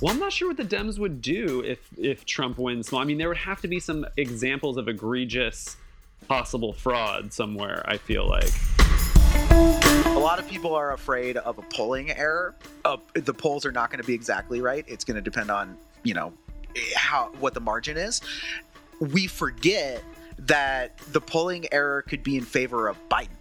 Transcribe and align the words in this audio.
Well, 0.00 0.12
I'm 0.12 0.20
not 0.20 0.32
sure 0.32 0.46
what 0.46 0.56
the 0.56 0.64
Dems 0.64 0.98
would 1.00 1.20
do 1.20 1.60
if 1.64 1.80
if 1.98 2.24
Trump 2.24 2.58
wins 2.58 2.88
small. 2.88 3.00
I 3.00 3.04
mean, 3.04 3.18
there 3.18 3.26
would 3.26 3.36
have 3.36 3.60
to 3.62 3.68
be 3.68 3.80
some 3.80 4.06
examples 4.16 4.76
of 4.76 4.86
egregious 4.86 5.76
possible 6.28 6.72
fraud 6.72 7.32
somewhere. 7.32 7.82
I 7.84 7.96
feel 7.96 8.28
like. 8.28 8.52
A 10.06 10.18
lot 10.18 10.38
of 10.38 10.48
people 10.48 10.74
are 10.74 10.92
afraid 10.92 11.36
of 11.36 11.58
a 11.58 11.62
polling 11.62 12.12
error. 12.12 12.54
Uh, 12.84 12.98
the 13.14 13.34
polls 13.34 13.66
are 13.66 13.72
not 13.72 13.90
going 13.90 14.00
to 14.00 14.06
be 14.06 14.14
exactly 14.14 14.60
right. 14.60 14.84
It's 14.86 15.04
going 15.04 15.16
to 15.16 15.20
depend 15.20 15.50
on 15.50 15.76
you 16.04 16.14
know 16.14 16.32
how 16.94 17.32
what 17.40 17.54
the 17.54 17.60
margin 17.60 17.96
is. 17.96 18.20
We 19.00 19.26
forget 19.26 20.04
that 20.38 20.96
the 21.12 21.20
polling 21.20 21.66
error 21.72 22.02
could 22.02 22.22
be 22.22 22.36
in 22.36 22.44
favor 22.44 22.86
of 22.86 22.96
Biden. 23.08 23.37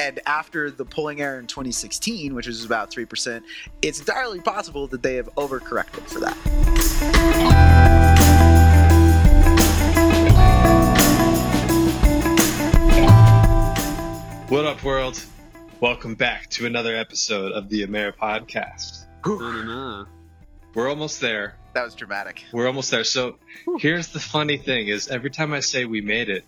And 0.00 0.18
after 0.24 0.70
the 0.70 0.86
pulling 0.86 1.20
error 1.20 1.38
in 1.38 1.46
2016, 1.46 2.34
which 2.34 2.46
was 2.46 2.64
about 2.64 2.90
3%, 2.90 3.42
it's 3.82 3.98
entirely 3.98 4.40
possible 4.40 4.86
that 4.86 5.02
they 5.02 5.16
have 5.16 5.28
overcorrected 5.34 6.08
for 6.08 6.20
that. 6.20 6.34
What 14.48 14.64
up, 14.64 14.82
world? 14.82 15.22
Welcome 15.80 16.14
back 16.14 16.48
to 16.48 16.64
another 16.64 16.96
episode 16.96 17.52
of 17.52 17.68
the 17.68 17.86
Ameri 17.86 18.16
Podcast. 18.16 19.04
We're 20.74 20.88
almost 20.88 21.20
there. 21.20 21.56
That 21.74 21.84
was 21.84 21.94
dramatic. 21.94 22.42
We're 22.54 22.68
almost 22.68 22.90
there. 22.90 23.04
So 23.04 23.36
here's 23.78 24.08
the 24.08 24.18
funny 24.18 24.56
thing: 24.56 24.88
is 24.88 25.08
every 25.08 25.28
time 25.28 25.52
I 25.52 25.60
say 25.60 25.84
we 25.84 26.00
made 26.00 26.30
it, 26.30 26.46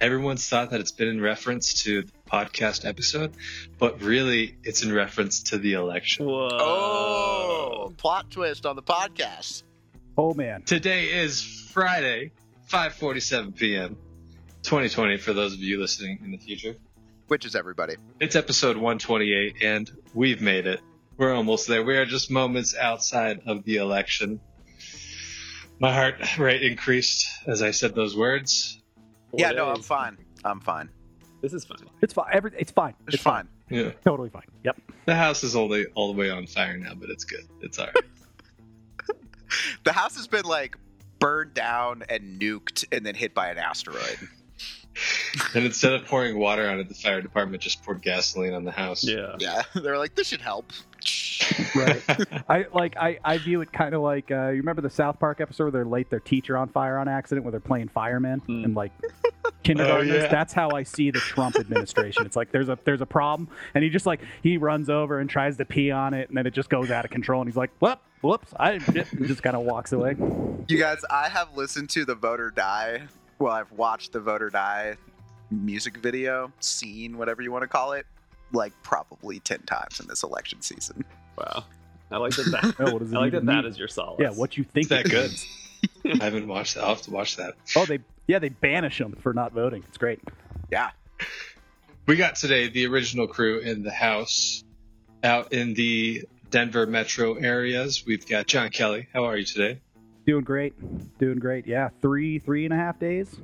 everyone's 0.00 0.48
thought 0.48 0.70
that 0.70 0.80
it's 0.80 0.92
been 0.92 1.08
in 1.08 1.20
reference 1.20 1.82
to 1.84 2.04
podcast 2.30 2.86
episode, 2.86 3.32
but 3.78 4.02
really 4.02 4.56
it's 4.62 4.82
in 4.82 4.92
reference 4.92 5.42
to 5.44 5.58
the 5.58 5.74
election. 5.74 6.26
Whoa. 6.26 6.48
Oh, 6.52 7.92
plot 7.96 8.30
twist 8.30 8.66
on 8.66 8.76
the 8.76 8.82
podcast. 8.82 9.62
Oh 10.16 10.34
man. 10.34 10.62
Today 10.62 11.06
is 11.22 11.42
Friday, 11.42 12.32
5:47 12.68 13.56
p.m. 13.56 13.96
2020 14.62 15.16
for 15.16 15.32
those 15.32 15.54
of 15.54 15.60
you 15.60 15.80
listening 15.80 16.18
in 16.22 16.30
the 16.30 16.38
future. 16.38 16.76
Which 17.28 17.44
is 17.46 17.54
everybody. 17.54 17.94
It's 18.18 18.34
episode 18.36 18.76
128, 18.76 19.62
and 19.62 19.90
we've 20.14 20.42
made 20.42 20.66
it. 20.66 20.80
We're 21.16 21.32
almost 21.32 21.68
there. 21.68 21.84
We 21.84 21.96
are 21.96 22.04
just 22.04 22.30
moments 22.30 22.74
outside 22.76 23.42
of 23.46 23.64
the 23.64 23.76
election. 23.76 24.40
My 25.78 25.92
heart 25.94 26.38
rate 26.38 26.62
increased 26.62 27.28
as 27.46 27.62
I 27.62 27.70
said 27.70 27.94
those 27.94 28.16
words. 28.16 28.80
yeah, 29.32 29.52
no, 29.52 29.68
I'm 29.70 29.82
fine. 29.82 30.18
I'm 30.44 30.60
fine. 30.60 30.90
This 31.40 31.52
is 31.52 31.64
fine. 31.64 31.78
It's 32.02 32.12
fine. 32.12 32.26
Every, 32.32 32.52
it's 32.58 32.70
fine. 32.72 32.94
It's, 33.08 33.22
fine. 33.22 33.48
Yeah. 33.70 33.90
Totally 34.04 34.28
fine. 34.30 34.44
Yep. 34.64 34.80
The 35.06 35.14
house 35.14 35.42
is 35.42 35.56
only 35.56 35.86
all 35.94 36.12
the 36.12 36.18
way 36.18 36.30
on 36.30 36.46
fire 36.46 36.76
now, 36.76 36.94
but 36.94 37.08
it's 37.10 37.24
good. 37.24 37.46
It's 37.62 37.78
all 37.78 37.86
right. 37.86 37.94
The 39.82 39.92
house 39.92 40.14
has 40.16 40.28
been 40.28 40.44
like 40.44 40.76
burned 41.18 41.54
down 41.54 42.04
and 42.08 42.40
nuked 42.40 42.84
and 42.92 43.04
then 43.04 43.16
hit 43.16 43.34
by 43.34 43.50
an 43.50 43.58
asteroid. 43.58 44.16
and 45.54 45.64
instead 45.64 45.92
of 45.92 46.04
pouring 46.04 46.38
water 46.38 46.68
on 46.68 46.78
it, 46.78 46.88
the 46.88 46.94
fire 46.94 47.20
department 47.20 47.60
just 47.60 47.82
poured 47.82 48.00
gasoline 48.00 48.54
on 48.54 48.64
the 48.64 48.70
house. 48.70 49.02
Yeah. 49.02 49.34
Yeah, 49.40 49.62
they're 49.74 49.98
like, 49.98 50.14
this 50.14 50.28
should 50.28 50.40
help. 50.40 50.72
Right. 51.74 52.02
I 52.48 52.66
like. 52.72 52.96
I, 52.96 53.18
I 53.24 53.38
view 53.38 53.60
it 53.62 53.72
kind 53.72 53.94
of 53.94 54.02
like 54.02 54.30
uh, 54.30 54.48
you 54.50 54.58
remember 54.58 54.82
the 54.82 54.90
South 54.90 55.18
Park 55.18 55.40
episode 55.40 55.72
where 55.72 55.82
they 55.82 55.88
light 55.90 56.10
their 56.10 56.20
teacher 56.20 56.56
on 56.58 56.68
fire 56.68 56.98
on 56.98 57.08
accident, 57.08 57.44
where 57.44 57.50
they're 57.50 57.58
playing 57.60 57.88
fireman 57.88 58.40
Hmm. 58.40 58.64
and 58.64 58.74
like 58.74 58.92
kindergartners. 59.62 60.16
Oh, 60.16 60.22
yeah. 60.24 60.28
That's 60.28 60.52
how 60.52 60.70
I 60.70 60.82
see 60.82 61.10
the 61.10 61.18
Trump 61.20 61.56
administration. 61.56 62.26
It's 62.26 62.36
like 62.36 62.52
there's 62.52 62.68
a 62.68 62.78
there's 62.84 63.00
a 63.00 63.06
problem, 63.06 63.48
and 63.74 63.84
he 63.84 63.90
just 63.90 64.06
like 64.06 64.20
he 64.42 64.56
runs 64.56 64.88
over 64.90 65.18
and 65.20 65.28
tries 65.28 65.56
to 65.58 65.64
pee 65.64 65.90
on 65.90 66.14
it, 66.14 66.28
and 66.28 66.36
then 66.36 66.46
it 66.46 66.54
just 66.54 66.70
goes 66.70 66.90
out 66.90 67.04
of 67.04 67.10
control, 67.10 67.40
and 67.40 67.48
he's 67.48 67.56
like, 67.56 67.70
"Whoop, 67.80 68.00
whoops!" 68.22 68.52
I 68.58 68.72
and 68.72 69.26
just 69.26 69.42
kind 69.42 69.56
of 69.56 69.62
walks 69.62 69.92
away. 69.92 70.16
You 70.68 70.78
guys, 70.78 71.04
I 71.10 71.28
have 71.28 71.56
listened 71.56 71.90
to 71.90 72.04
the 72.04 72.14
Vote 72.14 72.40
or 72.40 72.50
Die. 72.50 73.02
Well, 73.38 73.52
I've 73.52 73.72
watched 73.72 74.12
the 74.12 74.20
Vote 74.20 74.42
or 74.42 74.50
Die 74.50 74.96
music 75.50 75.96
video, 75.98 76.52
scene, 76.60 77.18
whatever 77.18 77.42
you 77.42 77.50
want 77.52 77.62
to 77.62 77.68
call 77.68 77.92
it, 77.92 78.06
like 78.52 78.72
probably 78.82 79.40
10 79.40 79.60
times 79.60 80.00
in 80.00 80.06
this 80.06 80.22
election 80.22 80.62
season. 80.62 81.04
Wow. 81.36 81.64
I 82.10 82.16
like 82.18 82.34
that. 82.36 82.46
that 82.52 82.74
Oh, 82.80 82.92
what 82.92 82.98
does 83.00 83.12
I 83.14 83.18
like 83.18 83.32
that. 83.32 83.42
even 83.42 83.56
mean? 83.56 83.64
is 83.64 83.78
your 83.78 83.88
solace. 83.88 84.20
Yeah, 84.20 84.30
what 84.30 84.56
you 84.56 84.64
think? 84.64 84.84
Is 84.84 84.88
that 84.90 85.08
good? 85.08 85.30
Means. 86.10 86.20
I 86.20 86.24
haven't 86.24 86.48
watched 86.48 86.74
that. 86.74 86.82
I'll 86.84 86.90
have 86.90 87.02
to 87.02 87.10
watch 87.10 87.36
that. 87.36 87.54
Oh, 87.76 87.86
they 87.86 88.00
yeah 88.26 88.38
they 88.38 88.48
banish 88.50 88.98
them 88.98 89.12
for 89.12 89.32
not 89.32 89.52
voting. 89.52 89.82
It's 89.88 89.98
great. 89.98 90.20
Yeah. 90.70 90.90
We 92.06 92.16
got 92.16 92.36
today 92.36 92.68
the 92.68 92.86
original 92.86 93.26
crew 93.26 93.58
in 93.58 93.82
the 93.82 93.90
house 93.90 94.64
out 95.22 95.52
in 95.52 95.74
the 95.74 96.24
Denver 96.50 96.86
metro 96.86 97.34
areas. 97.34 98.04
We've 98.06 98.26
got 98.26 98.46
John 98.46 98.70
Kelly. 98.70 99.08
How 99.12 99.24
are 99.24 99.36
you 99.36 99.44
today? 99.44 99.80
Doing 100.26 100.44
great. 100.44 101.18
Doing 101.18 101.38
great. 101.38 101.66
Yeah, 101.66 101.90
three, 102.02 102.38
three 102.38 102.64
and 102.64 102.74
a 102.74 102.76
half 102.76 102.98
days. 102.98 103.36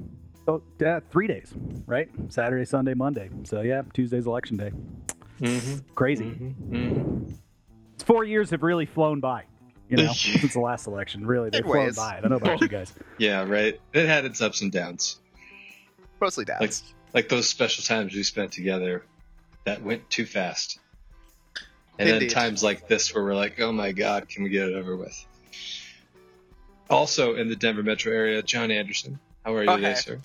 Oh, 0.48 0.62
yeah, 0.80 1.00
three 1.10 1.26
days, 1.26 1.52
right? 1.86 2.08
Saturday, 2.28 2.64
Sunday, 2.64 2.94
Monday. 2.94 3.30
So 3.44 3.62
yeah, 3.62 3.82
Tuesday's 3.92 4.26
election 4.26 4.56
day. 4.56 4.72
Mm-hmm. 5.40 5.94
Crazy. 5.94 6.24
Mm-hmm. 6.24 7.32
It's 7.94 8.04
four 8.04 8.24
years 8.24 8.50
have 8.50 8.62
really 8.62 8.86
flown 8.86 9.20
by. 9.20 9.44
You 9.88 9.98
know, 9.98 10.12
since 10.12 10.54
the 10.54 10.60
last 10.60 10.86
election, 10.86 11.26
really 11.26 11.50
they've 11.50 11.60
In 11.60 11.66
flown 11.66 11.86
ways. 11.86 11.96
by. 11.96 12.16
I 12.18 12.20
don't 12.20 12.30
know 12.30 12.36
about 12.36 12.60
you 12.60 12.68
guys. 12.68 12.92
Yeah, 13.18 13.44
right. 13.44 13.80
It 13.92 14.06
had 14.06 14.24
its 14.24 14.42
ups 14.42 14.60
and 14.62 14.70
downs. 14.70 15.18
Mostly 16.20 16.44
dads. 16.44 16.60
Like 16.60 16.72
like 17.14 17.28
those 17.28 17.48
special 17.48 17.82
times 17.82 18.14
we 18.14 18.22
spent 18.22 18.52
together 18.52 19.04
that 19.64 19.82
went 19.82 20.08
too 20.10 20.26
fast. 20.26 20.78
And 21.98 22.08
Indeed. 22.08 22.30
then 22.30 22.34
times 22.34 22.62
like 22.62 22.88
this 22.88 23.14
where 23.14 23.24
we're 23.24 23.34
like, 23.34 23.58
oh 23.60 23.72
my 23.72 23.92
god, 23.92 24.28
can 24.28 24.42
we 24.42 24.50
get 24.50 24.68
it 24.68 24.74
over 24.74 24.96
with? 24.96 25.26
Also 26.90 27.34
in 27.36 27.48
the 27.48 27.56
Denver 27.56 27.82
metro 27.82 28.12
area, 28.12 28.42
John 28.42 28.70
Anderson. 28.70 29.18
How 29.44 29.54
are 29.54 29.62
you 29.64 29.76
today, 29.76 29.94
sir? 29.94 30.20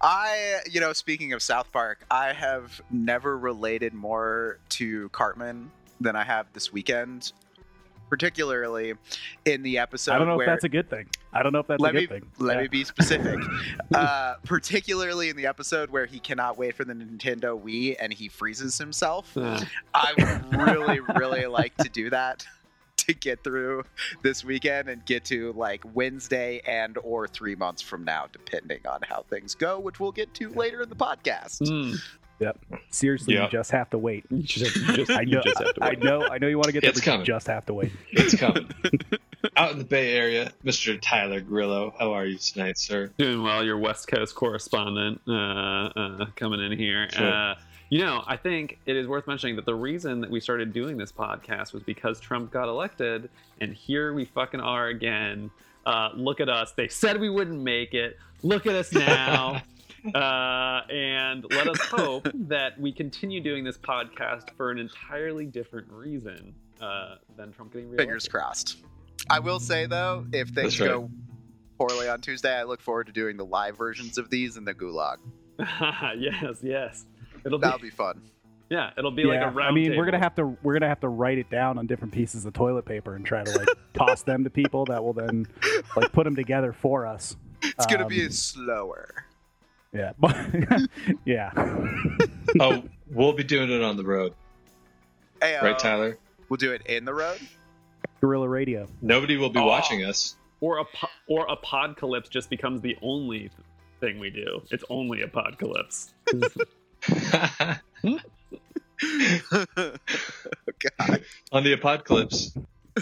I, 0.00 0.60
you 0.70 0.80
know, 0.80 0.92
speaking 0.92 1.32
of 1.32 1.42
South 1.42 1.72
Park, 1.72 2.04
I 2.10 2.32
have 2.32 2.80
never 2.90 3.36
related 3.36 3.92
more 3.92 4.58
to 4.70 5.08
Cartman 5.10 5.70
than 6.00 6.14
I 6.16 6.22
have 6.24 6.46
this 6.52 6.72
weekend, 6.72 7.32
particularly 8.10 8.94
in 9.46 9.62
the 9.62 9.78
episode 9.78 10.12
I 10.12 10.18
don't 10.18 10.26
know 10.28 10.36
where 10.36 10.46
if 10.46 10.50
that's 10.50 10.64
a 10.64 10.68
good 10.68 10.90
thing. 10.90 11.06
I 11.32 11.42
don't 11.42 11.52
know 11.52 11.60
if 11.60 11.66
that's 11.68 11.80
let 11.80 11.92
a 11.92 11.94
me 11.94 12.06
good 12.06 12.20
thing. 12.22 12.30
let 12.38 12.56
Yeah. 12.56 12.62
me 12.62 12.68
be 12.68 12.84
specific. 12.84 13.38
uh, 13.94 14.34
particularly 14.44 15.30
in 15.30 15.36
the 15.36 15.46
episode 15.46 15.90
where 15.90 16.04
he 16.06 16.18
cannot 16.18 16.58
wait 16.58 16.74
for 16.74 16.84
the 16.84 16.92
Nintendo 16.92 17.58
Wii 17.58 17.96
and 18.00 18.12
he 18.12 18.28
freezes 18.28 18.76
himself. 18.76 19.32
Yeah. 19.34 19.62
I 19.94 20.12
would 20.18 20.60
really, 20.60 21.00
really 21.16 21.46
like 21.46 21.76
to 21.78 21.88
do 21.88 22.10
that 22.10 22.44
to 22.98 23.14
get 23.14 23.42
through 23.42 23.84
this 24.22 24.44
weekend 24.44 24.88
and 24.88 25.04
get 25.06 25.24
to 25.26 25.52
like 25.54 25.82
Wednesday 25.94 26.60
and 26.66 26.98
or 27.02 27.26
three 27.26 27.54
months 27.54 27.80
from 27.80 28.04
now, 28.04 28.26
depending 28.30 28.80
on 28.86 29.00
how 29.08 29.24
things 29.30 29.54
go, 29.54 29.78
which 29.78 29.98
we'll 30.00 30.12
get 30.12 30.34
to 30.34 30.50
later 30.50 30.82
in 30.82 30.88
the 30.90 30.96
podcast. 30.96 31.62
Mm. 31.62 31.96
Seriously, 32.90 33.34
Yeah. 33.34 33.44
you 33.44 33.50
just 33.50 33.70
have 33.70 33.90
to 33.90 33.98
wait. 33.98 34.24
You 34.30 34.42
just, 34.42 34.76
you 34.76 34.96
just, 34.96 35.10
I 35.18 35.24
know, 35.24 35.40
just 35.42 35.62
I 35.80 35.92
know, 35.94 36.26
I 36.28 36.38
know 36.38 36.46
you 36.48 36.56
want 36.56 36.66
to 36.66 36.72
get 36.72 36.80
there, 36.82 36.90
It's 36.90 37.00
but 37.00 37.06
you 37.06 37.12
coming. 37.12 37.26
just 37.26 37.46
have 37.46 37.66
to 37.66 37.74
wait. 37.74 37.92
It's 38.12 38.34
coming. 38.36 38.68
Out 39.56 39.72
in 39.72 39.78
the 39.78 39.84
Bay 39.84 40.12
Area, 40.14 40.52
Mr. 40.64 40.98
Tyler 41.00 41.40
Grillo. 41.40 41.94
How 41.98 42.12
are 42.12 42.26
you 42.26 42.36
tonight, 42.38 42.76
sir? 42.78 43.10
Doing 43.18 43.42
well. 43.42 43.64
Your 43.64 43.78
West 43.78 44.06
Coast 44.08 44.34
correspondent 44.34 45.20
uh, 45.26 45.32
uh, 45.32 46.26
coming 46.36 46.60
in 46.60 46.76
here. 46.78 47.08
Sure. 47.10 47.26
Uh, 47.32 47.54
you 47.88 48.00
know, 48.04 48.22
I 48.26 48.36
think 48.36 48.78
it 48.86 48.96
is 48.96 49.06
worth 49.08 49.26
mentioning 49.26 49.56
that 49.56 49.64
the 49.66 49.74
reason 49.74 50.20
that 50.20 50.30
we 50.30 50.40
started 50.40 50.72
doing 50.72 50.96
this 50.98 51.10
podcast 51.10 51.72
was 51.72 51.82
because 51.82 52.20
Trump 52.20 52.50
got 52.52 52.68
elected, 52.68 53.30
and 53.60 53.72
here 53.74 54.12
we 54.12 54.26
fucking 54.26 54.60
are 54.60 54.88
again. 54.88 55.50
Uh, 55.86 56.10
look 56.14 56.40
at 56.40 56.48
us. 56.50 56.72
They 56.72 56.88
said 56.88 57.18
we 57.18 57.30
wouldn't 57.30 57.60
make 57.62 57.94
it. 57.94 58.18
Look 58.42 58.66
at 58.66 58.74
us 58.74 58.92
now. 58.92 59.62
Uh, 60.14 60.80
and 60.90 61.44
let 61.50 61.68
us 61.68 61.80
hope 61.90 62.28
that 62.34 62.78
we 62.80 62.92
continue 62.92 63.40
doing 63.40 63.64
this 63.64 63.78
podcast 63.78 64.50
for 64.56 64.70
an 64.70 64.78
entirely 64.78 65.46
different 65.46 65.88
reason 65.90 66.54
uh, 66.80 67.16
than 67.36 67.52
Trump 67.52 67.72
getting 67.72 67.88
reelected. 67.88 68.06
Fingers 68.08 68.28
crossed. 68.28 68.78
I 69.28 69.38
will 69.38 69.60
say 69.60 69.86
though, 69.86 70.24
if 70.32 70.48
things 70.48 70.80
right. 70.80 70.88
go 70.88 71.10
poorly 71.78 72.08
on 72.08 72.20
Tuesday, 72.20 72.54
I 72.54 72.62
look 72.64 72.80
forward 72.80 73.06
to 73.06 73.12
doing 73.12 73.36
the 73.36 73.44
live 73.44 73.76
versions 73.76 74.18
of 74.18 74.30
these 74.30 74.56
in 74.56 74.64
the 74.64 74.74
gulag. 74.74 75.16
yes, 76.18 76.58
yes. 76.62 77.04
It'll 77.44 77.58
That'll 77.58 77.78
be 77.78 77.90
fun. 77.90 78.22
yeah. 78.70 78.90
It'll 78.96 79.10
be 79.10 79.24
like 79.24 79.40
yeah, 79.40 79.48
a 79.48 79.52
round. 79.52 79.70
I 79.70 79.72
mean, 79.72 79.96
we're 79.96 80.04
gonna 80.06 80.18
have 80.18 80.34
to 80.36 80.56
we're 80.62 80.72
gonna 80.74 80.88
have 80.88 81.00
to 81.00 81.08
write 81.08 81.38
it 81.38 81.50
down 81.50 81.78
on 81.78 81.86
different 81.86 82.12
pieces 82.14 82.44
of 82.46 82.52
toilet 82.54 82.84
paper 82.86 83.14
and 83.14 83.24
try 83.24 83.44
to 83.44 83.58
like 83.58 83.68
toss 83.94 84.22
them 84.22 84.44
to 84.44 84.50
people 84.50 84.84
that 84.86 85.02
will 85.04 85.12
then 85.12 85.46
like 85.96 86.12
put 86.12 86.24
them 86.24 86.34
together 86.36 86.72
for 86.72 87.06
us. 87.06 87.36
It's 87.62 87.86
gonna 87.86 88.06
be 88.06 88.24
Um, 88.24 88.30
slower. 88.30 89.26
Yeah, 89.92 90.12
yeah. 91.24 91.50
Oh, 92.60 92.82
we'll 93.10 93.32
be 93.32 93.44
doing 93.44 93.70
it 93.70 93.82
on 93.82 93.96
the 93.96 94.04
road, 94.04 94.34
Hey, 95.40 95.54
uh, 95.56 95.64
right, 95.64 95.78
Tyler? 95.78 96.18
We'll 96.48 96.56
do 96.58 96.72
it 96.72 96.82
in 96.86 97.04
the 97.04 97.14
road. 97.14 97.38
Guerrilla 98.20 98.48
radio. 98.48 98.86
Nobody 99.00 99.36
will 99.36 99.50
be 99.50 99.60
Oh. 99.60 99.66
watching 99.66 100.04
us. 100.04 100.36
or 100.60 100.78
a 100.78 100.84
po- 100.84 101.08
or 101.28 101.46
a 101.48 101.56
podcalypse 101.56 102.28
just 102.28 102.50
becomes 102.50 102.80
the 102.82 102.96
only 103.02 103.50
thing 104.00 104.18
we 104.18 104.30
do. 104.30 104.62
It's 104.70 104.84
only 104.90 105.22
a 105.22 105.28
podcalypse. 105.28 106.10
God. 110.98 111.22
on 111.52 111.64
the 111.64 111.72
apocalypse, 111.72 112.52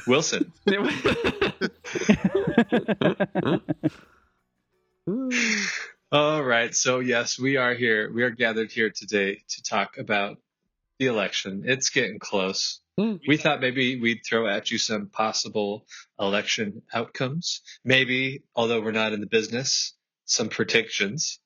Wilson. 0.07 0.53
All 6.11 6.43
right. 6.43 6.75
So 6.75 7.01
yes, 7.01 7.39
we 7.39 7.59
are 7.59 7.75
here. 7.75 8.11
We 8.11 8.23
are 8.23 8.31
gathered 8.31 8.73
here 8.73 8.89
today 8.89 9.43
to 9.47 9.63
talk 9.63 9.99
about 9.99 10.39
the 10.99 11.07
election. 11.07 11.65
It's 11.67 11.91
getting 11.91 12.19
close. 12.19 12.81
Mm. 12.99 13.21
We 13.29 13.37
thought 13.37 13.61
maybe 13.61 14.01
we'd 14.01 14.23
throw 14.27 14.49
at 14.49 14.71
you 14.71 14.79
some 14.79 15.09
possible 15.09 15.87
election 16.19 16.81
outcomes. 16.95 17.61
Maybe, 17.85 18.43
although 18.57 18.81
we're 18.81 18.93
not 18.93 19.13
in 19.13 19.21
the 19.21 19.27
business, 19.27 19.93
some 20.25 20.49
predictions. 20.49 21.41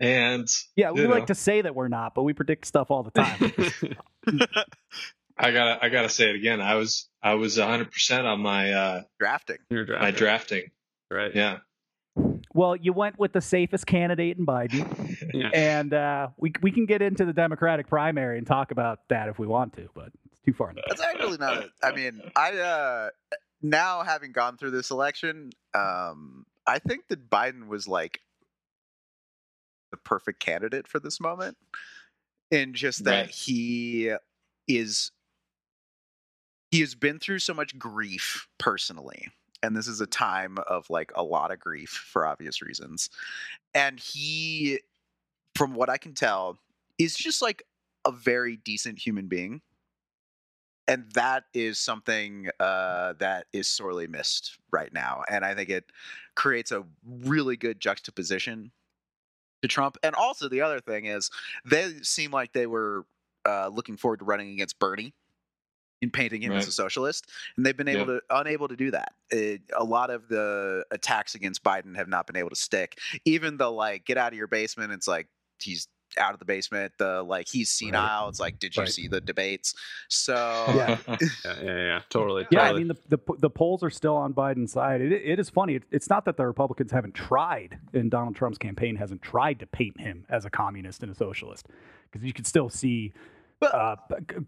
And 0.00 0.48
yeah, 0.74 0.90
we 0.90 1.06
like 1.06 1.20
know. 1.20 1.26
to 1.26 1.34
say 1.36 1.62
that 1.62 1.76
we're 1.76 1.86
not, 1.86 2.16
but 2.16 2.24
we 2.24 2.32
predict 2.32 2.66
stuff 2.66 2.90
all 2.90 3.04
the 3.04 3.12
time. 3.12 3.52
I 5.38 5.52
gotta, 5.52 5.84
I 5.84 5.88
gotta 5.88 6.08
say 6.08 6.30
it 6.30 6.34
again. 6.34 6.60
I 6.60 6.74
was, 6.74 7.08
I 7.22 7.34
was 7.34 7.58
100% 7.58 8.24
on 8.24 8.40
my, 8.40 8.72
uh, 8.72 9.02
Drafting. 9.20 9.58
You're 9.70 9.86
my 9.86 10.10
drafting, 10.10 10.16
drafting. 10.18 10.70
right? 11.12 11.34
Yeah. 11.34 11.58
Well, 12.54 12.76
you 12.76 12.92
went 12.92 13.18
with 13.18 13.32
the 13.32 13.40
safest 13.40 13.86
candidate 13.86 14.38
in 14.38 14.46
Biden, 14.46 15.16
yeah. 15.34 15.50
and 15.52 15.92
uh, 15.92 16.28
we 16.38 16.52
we 16.62 16.70
can 16.70 16.86
get 16.86 17.02
into 17.02 17.24
the 17.24 17.32
Democratic 17.32 17.88
primary 17.88 18.38
and 18.38 18.46
talk 18.46 18.70
about 18.70 19.00
that 19.10 19.28
if 19.28 19.38
we 19.38 19.46
want 19.46 19.74
to, 19.74 19.88
but 19.94 20.10
it's 20.30 20.40
too 20.40 20.52
far. 20.52 20.70
in 20.70 20.76
That's 20.88 21.02
actually 21.02 21.36
not. 21.38 21.56
A, 21.58 21.68
I 21.82 21.92
mean, 21.92 22.22
I 22.36 22.52
uh 22.58 23.10
now 23.60 24.02
having 24.02 24.32
gone 24.32 24.56
through 24.56 24.70
this 24.70 24.90
election, 24.90 25.50
um, 25.74 26.46
I 26.66 26.78
think 26.78 27.08
that 27.08 27.28
Biden 27.28 27.66
was 27.68 27.88
like 27.88 28.20
the 29.90 29.96
perfect 29.98 30.40
candidate 30.40 30.86
for 30.88 31.00
this 31.00 31.20
moment, 31.20 31.56
in 32.50 32.72
just 32.74 33.04
that 33.04 33.26
Right. 33.26 33.30
he 33.30 34.12
is 34.68 35.10
he 36.70 36.80
has 36.80 36.94
been 36.94 37.18
through 37.18 37.38
so 37.38 37.54
much 37.54 37.78
grief 37.78 38.48
personally 38.58 39.28
and 39.64 39.76
this 39.76 39.88
is 39.88 40.00
a 40.00 40.06
time 40.06 40.58
of 40.68 40.88
like 40.90 41.10
a 41.14 41.22
lot 41.22 41.50
of 41.50 41.58
grief 41.58 41.90
for 41.90 42.26
obvious 42.26 42.60
reasons 42.62 43.10
and 43.74 43.98
he 43.98 44.78
from 45.54 45.74
what 45.74 45.88
i 45.88 45.96
can 45.96 46.12
tell 46.14 46.58
is 46.98 47.14
just 47.14 47.42
like 47.42 47.64
a 48.04 48.12
very 48.12 48.56
decent 48.56 48.98
human 48.98 49.26
being. 49.26 49.60
And 50.86 51.10
that 51.14 51.44
is 51.54 51.78
something 51.78 52.50
uh, 52.60 53.14
that 53.18 53.46
is 53.52 53.66
sorely 53.68 54.06
missed 54.06 54.58
right 54.70 54.92
now 54.92 55.22
and 55.30 55.44
i 55.44 55.54
think 55.54 55.70
it 55.70 55.84
creates 56.34 56.72
a 56.72 56.84
really 57.22 57.56
good 57.56 57.80
juxtaposition 57.80 58.70
to 59.62 59.68
trump 59.68 59.96
and 60.02 60.14
also 60.14 60.48
the 60.48 60.60
other 60.60 60.80
thing 60.80 61.06
is 61.06 61.30
they 61.64 61.94
seem 62.02 62.32
like 62.32 62.52
they 62.52 62.66
were 62.66 63.06
uh, 63.46 63.68
looking 63.68 63.96
forward 63.96 64.18
to 64.18 64.24
running 64.24 64.50
against 64.50 64.78
bernie 64.78 65.14
in 66.02 66.10
painting 66.10 66.42
him 66.42 66.52
as 66.52 66.68
a 66.68 66.72
socialist 66.72 67.30
and 67.56 67.64
they've 67.64 67.76
been 67.76 67.88
able 67.88 68.06
to 68.06 68.20
unable 68.30 68.68
to 68.68 68.76
do 68.76 68.90
that 68.90 69.12
it, 69.30 69.62
a 69.74 69.84
lot 69.84 70.10
of 70.10 70.28
the 70.28 70.84
attacks 70.90 71.34
against 71.34 71.62
biden 71.64 71.96
have 71.96 72.08
not 72.08 72.26
been 72.26 72.36
able 72.36 72.50
to 72.50 72.56
stick 72.56 72.98
even 73.24 73.56
the 73.56 73.70
like 73.70 74.04
get 74.04 74.18
out 74.18 74.32
of 74.32 74.36
your 74.36 74.46
basement 74.48 74.92
it's 74.92 75.08
like 75.08 75.28
he's 75.58 75.88
out 76.18 76.32
of 76.32 76.38
the 76.38 76.44
basement 76.44 76.92
the 76.98 77.22
like 77.22 77.48
he's 77.48 77.70
senile 77.70 78.28
it's 78.28 78.38
like 78.38 78.58
did 78.60 78.76
you 78.76 78.82
Right. 78.82 78.92
see 78.92 79.08
the 79.08 79.20
debates 79.20 79.74
so 80.08 80.34
Yeah. 80.76 80.98
yeah, 81.08 81.16
yeah, 81.44 81.62
yeah, 81.62 82.00
totally. 82.08 82.46
Yeah, 82.50 82.62
I 82.62 82.72
mean 82.74 82.88
the, 82.88 82.96
the 83.08 83.18
the 83.38 83.50
polls 83.50 83.82
are 83.82 83.90
still 83.90 84.14
on 84.14 84.32
Biden's 84.34 84.72
side. 84.72 85.00
It, 85.00 85.10
it 85.12 85.38
is 85.40 85.50
funny. 85.50 85.74
It, 85.76 85.82
it's 85.90 86.08
not 86.08 86.24
that 86.26 86.36
the 86.36 86.46
Republicans 86.46 86.92
haven't 86.92 87.14
tried, 87.14 87.78
and 87.92 88.10
Donald 88.10 88.36
Trump's 88.36 88.58
campaign 88.58 88.96
hasn't 88.96 89.22
tried 89.22 89.58
to 89.60 89.66
paint 89.66 90.00
him 90.00 90.24
as 90.28 90.44
a 90.44 90.50
communist 90.50 91.02
and 91.02 91.10
a 91.10 91.14
socialist, 91.16 91.66
because 92.10 92.24
you 92.24 92.32
can 92.32 92.44
still 92.44 92.68
see, 92.68 93.12
uh, 93.64 93.96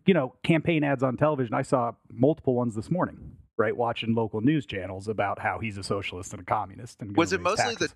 you 0.07 0.15
know, 0.15 0.35
campaign 0.43 0.85
ads 0.85 1.03
on 1.03 1.17
television. 1.17 1.55
I 1.55 1.63
saw 1.63 1.93
multiple 2.11 2.55
ones 2.55 2.75
this 2.75 2.91
morning. 2.91 3.37
Right, 3.59 3.75
watching 3.75 4.15
local 4.15 4.43
news 4.43 4.67
channels 4.67 5.09
about 5.09 5.39
how 5.39 5.59
he's 5.61 5.79
a 5.79 5.83
socialist 5.83 6.35
and 6.35 6.43
a 6.43 6.45
communist. 6.45 7.01
And 7.01 7.17
Was 7.17 7.33
it 7.33 7.41
mostly 7.41 7.75
the- 7.75 7.89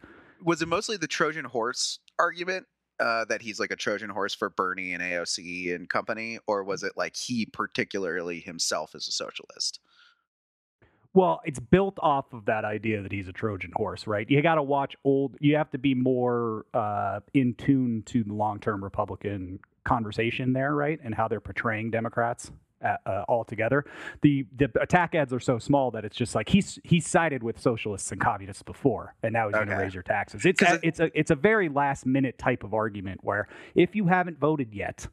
was 0.43 0.62
it 0.62 0.69
mostly 0.69 0.96
the 0.96 1.06
trojan 1.06 1.44
horse 1.44 1.99
argument 2.19 2.67
uh, 2.99 3.26
that 3.26 3.43
he's 3.43 3.61
like 3.61 3.70
a 3.70 3.76
trojan 3.76 4.08
horse 4.08 4.34
for 4.34 4.49
bernie 4.49 4.94
and 4.94 5.02
aoc 5.02 5.75
and 5.75 5.87
company 5.87 6.38
or 6.46 6.64
was 6.64 6.82
it 6.82 6.93
like 6.96 7.14
he 7.14 7.44
particularly 7.44 8.40
himself 8.40 8.94
is 8.94 9.06
a 9.06 9.12
socialist 9.12 9.81
Well, 11.12 11.40
it's 11.44 11.58
built 11.58 11.99
off 12.00 12.32
of 12.32 12.46
that 12.46 12.64
idea 12.64 13.02
that 13.02 13.11
he's 13.12 13.26
a 13.28 13.32
Trojan 13.32 13.73
horse, 13.75 14.06
right? 14.06 14.31
You 14.31 14.40
got 14.43 14.55
to 14.55 14.62
watch 14.62 14.94
old. 15.05 15.37
You 15.40 15.56
have 15.56 15.70
to 15.73 15.78
be 15.78 15.94
more 15.94 16.66
uh, 16.73 17.20
in 17.34 17.55
tune 17.55 18.05
to 18.06 18.23
the 18.23 18.32
long-term 18.32 18.82
Republican 18.84 19.58
conversation 19.85 20.53
there, 20.53 20.75
right, 20.75 20.99
and 21.03 21.15
how 21.15 21.29
they're 21.29 21.41
portraying 21.41 21.91
Democrats 21.91 22.50
uh, 22.82 22.97
uh, 23.05 23.25
altogether. 23.29 23.85
The 24.23 24.47
the 24.56 24.71
attack 24.81 25.15
ads 25.15 25.32
are 25.32 25.41
so 25.41 25.59
small 25.59 25.91
that 25.91 26.05
it's 26.05 26.17
just 26.17 26.35
like 26.35 26.49
he's 26.49 26.79
he's 26.82 27.06
sided 27.06 27.43
with 27.43 27.61
socialists 27.61 28.11
and 28.12 28.21
communists 28.21 28.62
before, 28.62 29.15
and 29.23 29.32
now 29.32 29.49
he's 29.49 29.55
going 29.55 29.69
to 29.69 29.77
raise 29.77 29.94
your 29.94 30.03
taxes. 30.03 30.47
It's 30.47 30.62
a, 30.62 30.79
it's 30.82 31.00
a 31.00 31.19
it's 31.19 31.31
a 31.31 31.35
very 31.35 31.69
last-minute 31.69 32.38
type 32.38 32.65
of 32.65 32.73
argument 32.73 33.21
where 33.23 33.49
if 33.75 33.94
you 33.94 34.06
haven't 34.06 34.38
voted 34.38 34.75
yet. 34.75 35.09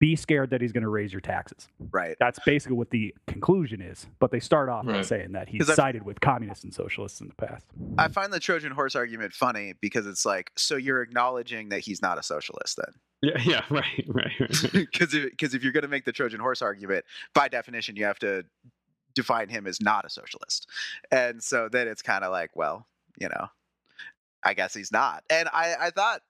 Be 0.00 0.16
scared 0.16 0.50
that 0.50 0.60
he's 0.60 0.72
going 0.72 0.82
to 0.82 0.88
raise 0.88 1.12
your 1.12 1.20
taxes. 1.20 1.68
right 1.92 2.16
That's 2.20 2.38
basically 2.44 2.76
what 2.76 2.90
the 2.90 3.14
conclusion 3.26 3.80
is. 3.80 4.06
But 4.18 4.30
they 4.32 4.40
start 4.40 4.68
off 4.68 4.84
by 4.86 5.02
saying 5.02 5.32
that 5.32 5.48
he's 5.48 5.60
'Cause 5.60 5.70
I've- 5.70 5.76
sided 5.76 6.02
with 6.04 6.20
communists 6.20 6.64
and 6.64 6.74
socialists 6.74 7.20
in 7.20 7.28
the 7.28 7.34
past. 7.34 7.64
i 7.98 8.08
find 8.08 8.32
the 8.32 8.40
trojan 8.40 8.72
horse 8.72 8.96
argument 8.96 9.32
funny 9.32 9.74
because 9.80 10.06
it's 10.06 10.26
like 10.26 10.50
so 10.56 10.76
you're 10.76 11.00
acknowledging 11.02 11.68
that 11.70 11.80
he's 11.80 12.02
not 12.02 12.18
a 12.18 12.22
socialist 12.22 12.76
then 12.76 12.94
yeah, 13.22 13.40
yeah, 13.44 13.64
right, 13.70 14.04
right, 14.08 14.30
right. 14.40 14.72
because 14.72 15.14
if, 15.14 15.36
'cause 15.38 15.54
if 15.54 15.62
you're 15.62 15.72
going 15.72 15.82
to 15.82 15.88
make 15.88 16.04
the 16.04 16.12
trojan 16.12 16.40
horse 16.40 16.60
argument 16.60 17.04
by 17.32 17.48
definition 17.48 17.96
you 17.96 18.04
have 18.04 18.18
to 18.18 18.44
define 19.14 19.48
him 19.48 19.66
as 19.66 19.80
not 19.80 20.04
a 20.04 20.10
socialist 20.10 20.68
and 21.12 21.42
so 21.42 21.68
then 21.68 21.86
it's 21.88 22.02
kind 22.02 22.24
of 22.24 22.32
like 22.32 22.50
well 22.56 22.86
you 23.18 23.28
know 23.28 23.46
i 24.42 24.52
guess 24.54 24.74
he's 24.74 24.90
not 24.92 25.22
and 25.30 25.48
i 25.52 25.74
i 25.80 25.90
thought 25.90 26.20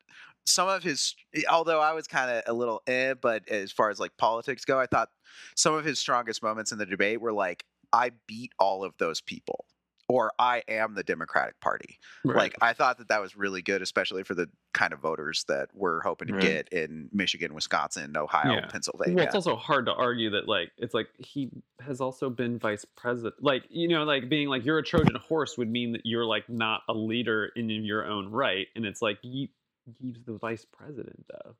some 0.47 0.69
of 0.69 0.83
his 0.83 1.15
although 1.51 1.81
i 1.81 1.93
was 1.93 2.07
kind 2.07 2.31
of 2.31 2.43
a 2.47 2.53
little 2.53 2.83
eh 2.87 3.15
but 3.15 3.49
as 3.49 3.73
far 3.73 3.91
as 3.91 3.99
like 3.99 4.17
politics 4.19 4.65
go 4.65 4.79
i 4.79 4.87
thought 4.87 5.09
some 5.57 5.75
of 5.75 5.85
his 5.85 5.99
strongest 5.99 6.43
moments 6.43 6.73
in 6.73 6.79
the 6.79 6.87
debate 6.87 7.21
were 7.21 7.33
like 7.33 7.65
i 7.93 8.11
beat 8.27 8.53
all 8.59 8.85
of 8.85 8.95
those 8.99 9.21
people 9.21 9.65
or 10.09 10.33
i 10.39 10.63
am 10.69 10.95
the 10.95 11.03
democratic 11.03 11.59
party 11.61 11.99
right. 12.25 12.37
like 12.37 12.55
i 12.61 12.73
thought 12.75 12.99
that 12.99 13.09
that 13.09 13.21
was 13.23 13.37
really 13.37 13.63
good 13.63 13.81
especially 13.81 14.23
for 14.23 14.35
the 14.35 14.49
kind 14.75 14.93
of 14.93 15.01
voters 15.01 15.45
that 15.49 15.69
we're 15.73 16.01
hoping 16.03 16.27
to 16.29 16.33
Right. 16.33 16.43
get 16.43 16.69
in 16.69 17.09
michigan 17.13 17.55
wisconsin 17.55 18.17
ohio 18.17 18.53
Yeah. 18.53 18.67
pennsylvania 18.69 19.15
Well, 19.17 19.25
it's 19.25 19.35
also 19.35 19.57
hard 19.57 19.87
to 19.87 19.93
argue 19.95 20.31
that 20.31 20.49
like 20.49 20.73
it's 20.79 20.95
like 20.95 21.09
he 21.19 21.51
has 21.81 22.01
also 22.01 22.31
been 22.31 22.59
vice 22.59 22.85
president. 22.85 23.43
Like 23.43 23.65
you 23.71 23.89
know, 23.89 24.05
like 24.05 24.29
being 24.29 24.49
like 24.49 24.65
you're 24.65 24.79
a 24.79 24.83
Trojan 24.83 25.15
horse 25.17 25.57
would 25.59 25.71
mean 25.71 25.93
that 25.93 26.03
you're 26.05 26.25
like 26.25 26.49
not 26.49 26.83
a 26.89 26.95
leader 26.95 27.47
in 27.57 27.69
your 27.71 28.05
own 28.07 28.31
right, 28.31 28.67
and 28.75 28.85
it's 28.87 29.03
like 29.03 29.19
he, 29.23 29.51
he's 30.01 30.17
the 30.27 30.35
vice 30.39 30.65
president 30.65 31.25
though. 31.29 31.55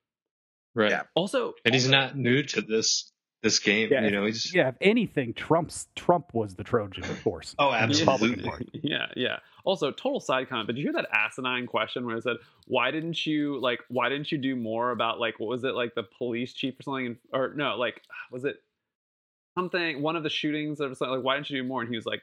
Right. 0.75 0.91
Yeah. 0.91 1.03
Also, 1.15 1.55
And 1.65 1.75
he's 1.75 1.85
also- 1.87 1.97
not 1.97 2.17
new 2.17 2.43
to 2.43 2.61
this 2.63 3.11
this 3.43 3.59
game. 3.59 3.91
Yeah, 3.93 4.03
you 4.05 4.11
know, 4.11 4.25
he's 4.25 4.55
Yeah, 4.55 4.69
if 4.69 4.77
anything, 4.81 5.35
Trump's 5.35 5.87
Trump 5.95 6.33
was 6.33 6.55
the 6.55 6.65
Trojan 6.65 7.05
horse. 7.23 7.55
oh, 7.59 7.73
absolutely. 7.73 8.71
Yeah, 8.83 9.07
yeah. 9.17 9.41
Also, 9.65 9.91
total 9.91 10.19
side 10.21 10.49
comment. 10.49 10.67
But 10.67 10.77
did 10.77 10.81
you 10.81 10.87
hear 10.87 10.95
that 11.03 11.09
asinine 11.13 11.67
question 11.67 12.07
where 12.07 12.17
it 12.17 12.23
said, 12.23 12.39
"Why 12.67 12.91
didn't 12.91 13.27
you 13.27 13.61
like? 13.61 13.81
Why 13.89 14.09
didn't 14.09 14.33
you 14.33 14.39
do 14.39 14.57
more 14.57 14.91
about 14.93 15.21
like 15.21 15.39
what 15.39 15.49
was 15.51 15.63
it 15.65 15.75
like 15.75 15.95
the 15.95 16.05
police 16.17 16.55
chief 16.55 16.81
or 16.81 16.83
something? 16.83 17.19
Or 17.35 17.53
no, 17.55 17.77
like 17.77 18.01
was 18.33 18.45
it 18.47 18.57
something? 19.59 20.01
One 20.03 20.17
of 20.17 20.23
the 20.23 20.31
shootings 20.31 20.81
or 20.81 20.95
something. 20.95 21.17
Like, 21.17 21.25
why 21.25 21.37
didn't 21.37 21.51
you 21.51 21.63
do 21.63 21.69
more?" 21.69 21.83
And 21.83 21.91
he 21.91 21.97
was 21.97 22.07
like, 22.07 22.23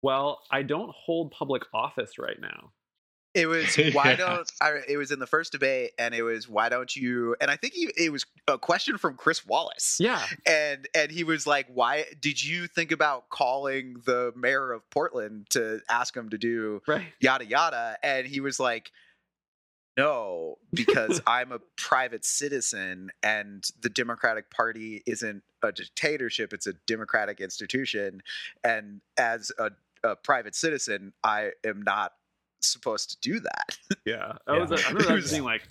"Well, 0.00 0.42
I 0.50 0.62
don't 0.62 0.90
hold 0.94 1.32
public 1.32 1.62
office 1.74 2.18
right 2.18 2.40
now." 2.40 2.72
It 3.34 3.46
was 3.46 3.76
why 3.94 4.10
Yeah. 4.10 4.16
don't 4.16 4.52
I, 4.60 4.80
it 4.88 4.96
was 4.96 5.10
in 5.10 5.18
the 5.18 5.26
first 5.26 5.52
debate, 5.52 5.92
and 5.98 6.14
it 6.14 6.22
was 6.22 6.48
why 6.48 6.68
don't 6.68 6.94
you? 6.94 7.34
And 7.40 7.50
I 7.50 7.56
think 7.56 7.72
he, 7.74 7.90
it 7.96 8.12
was 8.12 8.26
a 8.46 8.58
question 8.58 8.98
from 8.98 9.14
Chris 9.16 9.46
Wallace, 9.46 9.96
Yeah, 10.00 10.22
and 10.46 10.88
and 10.94 11.10
he 11.10 11.24
was 11.24 11.46
like, 11.46 11.66
"Why 11.72 12.04
did 12.20 12.44
you 12.44 12.66
think 12.66 12.92
about 12.92 13.30
calling 13.30 13.96
the 14.04 14.32
mayor 14.36 14.72
of 14.72 14.88
Portland 14.90 15.46
to 15.50 15.80
ask 15.88 16.16
him 16.16 16.28
to 16.30 16.38
do 16.38 16.82
right. 16.86 17.06
yada 17.20 17.46
yada?" 17.46 17.96
And 18.02 18.26
he 18.26 18.40
was 18.40 18.60
like, 18.60 18.92
"No, 19.96 20.58
because 20.72 21.20
I'm 21.26 21.52
a 21.52 21.60
private 21.76 22.24
citizen, 22.24 23.10
and 23.22 23.64
the 23.80 23.88
Democratic 23.88 24.50
Party 24.50 25.02
isn't 25.06 25.42
a 25.62 25.72
dictatorship; 25.72 26.52
it's 26.52 26.66
a 26.66 26.74
democratic 26.86 27.40
institution, 27.40 28.22
and 28.64 29.00
as 29.16 29.52
a, 29.58 29.70
a 30.04 30.16
private 30.16 30.54
citizen, 30.54 31.12
I 31.24 31.52
am 31.64 31.82
not." 31.82 32.12
Supposed 32.62 33.10
to 33.10 33.16
do 33.20 33.40
that 33.40 33.76
Yeah, 34.04 34.32
I 34.46 34.54
Yeah. 34.54 34.60
was. 34.60 34.72
I 34.72 34.88
remember 34.92 35.14
was- 35.14 35.30
being 35.30 35.44
like, 35.44 35.62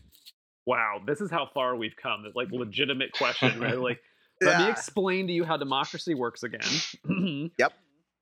"Wow, 0.65 1.01
this 1.05 1.21
is 1.21 1.31
how 1.31 1.49
far 1.53 1.75
we've 1.75 1.95
come." 1.95 2.23
This 2.23 2.35
like 2.35 2.47
mm-hmm. 2.47 2.57
legitimate 2.57 3.11
question, 3.13 3.59
right? 3.59 3.79
Like, 3.79 4.01
let 4.41 4.59
me 4.59 4.69
explain 4.69 5.27
to 5.27 5.33
you 5.33 5.43
how 5.43 5.57
democracy 5.57 6.13
works 6.13 6.43
again. 6.43 6.61
Mm-hmm. 7.05 7.47
Yep. 7.57 7.73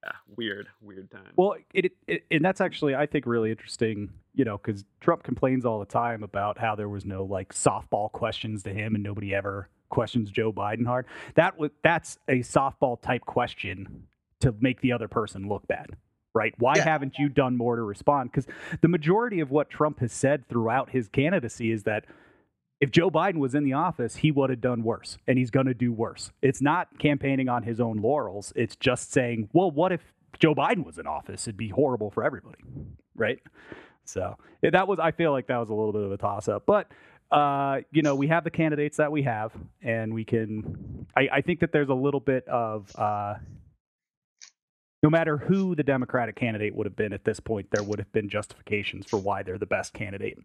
Yeah, 0.02 0.12
weird, 0.38 0.68
weird 0.82 1.12
time. 1.12 1.34
Well, 1.36 1.56
it, 1.74 1.92
it 2.08 2.24
and 2.32 2.44
that's 2.44 2.62
actually 2.62 2.96
I 2.96 3.06
think 3.06 3.26
really 3.26 3.52
interesting, 3.52 4.10
you 4.34 4.46
know, 4.46 4.58
because 4.58 4.86
Trump 5.02 5.24
complains 5.24 5.66
all 5.66 5.80
the 5.80 5.86
time 5.86 6.24
about 6.24 6.58
how 6.58 6.76
there 6.76 6.88
was 6.88 7.04
no 7.04 7.26
like 7.26 7.54
softball 7.54 8.10
questions 8.10 8.64
to 8.64 8.74
him 8.74 8.96
and 8.96 9.04
nobody 9.04 9.36
ever 9.36 9.68
questions 9.90 10.32
Joe 10.32 10.54
Biden 10.54 10.86
hard. 10.86 11.06
That 11.36 11.60
was 11.60 11.72
that's 11.84 12.18
a 12.30 12.40
softball 12.40 13.02
type 13.02 13.26
question 13.26 14.08
to 14.40 14.56
make 14.62 14.80
the 14.80 14.94
other 14.94 15.10
person 15.10 15.50
look 15.50 15.68
bad 15.68 15.98
right? 16.34 16.54
Why 16.58 16.76
Yeah. 16.78 16.84
haven't 16.84 17.18
you 17.18 17.30
done 17.30 17.58
more 17.58 17.76
to 17.76 17.82
respond? 17.82 18.32
Because 18.32 18.48
the 18.82 18.88
majority 18.88 19.40
of 19.40 19.52
what 19.52 19.70
Trump 19.70 20.00
has 20.00 20.12
said 20.12 20.48
throughout 20.48 20.92
his 20.92 21.08
candidacy 21.08 21.72
is 21.72 21.84
that 21.84 22.06
if 22.80 22.92
Joe 22.92 23.10
Biden 23.10 23.40
was 23.40 23.56
in 23.56 23.64
the 23.64 23.74
office, 23.74 24.18
he 24.18 24.32
would 24.32 24.50
have 24.50 24.62
done 24.62 24.84
worse, 24.84 25.18
and 25.28 25.38
he's 25.38 25.52
going 25.52 25.66
to 25.66 25.74
do 25.74 25.92
worse. 25.92 26.32
It's 26.42 26.62
not 26.62 26.98
campaigning 26.98 27.50
on 27.50 27.64
his 27.64 27.82
own 27.82 27.98
laurels. 27.98 28.54
It's 28.56 28.76
just 28.78 29.12
saying, 29.12 29.50
well, 29.52 29.70
what 29.70 29.92
if 29.92 30.14
Joe 30.40 30.56
Biden 30.56 30.86
was 30.86 30.98
in 30.98 31.06
office? 31.06 31.46
It'd 31.48 31.58
be 31.58 31.70
horrible 31.70 32.10
for 32.10 32.24
everybody, 32.24 32.64
right? 33.16 33.40
So 34.06 34.38
that 34.62 34.88
was, 34.88 34.98
I 34.98 35.12
feel 35.12 35.32
like 35.32 35.48
that 35.48 35.58
was 35.58 35.70
a 35.70 35.74
little 35.74 35.92
bit 35.92 36.04
of 36.04 36.12
a 36.12 36.18
toss 36.18 36.48
up, 36.48 36.64
but. 36.66 36.88
Uh, 37.32 37.82
you 37.92 38.02
know, 38.02 38.16
we 38.16 38.26
have 38.26 38.44
the 38.44 38.50
candidates 38.50 38.98
that 38.98 39.12
we 39.12 39.22
have, 39.22 39.52
and 39.84 40.12
we 40.16 40.26
can. 40.26 41.06
I, 41.16 41.30
I 41.32 41.42
think 41.42 41.60
that 41.60 41.72
there's 41.72 41.90
a 41.90 41.94
little 41.94 42.20
bit 42.20 42.48
of 42.48 42.92
uh, 42.96 43.36
no 45.01 45.10
matter 45.10 45.38
who 45.38 45.75
the 45.75 45.84
Democratic 45.84 46.36
candidate 46.36 46.75
would 46.75 46.86
have 46.86 46.96
been 46.96 47.13
at 47.13 47.24
this 47.24 47.39
point, 47.39 47.68
there 47.72 47.84
would 47.84 48.00
have 48.00 48.12
been 48.12 48.29
justifications 48.29 49.06
for 49.06 49.18
why 49.18 49.44
they're 49.44 49.58
the 49.58 49.65
best 49.65 49.94
candidate 49.94 50.38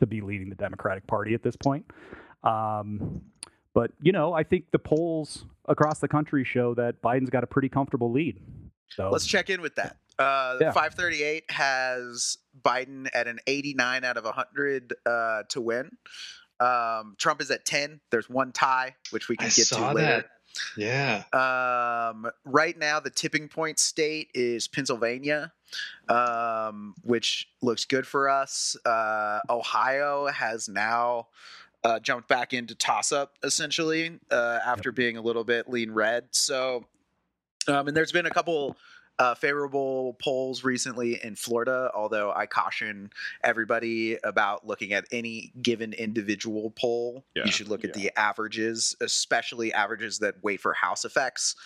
to 0.00 0.06
be 0.06 0.20
leading 0.20 0.48
the 0.48 0.54
Democratic 0.54 1.06
Party 1.06 1.34
at 1.34 1.42
this 1.42 1.56
point. 1.56 1.84
Um, 2.44 3.22
but, 3.74 3.90
you 4.00 4.12
know, 4.12 4.32
I 4.32 4.44
think 4.44 4.70
the 4.70 4.78
polls 4.78 5.44
across 5.66 5.98
the 5.98 6.08
country 6.08 6.44
show 6.44 6.74
that 6.74 7.02
Biden's 7.02 7.30
got 7.30 7.42
a 7.44 7.46
pretty 7.46 7.68
comfortable 7.68 8.12
lead. 8.12 8.40
So 8.90 9.10
Let's 9.10 9.26
check 9.26 9.50
in 9.50 9.60
with 9.60 9.74
that. 9.76 9.96
Uh, 10.18 10.56
Yeah. 10.60 10.72
538 10.72 11.50
has 11.50 12.38
Biden 12.60 13.08
at 13.12 13.26
an 13.26 13.38
89 13.46 14.04
out 14.04 14.16
of 14.16 14.24
100 14.24 14.94
uh, 15.04 15.42
to 15.50 15.60
win. 15.60 15.90
Um, 16.60 17.14
Trump 17.18 17.40
is 17.40 17.50
at 17.50 17.64
10. 17.64 18.00
There's 18.10 18.28
one 18.28 18.52
tie, 18.52 18.96
which 19.10 19.28
we 19.28 19.36
can 19.36 19.46
I 19.46 19.50
get 19.50 19.66
saw 19.66 19.90
to 19.90 19.94
later. 19.94 20.06
that. 20.08 20.26
Yeah. 20.76 21.24
Um, 21.32 22.30
right 22.44 22.78
now, 22.78 23.00
the 23.00 23.10
tipping 23.10 23.48
point 23.48 23.78
state 23.78 24.30
is 24.34 24.68
Pennsylvania, 24.68 25.52
um, 26.08 26.94
which 27.02 27.48
looks 27.62 27.84
good 27.84 28.06
for 28.06 28.28
us. 28.28 28.76
Uh, 28.84 29.40
Ohio 29.50 30.26
has 30.26 30.68
now 30.68 31.28
uh, 31.84 31.98
jumped 32.00 32.28
back 32.28 32.52
into 32.52 32.74
toss 32.74 33.12
up 33.12 33.36
essentially 33.42 34.18
uh, 34.30 34.58
after 34.66 34.92
being 34.92 35.16
a 35.16 35.20
little 35.20 35.44
bit 35.44 35.68
lean 35.68 35.90
red. 35.90 36.24
So, 36.32 36.86
um, 37.66 37.88
and 37.88 37.96
there's 37.96 38.12
been 38.12 38.26
a 38.26 38.30
couple. 38.30 38.76
Uh, 39.18 39.34
favorable 39.34 40.16
polls 40.22 40.62
recently 40.62 41.18
in 41.24 41.34
Florida, 41.34 41.90
although 41.92 42.32
I 42.32 42.46
caution 42.46 43.10
everybody 43.42 44.16
about 44.22 44.64
looking 44.64 44.92
at 44.92 45.06
any 45.10 45.52
given 45.60 45.92
individual 45.92 46.72
poll. 46.76 47.24
Yeah, 47.34 47.44
you 47.44 47.50
should 47.50 47.68
look 47.68 47.84
at 47.84 47.94
the 47.94 48.12
averages, 48.16 48.94
especially 49.00 49.72
averages 49.72 50.20
that 50.20 50.36
wait 50.42 50.60
for 50.60 50.72
house 50.72 51.04
effects. 51.04 51.56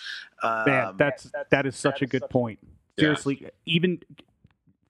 Um, 0.42 0.64
Man, 0.66 0.94
that's 0.97 1.30
that 1.50 1.66
is 1.66 1.76
such 1.76 2.00
a 2.00 2.06
good 2.06 2.28
point. 2.30 2.59
Yeah. 2.97 3.02
Seriously, 3.02 3.50
even 3.66 4.00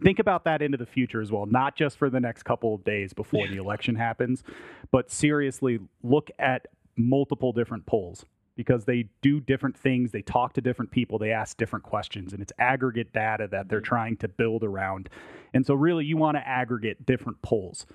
think 0.02 0.18
about 0.18 0.44
that 0.44 0.62
into 0.62 0.78
the 0.78 0.86
future 0.86 1.20
as 1.20 1.32
well, 1.32 1.46
not 1.46 1.76
just 1.76 1.96
for 1.96 2.10
the 2.10 2.20
next 2.20 2.44
couple 2.44 2.74
of 2.74 2.84
days 2.84 3.12
before 3.12 3.46
the 3.48 3.56
election 3.56 3.94
happens, 3.94 4.44
but 4.90 5.10
seriously 5.10 5.80
look 6.02 6.30
at 6.38 6.66
multiple 6.96 7.52
different 7.52 7.86
polls 7.86 8.24
because 8.56 8.84
they 8.84 9.06
do 9.22 9.40
different 9.40 9.76
things, 9.76 10.10
they 10.12 10.22
talk 10.22 10.52
to 10.54 10.60
different 10.60 10.90
people, 10.90 11.18
they 11.18 11.32
ask 11.32 11.56
different 11.56 11.84
questions, 11.84 12.32
and 12.32 12.42
it's 12.42 12.52
aggregate 12.58 13.12
data 13.12 13.48
that 13.50 13.68
they're 13.68 13.80
trying 13.80 14.16
to 14.18 14.28
build 14.28 14.62
around. 14.64 15.08
And 15.54 15.64
so 15.66 15.74
really 15.74 16.04
you 16.04 16.16
want 16.16 16.36
to 16.36 16.46
aggregate 16.46 17.06
different 17.06 17.40
polls. 17.42 17.86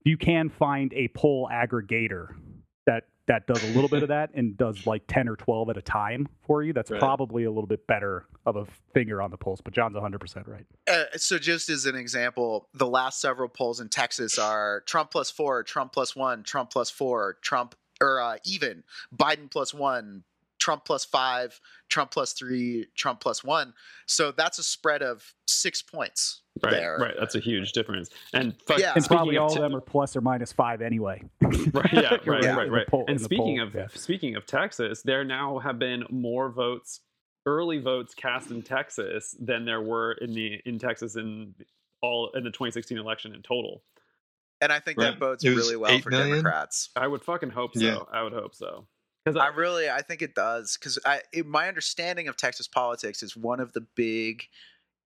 If 0.00 0.06
you 0.06 0.16
can 0.16 0.48
find 0.48 0.92
a 0.94 1.08
poll 1.08 1.48
aggregator 1.52 2.34
that 2.86 3.04
that 3.26 3.48
does 3.48 3.60
a 3.64 3.66
little 3.66 3.88
bit 3.88 4.04
of 4.04 4.08
that 4.16 4.30
and 4.34 4.56
does 4.56 4.86
like 4.86 5.02
10 5.08 5.28
or 5.28 5.34
12 5.34 5.70
at 5.70 5.76
a 5.76 5.82
time 5.82 6.28
for 6.46 6.62
you 6.62 6.72
that's 6.72 6.92
Right. 6.92 7.00
probably 7.00 7.42
a 7.42 7.50
little 7.50 7.66
bit 7.66 7.84
better 7.88 8.24
of 8.46 8.54
a 8.54 8.66
finger 8.94 9.20
on 9.20 9.32
the 9.32 9.36
pulse 9.36 9.60
but 9.60 9.74
john's 9.74 9.96
100% 9.96 10.46
right 10.46 10.64
Uh, 10.88 11.04
so 11.16 11.36
just 11.36 11.68
as 11.68 11.86
an 11.86 11.96
example, 11.96 12.68
the 12.72 12.86
last 12.86 13.20
several 13.20 13.48
polls 13.48 13.80
in 13.80 13.88
Texas 13.88 14.38
are 14.38 14.82
Trump 14.86 15.10
plus 15.10 15.28
four, 15.32 15.64
Trump 15.64 15.92
plus 15.92 16.14
one, 16.14 16.44
Trump 16.44 16.70
plus 16.70 16.88
four, 16.90 17.38
Trump 17.42 17.74
or 18.00 18.20
uh, 18.20 18.36
even, 18.44 18.82
Biden 19.16 19.50
plus 19.50 19.72
one, 19.74 20.24
Trump 20.58 20.84
plus 20.84 21.04
five, 21.04 21.58
Trump 21.88 22.10
plus 22.10 22.32
three, 22.32 22.86
Trump 22.94 23.20
plus 23.20 23.44
one. 23.44 23.72
So 24.06 24.32
that's 24.32 24.58
a 24.58 24.62
spread 24.62 25.02
of 25.02 25.22
six 25.46 25.82
points 25.82 26.40
Right, 26.62 26.70
there. 26.72 26.96
right. 26.98 27.14
That's 27.18 27.34
a 27.34 27.40
huge 27.40 27.72
difference. 27.72 28.08
And 28.32 28.54
fuck, 28.66 28.78
Yeah. 28.78 28.92
and 28.94 29.04
speaking 29.04 29.16
probably 29.18 29.36
all 29.36 29.50
te- 29.50 29.56
of 29.56 29.62
them 29.62 29.76
are 29.76 29.80
plus 29.82 30.16
or 30.16 30.22
minus 30.22 30.52
five 30.52 30.80
anyway 30.80 31.22
right, 31.42 31.92
yeah, 31.92 32.16
right, 32.26 32.42
Yeah. 32.42 32.56
right, 32.56 32.70
right. 32.70 32.86
poll- 32.86 33.04
and 33.08 33.20
speaking 33.20 33.58
poll, 33.58 33.66
of 33.68 33.74
yeah. 33.74 33.86
speaking 33.94 34.34
of 34.36 34.46
Texas, 34.46 35.02
there 35.02 35.22
now 35.24 35.58
have 35.58 35.78
been 35.78 36.04
more 36.10 36.48
votes, 36.50 37.00
early 37.44 37.78
votes 37.78 38.14
cast 38.14 38.50
in 38.50 38.62
Texas 38.62 39.36
than 39.38 39.64
there 39.66 39.82
were 39.82 40.12
in 40.12 40.32
the 40.32 40.60
in 40.64 40.78
Texas 40.78 41.16
in 41.16 41.54
all 42.02 42.30
in 42.34 42.42
the 42.44 42.50
2016 42.50 42.96
election 42.98 43.34
in 43.34 43.42
total. 43.42 43.82
And 44.60 44.72
I 44.72 44.80
think 44.80 44.98
that 44.98 45.10
Right. 45.10 45.20
bodes 45.20 45.44
really 45.44 45.76
well 45.76 45.98
for 46.00 46.10
million? 46.10 46.38
Democrats. 46.38 46.90
I 46.96 47.06
would 47.06 47.22
fucking 47.22 47.50
hope 47.50 47.74
so. 47.74 47.80
Yeah. 47.80 47.98
I 48.10 48.22
would 48.22 48.32
hope 48.32 48.54
so. 48.54 48.86
Because 49.24 49.36
I 49.40 49.48
really, 49.48 49.90
I 49.90 50.02
think 50.02 50.22
it 50.22 50.34
does 50.34 50.76
because 50.78 50.98
I, 51.04 51.20
it, 51.32 51.46
my 51.46 51.66
understanding 51.68 52.28
of 52.28 52.36
Texas 52.36 52.68
politics 52.68 53.22
is 53.22 53.36
one 53.36 53.58
of 53.58 53.72
the 53.72 53.80
big 53.80 54.44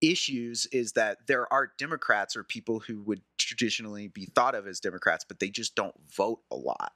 issues 0.02 0.66
is 0.66 0.92
that 0.92 1.26
there 1.26 1.50
are 1.52 1.72
Democrats 1.78 2.36
or 2.36 2.44
people 2.44 2.80
who 2.80 3.02
would 3.02 3.22
traditionally 3.38 4.08
be 4.08 4.26
thought 4.26 4.54
of 4.54 4.66
as 4.66 4.78
Democrats, 4.80 5.24
but 5.26 5.40
they 5.40 5.48
just 5.48 5.74
don't 5.74 5.94
vote 6.14 6.40
a 6.50 6.56
lot. 6.56 6.92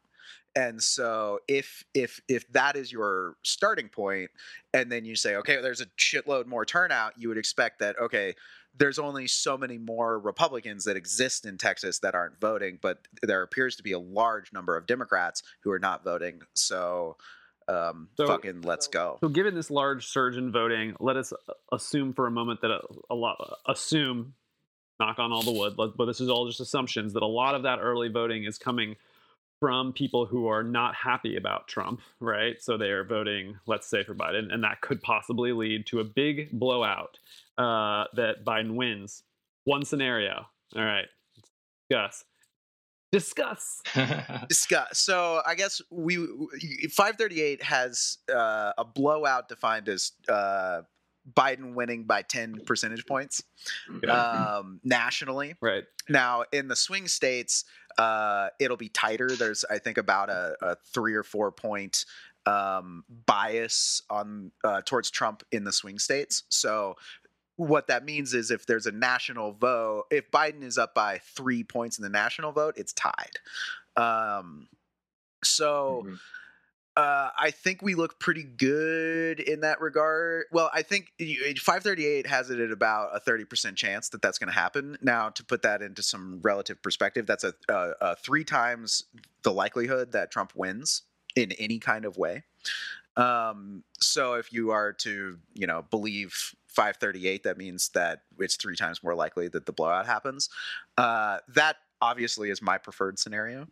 And 0.56 0.82
so 0.82 1.40
if 1.48 1.82
if 1.94 2.20
if 2.28 2.50
that 2.52 2.76
is 2.76 2.92
your 2.92 3.36
starting 3.42 3.88
point, 3.88 4.30
and 4.72 4.90
then 4.92 5.04
you 5.04 5.16
say, 5.16 5.36
okay, 5.36 5.60
there's 5.60 5.80
a 5.80 5.86
shitload 5.98 6.46
more 6.46 6.64
turnout, 6.64 7.14
you 7.18 7.28
would 7.28 7.38
expect 7.38 7.80
that 7.80 7.98
okay, 7.98 8.34
there's 8.76 8.98
only 8.98 9.26
so 9.26 9.56
many 9.56 9.78
more 9.78 10.18
Republicans 10.18 10.84
that 10.84 10.96
exist 10.96 11.46
in 11.46 11.58
Texas 11.58 12.00
that 12.00 12.14
aren't 12.14 12.40
voting, 12.40 12.78
but 12.82 13.06
there 13.22 13.42
appears 13.42 13.76
to 13.76 13.82
be 13.82 13.92
a 13.92 13.98
large 13.98 14.52
number 14.52 14.76
of 14.76 14.86
Democrats 14.86 15.42
who 15.60 15.70
are 15.70 15.78
not 15.78 16.04
voting. 16.04 16.42
So, 16.54 17.16
um, 17.68 18.08
So- 18.16 18.26
fucking 18.26 18.62
let's 18.62 18.88
go. 18.88 19.18
So, 19.20 19.28
given 19.28 19.54
this 19.54 19.70
large 19.70 20.06
surge 20.06 20.36
in 20.36 20.50
voting, 20.52 20.96
let 21.00 21.16
us 21.16 21.32
assume 21.72 22.12
for 22.12 22.26
a 22.26 22.30
moment 22.30 22.60
that 22.62 22.70
a, 22.70 22.80
a 23.10 23.14
lot 23.14 23.36
assume, 23.66 24.34
knock 25.00 25.18
on 25.18 25.32
all 25.32 25.42
the 25.42 25.52
wood, 25.52 25.74
but 25.76 26.04
this 26.06 26.20
is 26.20 26.28
all 26.28 26.46
just 26.46 26.60
assumptions 26.60 27.12
that 27.14 27.22
a 27.22 27.26
lot 27.26 27.54
of 27.54 27.62
that 27.64 27.80
early 27.80 28.08
voting 28.08 28.44
is 28.44 28.58
coming 28.58 28.96
from 29.60 29.92
people 29.92 30.26
who 30.26 30.46
are 30.46 30.62
not 30.62 30.94
happy 30.94 31.36
about 31.36 31.66
Trump, 31.68 32.00
right? 32.20 32.60
So 32.60 32.76
they 32.76 32.90
are 32.90 33.04
voting, 33.04 33.58
let's 33.66 33.86
say, 33.86 34.04
for 34.04 34.14
Biden, 34.14 34.52
and 34.52 34.62
that 34.62 34.80
could 34.82 35.00
possibly 35.00 35.52
lead 35.52 35.86
to 35.86 36.00
a 36.00 36.04
big 36.04 36.50
blowout 36.52 37.18
uh, 37.58 38.04
that 38.14 38.44
Biden 38.44 38.74
wins. 38.74 39.22
One 39.64 39.84
scenario. 39.84 40.46
All 40.76 40.84
right, 40.84 41.06
discuss. 41.88 42.24
Discuss. 43.12 43.80
Discuss. 44.48 44.98
So 44.98 45.40
I 45.46 45.54
guess 45.54 45.80
we 45.88 46.16
538 46.16 47.62
has 47.62 48.18
uh, 48.28 48.72
a 48.76 48.84
blowout 48.84 49.48
defined 49.48 49.88
as 49.88 50.10
uh, 50.28 50.80
Biden 51.32 51.74
winning 51.74 52.04
by 52.04 52.22
10 52.22 52.62
percentage 52.66 53.06
points 53.06 53.40
um, 54.08 54.80
nationally. 54.82 55.54
Right. 55.60 55.84
Now 56.08 56.42
in 56.52 56.66
the 56.66 56.74
swing 56.74 57.06
states, 57.06 57.64
uh, 57.98 58.48
it'll 58.58 58.76
be 58.76 58.88
tighter. 58.88 59.30
There's 59.30 59.64
I 59.70 59.78
think 59.78 59.96
about 59.96 60.28
a, 60.28 60.56
a 60.60 60.76
three 60.92 61.14
or 61.14 61.22
four 61.22 61.52
point 61.52 62.04
um, 62.46 63.04
bias 63.26 64.02
on 64.10 64.50
uh, 64.64 64.82
towards 64.84 65.10
Trump 65.10 65.42
in 65.52 65.64
the 65.64 65.72
swing 65.72 65.98
states. 65.98 66.42
So 66.48 66.96
what 67.56 67.86
that 67.88 68.04
means 68.04 68.34
is 68.34 68.50
if 68.50 68.66
there's 68.66 68.86
a 68.86 68.92
national 68.92 69.52
vote, 69.52 70.06
if 70.10 70.30
Biden 70.30 70.62
is 70.62 70.78
up 70.78 70.94
by 70.94 71.18
three 71.18 71.62
points 71.64 71.98
in 71.98 72.02
the 72.02 72.08
national 72.08 72.52
vote, 72.52 72.74
it's 72.76 72.92
tied. 72.92 73.38
Um, 73.96 74.68
so 75.42 76.02
Mhm. 76.06 76.18
uh, 76.96 77.30
I 77.36 77.50
think 77.50 77.82
we 77.82 77.94
look 77.96 78.20
pretty 78.20 78.44
good 78.44 79.40
in 79.40 79.60
that 79.60 79.80
regard. 79.80 80.46
Well, 80.52 80.70
I 80.72 80.82
think 80.82 81.12
538 81.18 82.26
has 82.26 82.50
it 82.50 82.60
at 82.60 82.70
about 82.70 83.10
a 83.14 83.18
30% 83.20 83.76
chance 83.76 84.08
that 84.10 84.22
that's 84.22 84.38
going 84.38 84.48
to 84.48 84.54
happen. 84.54 84.96
Now, 85.00 85.30
to 85.30 85.44
put 85.44 85.62
that 85.62 85.82
into 85.82 86.02
some 86.02 86.40
relative 86.42 86.80
perspective, 86.82 87.26
that's 87.26 87.42
a, 87.44 87.54
a, 87.68 87.92
a 88.00 88.16
three 88.16 88.44
times 88.44 89.04
the 89.42 89.52
likelihood 89.52 90.12
that 90.12 90.30
Trump 90.30 90.52
wins 90.54 91.02
in 91.34 91.50
any 91.52 91.78
kind 91.80 92.04
of 92.04 92.16
way. 92.16 92.44
Um, 93.16 93.84
so 94.00 94.34
if 94.34 94.52
you 94.52 94.70
are 94.70 94.92
to, 94.92 95.38
you 95.52 95.66
know, 95.66 95.82
believe 95.82 96.54
538, 96.74 97.44
that 97.44 97.56
means 97.56 97.88
that 97.90 98.22
it's 98.38 98.56
three 98.56 98.76
times 98.76 99.02
more 99.02 99.14
likely 99.14 99.48
that 99.48 99.66
the 99.66 99.72
blowout 99.72 100.06
happens. 100.06 100.48
Uh, 100.98 101.38
that 101.48 101.76
obviously 102.00 102.50
is 102.50 102.60
my 102.60 102.78
preferred 102.78 103.18
scenario. 103.18 103.66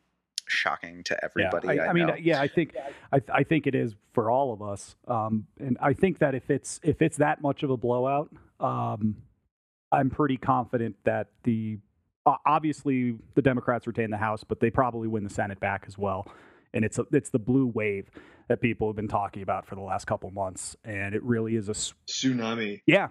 Shocking 0.47 1.02
to 1.04 1.25
everybody. 1.25 1.76
Yeah, 1.76 1.82
I, 1.82 1.87
I, 1.87 1.88
I 1.88 1.92
mean, 1.92 2.06
know. 2.06 2.16
yeah, 2.16 2.40
I 2.40 2.49
think 2.49 2.75
I, 3.12 3.23
I 3.32 3.42
think 3.44 3.66
it 3.66 3.75
is 3.75 3.94
for 4.12 4.30
all 4.30 4.52
of 4.52 4.61
us, 4.61 4.97
um, 5.06 5.47
and 5.61 5.78
I 5.80 5.92
think 5.92 6.18
that 6.18 6.35
if 6.35 6.50
it's 6.50 6.80
if 6.82 7.00
it's 7.00 7.16
that 7.18 7.40
much 7.40 7.62
of 7.62 7.71
a 7.71 7.76
blowout, 7.76 8.28
um, 8.59 9.16
I'm 9.92 10.11
pretty 10.11 10.37
confident 10.37 10.97
that 11.04 11.28
the 11.44 11.78
o- 12.26 12.37
obviously 12.44 13.16
the 13.35 13.42
Democrats 13.42 13.87
retain 13.87 14.11
the 14.11 14.16
House, 14.16 14.42
but 14.42 14.59
they 14.59 14.68
probably 14.68 15.06
win 15.06 15.23
the 15.23 15.30
Senate 15.30 15.61
back 15.61 15.85
as 15.87 15.97
well. 15.97 16.26
And 16.74 16.84
it's 16.84 16.98
a, 16.98 17.06
it's 17.12 17.30
the 17.30 17.38
blue 17.38 17.66
wave 17.66 18.10
that 18.48 18.60
people 18.60 18.88
have 18.88 18.96
been 18.96 19.08
talking 19.08 19.42
about 19.42 19.66
for 19.66 19.74
the 19.74 19.80
last 19.82 20.06
couple 20.06 20.30
months, 20.30 20.76
and 20.84 21.14
it 21.14 21.22
really 21.22 21.56
is 21.56 21.68
a 21.68 21.72
Tsunami. 21.72 22.80
yeah, 22.86 23.08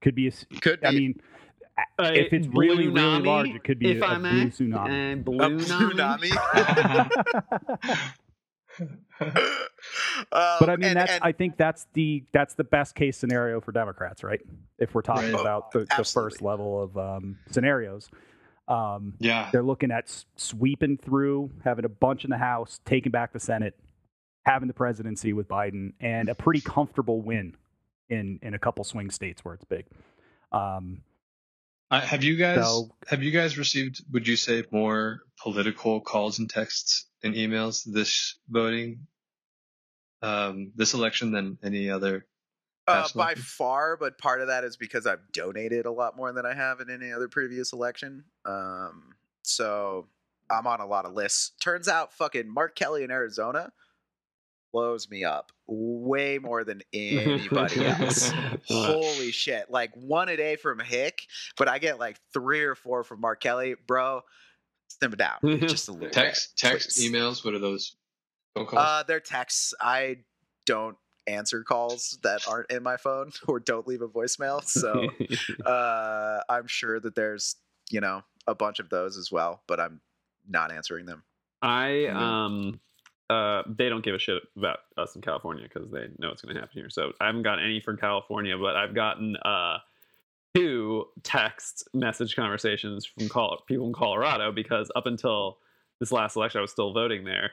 could 0.00 0.14
be 0.14 0.26
a. 0.26 0.30
s- 0.30 0.46
Could 0.60 0.80
be. 0.80 0.86
I 0.86 0.90
mean, 0.92 1.20
Uh, 1.98 2.12
if 2.14 2.32
it's 2.32 2.46
really 2.48 2.86
really 2.86 2.90
Blue-nami, 2.90 3.26
large, 3.26 3.48
it 3.48 3.64
could 3.64 3.78
be 3.80 3.90
if 3.92 4.02
a, 4.02 4.06
I 4.06 4.14
a 4.14 4.18
may. 4.20 4.30
blue 4.30 4.50
tsunami. 4.50 4.88
And 4.90 5.26
a 5.28 5.30
tsunami. 5.64 6.30
Um, 8.80 9.32
but 10.60 10.68
I 10.68 10.76
mean, 10.76 10.88
and- 10.90 10.96
that's 10.96 11.12
and- 11.12 11.24
I 11.24 11.32
think 11.32 11.56
that's 11.56 11.86
the 11.94 12.24
that's 12.32 12.54
the 12.54 12.64
best 12.64 12.94
case 12.94 13.16
scenario 13.16 13.60
for 13.60 13.72
Democrats, 13.72 14.22
right? 14.24 14.40
If 14.78 14.94
we're 14.94 15.02
talking 15.02 15.32
Right. 15.32 15.40
about 15.40 15.70
the, 15.72 15.86
the 15.96 16.04
first 16.04 16.42
level 16.42 16.82
of 16.82 16.96
um, 16.96 17.38
scenarios, 17.50 18.08
um, 18.68 19.14
yeah. 19.18 19.48
they're 19.52 19.62
looking 19.62 19.90
at 19.90 20.04
s- 20.04 20.24
sweeping 20.36 20.96
through, 20.96 21.50
having 21.64 21.84
a 21.84 21.88
bunch 21.88 22.24
in 22.24 22.30
the 22.30 22.38
House, 22.38 22.80
taking 22.84 23.12
back 23.12 23.32
the 23.32 23.40
Senate, 23.40 23.78
having 24.44 24.68
the 24.68 24.74
presidency 24.74 25.32
with 25.32 25.48
Biden, 25.48 25.92
and 26.00 26.28
a 26.28 26.34
pretty 26.34 26.60
comfortable 26.60 27.20
win 27.20 27.56
in 28.08 28.38
in 28.42 28.54
a 28.54 28.58
couple 28.58 28.84
swing 28.84 29.10
states 29.10 29.44
where 29.44 29.54
it's 29.54 29.64
big. 29.64 29.86
Um, 30.52 31.02
Uh, 31.90 32.00
have 32.00 32.24
you 32.24 32.36
guys 32.36 32.64
So- 32.64 32.90
have 33.08 33.22
you 33.22 33.30
guys 33.30 33.58
received 33.58 34.02
would 34.12 34.26
you 34.26 34.36
say 34.36 34.64
more 34.70 35.20
political 35.42 36.00
calls 36.00 36.38
and 36.38 36.48
texts 36.48 37.06
and 37.22 37.34
emails 37.34 37.82
this 37.84 38.38
voting 38.48 39.06
um 40.22 40.72
this 40.74 40.94
election 40.94 41.32
than 41.32 41.58
any 41.62 41.90
other 41.90 42.26
Uh, 42.86 43.08
by 43.14 43.34
far, 43.34 43.96
but 43.96 44.18
part 44.18 44.40
of 44.42 44.48
that 44.48 44.62
is 44.64 44.76
because 44.76 45.06
I've 45.06 45.32
donated 45.32 45.86
a 45.86 45.90
lot 45.90 46.16
more 46.16 46.32
than 46.32 46.44
I 46.44 46.52
have 46.54 46.80
in 46.80 46.90
any 46.90 47.12
other 47.12 47.28
previous 47.28 47.72
election. 47.72 48.24
Um, 48.44 49.14
so 49.42 50.06
I'm 50.50 50.66
on 50.66 50.80
a 50.80 50.86
lot 50.86 51.06
of 51.06 51.14
lists. 51.14 51.52
Turns 51.60 51.88
out, 51.88 52.12
fucking 52.12 52.52
Mark 52.52 52.74
Kelly 52.76 53.02
in 53.02 53.10
Arizona 53.10 53.72
blows 54.72 55.08
me 55.08 55.22
up 55.24 55.52
way 55.66 56.38
more 56.38 56.64
than 56.64 56.82
anybody 56.92 57.86
else. 57.86 58.30
Holy 58.68 59.30
shit! 59.30 59.70
Like 59.70 59.92
one 59.94 60.28
a 60.28 60.36
day 60.36 60.56
from 60.56 60.78
Hick, 60.80 61.20
but 61.56 61.68
I 61.68 61.78
get 61.78 61.98
like 61.98 62.18
three 62.32 62.64
or 62.64 62.74
four 62.74 63.02
from 63.04 63.20
Mark 63.20 63.40
Kelly, 63.40 63.76
bro. 63.86 64.22
Simmer 64.88 65.16
down 65.16 65.38
just 65.62 65.88
a 65.88 65.92
little. 65.92 66.10
text 66.10 66.54
bit, 66.60 66.70
text 66.70 66.96
please. 66.96 67.10
emails 67.10 67.44
what 67.44 67.54
are 67.54 67.58
those 67.58 67.96
phone 68.54 68.66
calls 68.66 68.82
Uh, 68.84 69.02
they're 69.08 69.20
texts. 69.20 69.72
I 69.80 70.18
don't 70.66 70.96
answer 71.26 71.62
calls 71.62 72.18
that 72.22 72.46
aren't 72.48 72.70
in 72.70 72.82
my 72.82 72.96
phone 72.96 73.30
or 73.48 73.60
don't 73.60 73.86
leave 73.86 74.02
a 74.02 74.08
voicemail. 74.08 74.62
So 74.64 75.08
uh, 75.66 76.40
I'm 76.48 76.66
sure 76.66 77.00
that 77.00 77.14
there's 77.14 77.56
you 77.90 78.00
know 78.00 78.22
a 78.46 78.54
bunch 78.54 78.78
of 78.78 78.88
those 78.88 79.16
as 79.16 79.30
well, 79.30 79.62
but 79.66 79.80
I'm 79.80 80.00
not 80.48 80.72
answering 80.72 81.06
them. 81.06 81.22
I 81.62 82.06
um 82.06 82.80
uh 83.30 83.62
they 83.66 83.88
don't 83.88 84.04
give 84.04 84.14
a 84.14 84.18
shit 84.18 84.42
about 84.56 84.80
us 84.98 85.16
in 85.16 85.22
California 85.22 85.64
because 85.64 85.90
they 85.90 86.08
know 86.18 86.30
it's 86.30 86.42
going 86.42 86.54
to 86.54 86.60
happen 86.60 86.76
here. 86.78 86.90
So 86.90 87.12
I 87.20 87.26
haven't 87.26 87.42
gotten 87.42 87.64
any 87.64 87.80
from 87.80 87.96
California, 87.96 88.56
but 88.58 88.76
I've 88.76 88.94
gotten 88.94 89.36
uh 89.38 89.78
two 90.54 91.06
text 91.22 91.88
message 91.94 92.36
conversations 92.36 93.06
from 93.06 93.28
call 93.28 93.62
people 93.66 93.86
in 93.86 93.92
Colorado 93.92 94.52
because 94.52 94.90
up 94.94 95.06
until 95.06 95.58
this 96.00 96.12
last 96.12 96.36
election 96.36 96.58
I 96.58 96.62
was 96.62 96.70
still 96.70 96.92
voting 96.92 97.24
there. 97.24 97.52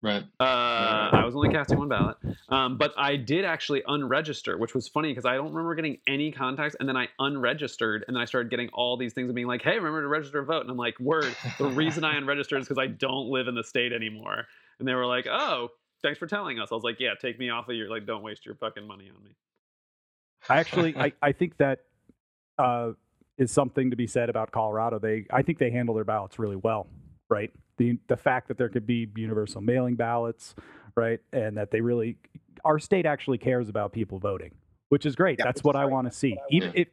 Sh- 0.00 0.04
right 0.04 0.22
Uh, 0.40 1.10
I 1.12 1.24
was 1.24 1.34
only 1.34 1.48
casting 1.48 1.78
one 1.78 1.88
ballot, 1.88 2.16
um, 2.48 2.78
but 2.78 2.94
I 2.96 3.16
did 3.16 3.44
actually 3.44 3.82
unregister, 3.82 4.58
which 4.58 4.74
was 4.74 4.86
funny 4.88 5.10
because 5.10 5.24
I 5.24 5.34
don't 5.34 5.48
remember 5.48 5.74
getting 5.74 5.98
any 6.06 6.30
contacts, 6.30 6.76
and 6.78 6.88
then 6.88 6.96
I 6.96 7.08
unregistered, 7.18 8.04
and 8.06 8.16
then 8.16 8.22
I 8.22 8.24
started 8.24 8.50
getting 8.50 8.68
all 8.72 8.96
these 8.96 9.12
things 9.12 9.28
and 9.28 9.34
being 9.34 9.48
like, 9.48 9.62
"Hey, 9.62 9.76
remember 9.76 10.02
to 10.02 10.08
register 10.08 10.40
to 10.40 10.46
vote," 10.46 10.62
and 10.62 10.70
I'm 10.70 10.76
like, 10.76 10.98
"Word." 11.00 11.36
The 11.58 11.66
reason 11.66 12.04
I 12.04 12.16
unregistered 12.18 12.60
is 12.60 12.68
because 12.68 12.78
I 12.78 12.86
don't 12.86 13.28
live 13.28 13.48
in 13.48 13.54
the 13.54 13.64
state 13.64 13.92
anymore, 13.92 14.46
and 14.78 14.86
they 14.86 14.94
were 14.94 15.06
like, 15.06 15.26
"Oh, 15.26 15.70
thanks 16.02 16.18
for 16.18 16.26
telling 16.26 16.60
us." 16.60 16.70
I 16.70 16.74
was 16.74 16.84
like, 16.84 17.00
"Yeah, 17.00 17.14
take 17.20 17.38
me 17.38 17.50
off 17.50 17.68
of 17.68 17.74
your 17.74 17.90
like, 17.90 18.06
don't 18.06 18.22
waste 18.22 18.46
your 18.46 18.54
fucking 18.54 18.86
money 18.86 19.10
on 19.14 19.22
me." 19.24 19.34
I 20.48 20.58
actually, 20.58 20.96
I, 20.96 21.12
I 21.22 21.32
think 21.32 21.56
that 21.58 21.80
uh, 22.58 22.92
is 23.36 23.50
something 23.50 23.90
to 23.90 23.96
be 23.96 24.06
said 24.06 24.28
about 24.28 24.50
Colorado. 24.50 24.98
They, 24.98 25.26
I 25.30 25.42
think 25.42 25.58
they 25.58 25.70
handle 25.70 25.94
their 25.94 26.04
ballots 26.04 26.38
really 26.38 26.56
well, 26.56 26.88
right? 27.28 27.52
The 27.78 27.98
the 28.08 28.16
fact 28.16 28.48
that 28.48 28.58
there 28.58 28.68
could 28.68 28.86
be 28.86 29.08
universal 29.16 29.60
mailing 29.60 29.94
ballots, 29.96 30.54
right, 30.96 31.20
and 31.32 31.56
that 31.56 31.70
they 31.70 31.80
really, 31.80 32.16
our 32.64 32.78
state 32.78 33.06
actually 33.06 33.38
cares 33.38 33.68
about 33.68 33.92
people 33.92 34.18
voting, 34.18 34.52
which 34.90 35.06
is 35.06 35.14
great. 35.16 35.38
Yeah, 35.38 35.44
That's 35.46 35.60
which 35.60 35.64
what 35.64 35.76
is 35.76 35.80
I 35.80 35.84
great. 35.84 35.92
want 35.92 36.10
to 36.10 36.16
see. 36.16 36.36
Even 36.50 36.72
if, 36.74 36.88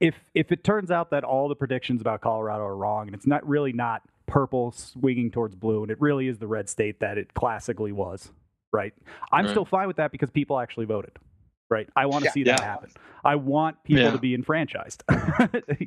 if 0.00 0.14
if 0.34 0.52
it 0.52 0.62
turns 0.62 0.90
out 0.90 1.10
that 1.10 1.24
all 1.24 1.48
the 1.48 1.56
predictions 1.56 2.00
about 2.00 2.20
Colorado 2.20 2.64
are 2.64 2.76
wrong, 2.76 3.06
and 3.08 3.14
it's 3.14 3.26
not 3.26 3.46
really 3.48 3.72
not 3.72 4.02
purple 4.26 4.72
swinging 4.72 5.30
towards 5.30 5.54
blue, 5.54 5.82
and 5.82 5.90
it 5.90 6.00
really 6.00 6.28
is 6.28 6.38
the 6.38 6.46
red 6.48 6.68
state 6.68 7.00
that 7.00 7.16
it 7.16 7.32
classically 7.34 7.92
was, 7.92 8.30
right? 8.72 8.92
I'm 9.32 9.44
Right. 9.46 9.50
still 9.50 9.64
fine 9.64 9.86
with 9.86 9.96
that 9.96 10.12
because 10.12 10.30
people 10.30 10.58
actually 10.58 10.86
voted. 10.86 11.12
Right. 11.70 11.88
I 11.96 12.06
want 12.06 12.22
to 12.22 12.28
Yeah. 12.28 12.32
see 12.32 12.42
that 12.44 12.60
Yeah. 12.60 12.64
happen. 12.64 12.90
I 13.24 13.34
want 13.36 13.82
people 13.84 14.04
Yeah. 14.04 14.10
to 14.12 14.18
be 14.18 14.34
enfranchised. 14.34 15.02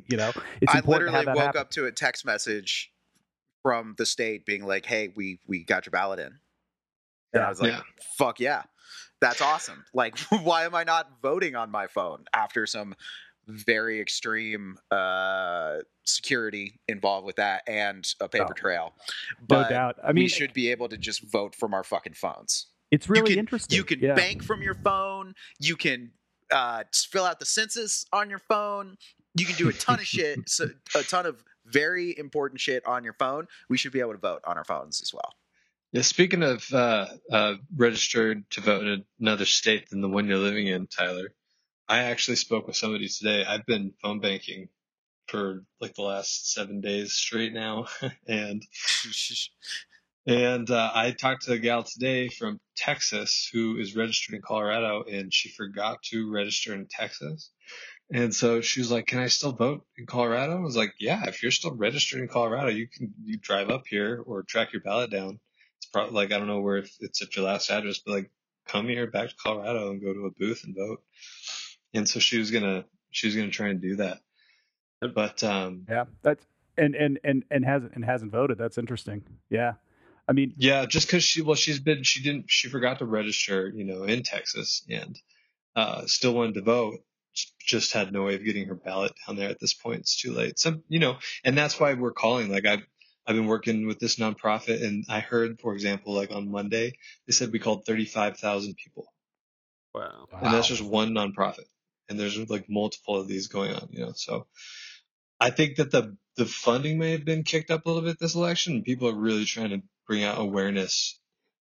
you 0.08 0.16
know, 0.18 0.30
it's 0.60 0.74
I 0.74 0.78
important 0.78 0.82
to 0.82 0.88
literally 0.90 1.12
have 1.16 1.24
that 1.26 1.36
woke 1.36 1.44
happen. 1.46 1.60
up 1.60 1.70
to 1.70 1.86
a 1.86 1.92
text 1.92 2.26
message 2.26 2.92
from 3.62 3.94
the 3.98 4.06
state 4.06 4.46
being 4.46 4.64
like, 4.64 4.86
"Hey, 4.86 5.12
we 5.14 5.40
we 5.46 5.64
got 5.64 5.86
your 5.86 5.90
ballot 5.92 6.18
in," 6.20 6.38
and. 7.32 7.42
I 7.42 7.48
was 7.48 7.60
like, 7.60 7.72
Yeah. 7.72 7.80
"Fuck 8.18 8.40
yeah, 8.40 8.62
that's 9.20 9.40
awesome!" 9.40 9.84
Like, 9.94 10.18
why 10.42 10.64
am 10.64 10.74
I 10.74 10.84
not 10.84 11.20
voting 11.22 11.54
on 11.56 11.70
my 11.70 11.86
phone 11.86 12.24
after 12.34 12.66
some 12.66 12.94
very 13.46 14.00
extreme 14.00 14.76
uh, 14.90 15.78
security 16.04 16.78
involved 16.88 17.26
with 17.26 17.36
that 17.36 17.62
and 17.66 18.06
a 18.20 18.28
paper 18.28 18.46
Oh, 18.50 18.54
trail? 18.54 18.94
no 19.40 19.46
But 19.48 19.70
doubt. 19.70 19.96
I 20.04 20.12
mean, 20.12 20.24
we 20.24 20.28
should 20.28 20.52
be 20.52 20.70
able 20.70 20.88
to 20.88 20.96
just 20.96 21.22
vote 21.32 21.54
from 21.56 21.74
our 21.74 21.82
fucking 21.82 22.14
phones. 22.14 22.66
it's 22.92 23.08
really 23.08 23.30
you 23.30 23.36
can, 23.36 23.38
interesting. 23.40 23.76
You 23.76 23.84
can 23.84 23.98
yeah. 24.00 24.14
bank 24.14 24.42
from 24.44 24.62
your 24.62 24.74
phone. 24.74 25.34
You 25.58 25.74
can 25.76 26.12
uh, 26.52 26.84
fill 26.92 27.24
out 27.24 27.38
the 27.40 27.46
census 27.46 28.04
on 28.12 28.30
your 28.30 28.38
phone. 28.40 28.96
You 29.36 29.46
can 29.46 29.56
do 29.56 29.68
a 29.68 29.72
ton 29.72 29.98
of 30.00 30.06
shit, 30.06 30.48
so, 30.48 30.68
a 30.96 31.02
ton 31.02 31.24
of 31.26 31.42
very 31.72 32.16
important 32.18 32.60
shit 32.60 32.84
on 32.86 33.04
your 33.04 33.14
phone. 33.14 33.46
We 33.68 33.78
should 33.78 33.92
be 33.92 34.00
able 34.00 34.12
to 34.12 34.18
vote 34.18 34.42
on 34.44 34.58
our 34.58 34.64
phones 34.64 35.00
as 35.02 35.12
well. 35.12 35.34
yeah 35.92 36.02
speaking 36.02 36.42
of 36.42 36.72
uh 36.72 37.06
uh 37.32 37.54
registered 37.76 38.48
to 38.50 38.60
vote 38.60 38.86
in 38.86 39.04
another 39.20 39.44
state 39.44 39.88
than 39.90 40.00
the 40.00 40.08
one 40.08 40.26
you're 40.26 40.38
living 40.38 40.66
in 40.66 40.86
tyler 40.86 41.32
i 41.88 41.98
actually 42.04 42.36
spoke 42.36 42.66
with 42.66 42.76
somebody 42.76 43.08
today 43.08 43.44
i've 43.44 43.66
been 43.66 43.92
phone 44.02 44.20
banking 44.20 44.68
for 45.28 45.64
like 45.80 45.94
the 45.94 46.02
last 46.02 46.52
seven 46.52 46.80
days 46.80 47.12
straight 47.12 47.52
now 47.52 47.86
and 48.26 48.62
And 50.26 50.70
uh, 50.70 50.90
I 50.94 51.12
talked 51.12 51.46
to 51.46 51.52
a 51.52 51.58
gal 51.58 51.82
today 51.82 52.28
from 52.28 52.60
Texas 52.76 53.48
who 53.52 53.78
is 53.78 53.96
registered 53.96 54.34
in 54.34 54.42
Colorado 54.42 55.02
and 55.10 55.32
she 55.32 55.48
forgot 55.48 56.02
to 56.04 56.30
register 56.30 56.74
in 56.74 56.86
Texas. 56.90 57.50
And 58.12 58.34
so 58.34 58.60
she 58.60 58.80
was 58.80 58.90
like, 58.90 59.06
Can 59.06 59.20
I 59.20 59.28
still 59.28 59.52
vote 59.52 59.84
in 59.96 60.06
Colorado? 60.06 60.56
I 60.56 60.60
was 60.60 60.76
like, 60.76 60.94
Yeah, 60.98 61.24
if 61.26 61.42
you're 61.42 61.52
still 61.52 61.74
registered 61.74 62.20
in 62.20 62.28
Colorado, 62.28 62.68
you 62.68 62.88
can 62.88 63.14
you 63.24 63.36
drive 63.38 63.70
up 63.70 63.86
here 63.86 64.22
or 64.26 64.42
track 64.42 64.72
your 64.72 64.82
ballot 64.82 65.10
down. 65.10 65.38
It's 65.78 65.86
probably 65.86 66.14
like 66.14 66.32
I 66.32 66.38
don't 66.38 66.48
know 66.48 66.60
where 66.60 66.78
if 66.78 66.94
it's 67.00 67.22
at 67.22 67.36
your 67.36 67.44
last 67.44 67.70
address, 67.70 68.00
but 68.04 68.12
like 68.12 68.30
come 68.66 68.88
here 68.88 69.06
back 69.06 69.28
to 69.30 69.34
Colorado 69.36 69.90
and 69.90 70.00
go 70.02 70.12
to 70.12 70.26
a 70.26 70.30
booth 70.30 70.64
and 70.64 70.74
vote. 70.74 71.02
And 71.94 72.08
so 72.08 72.20
she 72.20 72.38
was 72.38 72.50
gonna 72.50 72.84
she 73.10 73.26
was 73.26 73.36
gonna 73.36 73.50
try 73.50 73.68
and 73.68 73.80
do 73.80 73.96
that. 73.96 74.18
But 75.00 75.42
um 75.44 75.86
Yeah, 75.88 76.04
that's 76.22 76.44
and 76.76 76.94
and 76.94 77.20
and 77.22 77.44
and 77.50 77.64
hasn't 77.64 77.94
and 77.94 78.04
hasn't 78.04 78.32
voted. 78.32 78.58
That's 78.58 78.78
interesting. 78.78 79.22
Yeah, 79.50 79.74
I 80.28 80.32
mean, 80.32 80.54
Yeah, 80.56 80.86
just 80.86 81.06
because 81.06 81.24
she 81.24 81.42
well, 81.42 81.54
she's 81.54 81.80
been 81.80 82.02
she 82.02 82.22
didn't 82.22 82.46
she 82.48 82.68
forgot 82.68 82.98
to 82.98 83.04
register, 83.04 83.68
you 83.68 83.84
know, 83.84 84.04
in 84.04 84.22
Texas 84.22 84.84
and 84.88 85.18
uh, 85.76 86.06
still 86.06 86.34
wanted 86.34 86.54
to 86.54 86.62
vote, 86.62 87.00
just 87.60 87.92
had 87.92 88.12
no 88.12 88.24
way 88.24 88.34
of 88.34 88.44
getting 88.44 88.66
her 88.68 88.74
ballot 88.74 89.12
down 89.26 89.36
there 89.36 89.50
at 89.50 89.60
this 89.60 89.74
point. 89.74 90.00
It's 90.00 90.20
too 90.20 90.32
late. 90.32 90.58
So 90.58 90.80
you 90.88 90.98
know, 90.98 91.18
and 91.44 91.56
that's 91.56 91.78
why 91.78 91.94
we're 91.94 92.12
calling. 92.12 92.50
Like 92.50 92.66
I've 92.66 92.82
I've 93.26 93.36
been 93.36 93.46
working 93.46 93.86
with 93.86 93.98
this 94.00 94.16
nonprofit, 94.16 94.82
and 94.82 95.04
I 95.08 95.20
heard, 95.20 95.60
for 95.60 95.74
example, 95.74 96.14
like 96.14 96.32
on 96.32 96.50
Monday, 96.50 96.94
they 97.26 97.32
said 97.32 97.52
we 97.52 97.58
called 97.58 97.84
thirty 97.86 98.04
five 98.06 98.38
thousand 98.38 98.76
people, 98.76 99.06
Wow. 99.94 100.28
and 100.32 100.52
that's 100.52 100.68
just 100.68 100.82
one 100.82 101.10
nonprofit, 101.12 101.66
and 102.08 102.18
there's 102.18 102.36
like 102.50 102.66
multiple 102.68 103.20
of 103.20 103.28
these 103.28 103.48
going 103.48 103.72
on. 103.74 103.88
You 103.92 104.06
know, 104.06 104.12
so 104.14 104.46
I 105.40 105.50
think 105.50 105.76
that 105.76 105.90
the 105.90 106.16
the 106.36 106.46
funding 106.46 106.98
may 106.98 107.12
have 107.12 107.24
been 107.24 107.44
kicked 107.44 107.70
up 107.70 107.86
a 107.86 107.88
little 107.90 108.08
bit 108.08 108.18
this 108.18 108.34
election. 108.34 108.82
People 108.82 109.08
are 109.08 109.14
really 109.16 109.44
trying 109.44 109.70
to 109.70 109.82
bring 110.06 110.24
out 110.24 110.40
awareness 110.40 111.18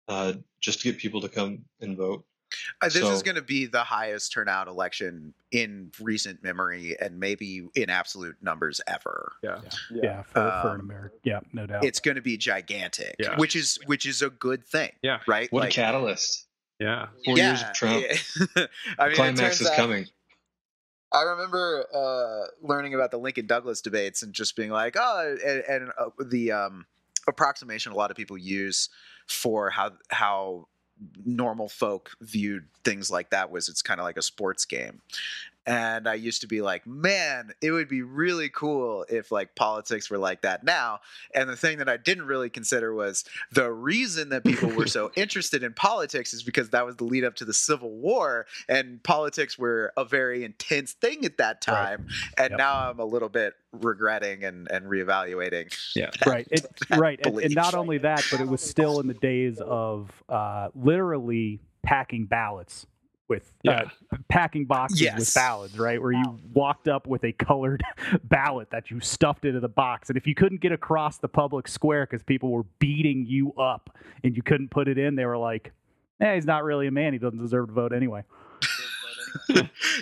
uh, 0.08 0.34
just 0.60 0.80
to 0.80 0.92
get 0.92 1.00
people 1.00 1.22
to 1.22 1.28
come 1.28 1.64
and 1.80 1.96
vote. 1.96 2.24
Uh, 2.80 2.86
this 2.86 2.96
is 2.96 3.22
going 3.22 3.34
to 3.36 3.42
be 3.42 3.66
the 3.66 3.82
highest 3.84 4.32
turnout 4.32 4.68
election 4.68 5.34
in 5.50 5.90
recent 6.00 6.42
memory 6.42 6.96
and 7.00 7.18
maybe 7.20 7.66
in 7.74 7.90
absolute 7.90 8.36
numbers 8.42 8.80
ever. 8.86 9.32
Yeah. 9.42 9.58
yeah, 9.90 10.22
for, 10.22 10.32
for 10.62 10.74
an 10.74 10.80
Um, 10.80 10.80
American, 10.80 11.18
yeah, 11.24 11.40
no 11.52 11.66
doubt. 11.66 11.84
It's 11.84 12.00
going 12.00 12.14
to 12.16 12.22
be 12.22 12.36
gigantic, 12.36 13.16
Yeah. 13.18 13.36
which 13.38 13.54
is 13.56 13.78
which 13.86 14.06
is 14.06 14.22
a 14.22 14.30
good 14.30 14.64
thing. 14.66 14.92
Yeah. 15.02 15.20
Right. 15.26 15.50
What 15.52 15.60
Like, 15.64 15.72
a 15.72 15.74
catalyst! 15.74 16.46
Yeah. 16.78 17.08
Four 17.24 17.36
years 17.38 17.62
of 17.62 17.72
Trump. 17.74 18.04
yeah. 18.08 18.66
I 18.98 19.06
mean, 19.08 19.16
Climax 19.16 19.40
turns 19.40 19.60
is 19.60 19.66
out- 19.68 19.76
coming. 19.76 20.06
I 21.14 21.22
remember 21.24 21.84
uh, 21.94 22.66
learning 22.66 22.94
about 22.94 23.10
the 23.10 23.18
Lincoln 23.18 23.46
Douglas 23.46 23.82
debates 23.82 24.22
and 24.22 24.32
just 24.32 24.56
being 24.56 24.70
like, 24.70 24.96
oh, 24.98 25.36
and, 25.44 25.62
and 25.68 25.90
uh, 25.98 26.06
the 26.26 26.52
um, 26.52 26.86
approximation 27.28 27.92
a 27.92 27.94
lot 27.94 28.10
of 28.10 28.16
people 28.16 28.38
use 28.38 28.88
for 29.28 29.68
how 29.70 29.92
how 30.08 30.68
normal 31.24 31.68
folk 31.68 32.12
viewed 32.20 32.64
things 32.84 33.10
like 33.10 33.30
that 33.30 33.50
was 33.50 33.68
it's 33.68 33.82
kind 33.82 34.00
of 34.00 34.04
like 34.04 34.16
a 34.16 34.22
sports 34.22 34.64
game 34.64 35.00
and 35.66 36.08
i 36.08 36.14
used 36.14 36.40
to 36.40 36.46
be 36.46 36.60
like 36.60 36.86
man 36.86 37.52
it 37.60 37.70
would 37.70 37.88
be 37.88 38.02
really 38.02 38.48
cool 38.48 39.04
if 39.08 39.30
like 39.30 39.54
politics 39.54 40.10
were 40.10 40.18
like 40.18 40.42
that 40.42 40.64
now 40.64 40.98
and 41.34 41.48
the 41.48 41.56
thing 41.56 41.78
that 41.78 41.88
i 41.88 41.96
didn't 41.96 42.26
really 42.26 42.50
consider 42.50 42.92
was 42.94 43.24
the 43.52 43.70
reason 43.70 44.28
that 44.30 44.44
people 44.44 44.68
were 44.70 44.86
so 44.86 45.10
interested 45.16 45.62
in 45.62 45.72
politics 45.72 46.34
is 46.34 46.42
because 46.42 46.70
that 46.70 46.84
was 46.84 46.96
the 46.96 47.04
lead 47.04 47.22
up 47.24 47.34
to 47.36 47.44
the 47.44 47.54
civil 47.54 47.90
war 47.90 48.46
and 48.68 49.02
politics 49.04 49.56
were 49.58 49.92
a 49.96 50.04
very 50.04 50.44
intense 50.44 50.92
thing 50.94 51.24
at 51.24 51.38
that 51.38 51.64
Right. 51.68 51.74
time 51.96 52.06
and 52.38 52.50
Yep. 52.50 52.58
now 52.58 52.90
i'm 52.90 52.98
a 52.98 53.04
little 53.04 53.28
bit 53.28 53.54
regretting 53.72 54.42
and 54.44 54.68
and 54.70 54.86
reevaluating 54.86 55.72
Yeah. 55.94 56.10
that- 56.18 56.26
right 56.26 56.48
it, 56.50 56.66
right 56.90 57.20
and, 57.24 57.38
and 57.38 57.54
not 57.54 57.74
only 57.74 57.98
that 57.98 58.24
but 58.30 58.40
it 58.40 58.48
was 58.48 58.60
still 58.62 58.98
in 59.00 59.06
the 59.06 59.14
days 59.14 59.60
of 59.60 60.10
uh, 60.28 60.68
literally 60.74 61.60
packing 61.82 62.26
ballots 62.26 62.86
with 63.32 63.50
Yeah. 63.62 63.84
uh, 64.12 64.16
packing 64.28 64.66
boxes 64.66 65.00
with 65.00 65.14
Yes. 65.18 65.34
ballots 65.34 65.78
right 65.78 66.00
where 66.02 66.12
you 66.12 66.38
walked 66.52 66.86
up 66.86 67.06
with 67.06 67.24
a 67.24 67.32
colored 67.32 67.82
ballot 68.24 68.68
that 68.72 68.90
you 68.90 69.00
stuffed 69.00 69.46
into 69.46 69.58
the 69.60 69.68
box 69.70 70.10
and 70.10 70.18
if 70.18 70.26
you 70.26 70.34
couldn't 70.34 70.60
get 70.60 70.70
across 70.72 71.16
the 71.16 71.28
public 71.28 71.66
square 71.66 72.04
because 72.04 72.22
people 72.22 72.50
were 72.50 72.64
beating 72.78 73.24
you 73.26 73.52
up 73.54 73.96
and 74.22 74.36
you 74.36 74.42
couldn't 74.42 74.68
put 74.70 74.86
it 74.86 74.98
in 74.98 75.14
they 75.16 75.24
were 75.24 75.38
like 75.38 75.72
eh, 76.20 76.34
he's 76.34 76.44
not 76.44 76.62
really 76.62 76.86
a 76.86 76.90
man 76.90 77.14
he 77.14 77.18
doesn't 77.18 77.40
deserve 77.40 77.68
to 77.68 77.72
vote 77.72 77.92
anyway 77.94 78.22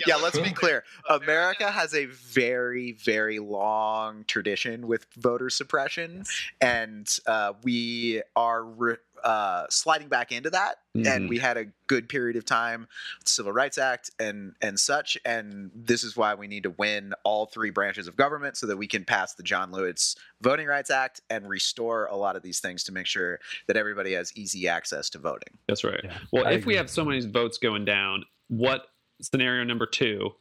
yeah, 0.05 0.15
let's 0.21 0.37
be 0.39 0.51
clear. 0.51 0.83
America 1.09 1.71
has 1.71 1.93
a 1.95 2.05
very, 2.07 2.91
very 2.91 3.39
long 3.39 4.25
tradition 4.27 4.87
with 4.87 5.05
voter 5.17 5.49
suppression, 5.49 6.23
and 6.59 7.07
uh, 7.27 7.53
we 7.63 8.21
are 8.35 8.63
re- 8.65 8.97
uh, 9.23 9.65
sliding 9.69 10.07
back 10.07 10.31
into 10.31 10.49
that. 10.49 10.77
Mhm. 10.95 11.07
And 11.07 11.29
we 11.29 11.37
had 11.37 11.57
a 11.57 11.65
good 11.87 12.09
period 12.09 12.35
of 12.35 12.45
time, 12.45 12.87
the 13.23 13.29
Civil 13.29 13.51
Rights 13.51 13.77
Act 13.77 14.11
and 14.19 14.53
and 14.61 14.79
such. 14.79 15.17
And 15.25 15.71
this 15.73 16.03
is 16.03 16.17
why 16.17 16.33
we 16.35 16.47
need 16.47 16.63
to 16.63 16.71
win 16.71 17.13
all 17.23 17.45
three 17.45 17.69
branches 17.69 18.07
of 18.07 18.15
government 18.15 18.57
so 18.57 18.67
that 18.67 18.77
we 18.77 18.87
can 18.87 19.05
pass 19.05 19.33
the 19.33 19.43
John 19.43 19.71
Lewis 19.71 20.15
Voting 20.41 20.67
Rights 20.67 20.89
Act 20.89 21.21
and 21.29 21.47
restore 21.47 22.05
a 22.05 22.15
lot 22.15 22.35
of 22.35 22.43
these 22.43 22.59
things 22.59 22.83
to 22.85 22.91
make 22.91 23.05
sure 23.05 23.39
that 23.67 23.77
everybody 23.77 24.13
has 24.13 24.35
easy 24.35 24.67
access 24.67 25.09
to 25.11 25.19
voting. 25.19 25.57
That's 25.67 25.83
right. 25.83 26.01
Yeah, 26.03 26.17
Well, 26.31 26.47
I 26.47 26.51
if 26.51 26.65
we 26.65 26.75
have 26.75 26.89
so 26.89 27.05
many 27.05 27.25
votes 27.25 27.57
going 27.57 27.85
down, 27.85 28.25
what 28.47 28.87
scenario 29.21 29.63
number 29.63 29.85
two? 29.85 30.31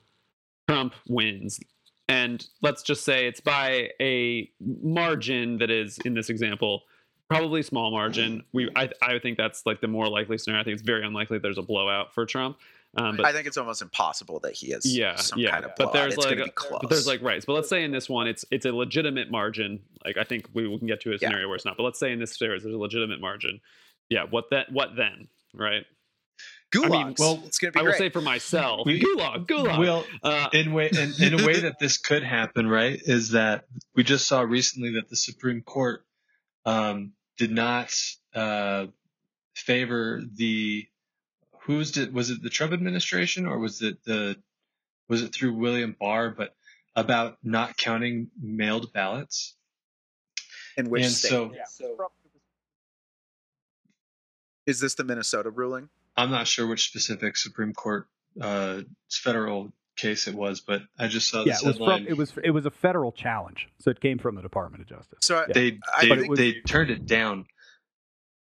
Trump 0.68 0.94
wins. 1.08 1.60
And 2.08 2.44
let's 2.60 2.82
just 2.82 3.04
say 3.04 3.26
it's 3.26 3.40
by 3.40 3.90
a 4.00 4.50
margin 4.60 5.58
that 5.58 5.70
is, 5.70 5.98
in 6.04 6.14
this 6.14 6.28
example, 6.28 6.82
probably 7.30 7.62
small 7.62 7.90
margin. 7.90 8.42
We, 8.52 8.68
I, 8.76 8.90
I 9.00 9.18
think 9.20 9.38
that's 9.38 9.64
like 9.64 9.80
the 9.80 9.88
more 9.88 10.08
likely 10.08 10.36
scenario. 10.36 10.60
I 10.60 10.64
think 10.64 10.74
it's 10.74 10.82
very 10.82 11.04
unlikely 11.06 11.38
there's 11.38 11.58
a 11.58 11.62
blowout 11.62 12.12
for 12.14 12.26
Trump. 12.26 12.58
Um, 12.96 13.16
but 13.16 13.24
I 13.24 13.32
think 13.32 13.46
it's 13.46 13.56
almost 13.56 13.82
impossible 13.82 14.40
that 14.40 14.52
he 14.54 14.72
is. 14.72 14.84
Yeah, 14.84 15.14
some 15.14 15.38
yeah. 15.38 15.52
kind 15.52 15.64
of 15.64 15.70
But 15.78 15.92
there's 15.92 16.14
it's 16.14 16.24
like 16.26 16.36
going 16.36 16.40
a- 16.40 16.42
to 16.42 16.46
be 16.46 16.50
close. 16.50 16.80
But 16.82 16.90
there's 16.90 17.06
like 17.06 17.22
rights. 17.22 17.44
But 17.44 17.52
let's 17.52 17.68
say 17.68 17.84
in 17.84 17.92
this 17.92 18.08
one, 18.08 18.26
it's 18.26 18.44
it's 18.50 18.66
a 18.66 18.72
legitimate 18.72 19.30
margin. 19.30 19.78
Like 20.04 20.16
I 20.16 20.24
think 20.24 20.48
we, 20.54 20.66
we 20.66 20.76
can 20.78 20.88
get 20.88 21.00
to 21.02 21.10
a 21.10 21.12
Yeah. 21.12 21.18
scenario 21.28 21.46
where 21.46 21.54
it's 21.54 21.64
not. 21.64 21.76
But 21.76 21.84
let's 21.84 22.00
say 22.00 22.10
in 22.10 22.18
this 22.18 22.36
scenario, 22.36 22.58
there's 22.60 22.74
a 22.74 22.78
legitimate 22.78 23.20
margin. 23.20 23.60
Yeah. 24.08 24.24
What 24.28 24.50
that? 24.50 24.72
What 24.72 24.96
then? 24.96 25.28
Right. 25.54 25.84
gulags. 26.74 26.84
I 26.84 27.04
mean, 27.04 27.14
well, 27.18 27.42
it's 27.46 27.58
going 27.58 27.72
to 27.72 27.78
be 27.78 27.80
I 27.80 27.82
will 27.86 27.92
say 27.92 28.10
for 28.10 28.20
myself, 28.20 28.86
We- 28.86 29.00
gulag, 29.00 29.46
gulag. 29.46 29.78
Well, 29.78 30.04
uh, 30.24 30.48
in 30.52 30.72
way 30.72 30.90
in, 30.90 31.12
in 31.22 31.40
a 31.40 31.46
way 31.46 31.60
that 31.60 31.78
this 31.78 31.96
could 31.96 32.24
happen, 32.24 32.66
right? 32.68 33.00
Is 33.04 33.30
that 33.30 33.66
we 33.94 34.02
just 34.02 34.26
saw 34.26 34.40
recently 34.40 34.94
that 34.94 35.08
the 35.08 35.16
Supreme 35.16 35.62
Court 35.62 36.04
um, 36.66 37.12
did 37.40 37.50
not 37.50 37.90
uh, 38.34 38.84
favor 39.54 40.20
the 40.34 40.86
who's 41.62 41.92
did 41.92 42.12
was 42.12 42.28
it 42.28 42.42
the 42.42 42.50
Trump 42.50 42.74
administration 42.74 43.46
or 43.46 43.58
was 43.58 43.80
it 43.80 44.04
the 44.04 44.36
was 45.08 45.22
it 45.22 45.34
through 45.34 45.54
William 45.54 45.96
Barr? 45.98 46.28
But 46.36 46.54
about 46.94 47.38
not 47.42 47.78
counting 47.78 48.28
mailed 48.38 48.92
ballots, 48.92 49.56
In 50.76 50.90
which 50.90 51.02
and 51.04 51.12
state? 51.12 51.30
so 51.30 51.52
Is 54.66 54.80
this 54.80 54.94
the 54.94 55.04
Minnesota 55.04 55.48
ruling? 55.48 55.88
I'm 56.18 56.30
not 56.30 56.46
sure 56.46 56.66
which 56.66 56.88
specific 56.88 57.38
Supreme 57.38 57.72
Court 57.72 58.06
uh, 58.38 58.82
federal 59.10 59.72
case 60.00 60.26
it 60.26 60.34
was, 60.34 60.60
but 60.60 60.82
I 60.98 61.06
just 61.08 61.28
saw 61.28 61.44
yeah 61.44 61.52
this 61.52 61.62
it 61.62 61.66
was 61.66 61.76
headline. 61.78 61.98
from 62.04 62.08
it 62.08 62.16
was 62.16 62.32
it 62.44 62.50
was 62.50 62.66
a 62.66 62.70
federal 62.70 63.12
challenge 63.12 63.68
so 63.78 63.90
it 63.90 64.00
came 64.00 64.18
from 64.18 64.34
the 64.34 64.42
department 64.42 64.82
of 64.82 64.88
justice 64.88 65.18
So 65.22 65.36
I- 65.38 65.46
Yeah. 65.48 65.52
they 65.54 65.78
I 65.96 66.08
they, 66.08 66.16
think- 66.20 66.36
they 66.36 66.52
turned 66.66 66.90
it 66.90 67.06
down. 67.06 67.46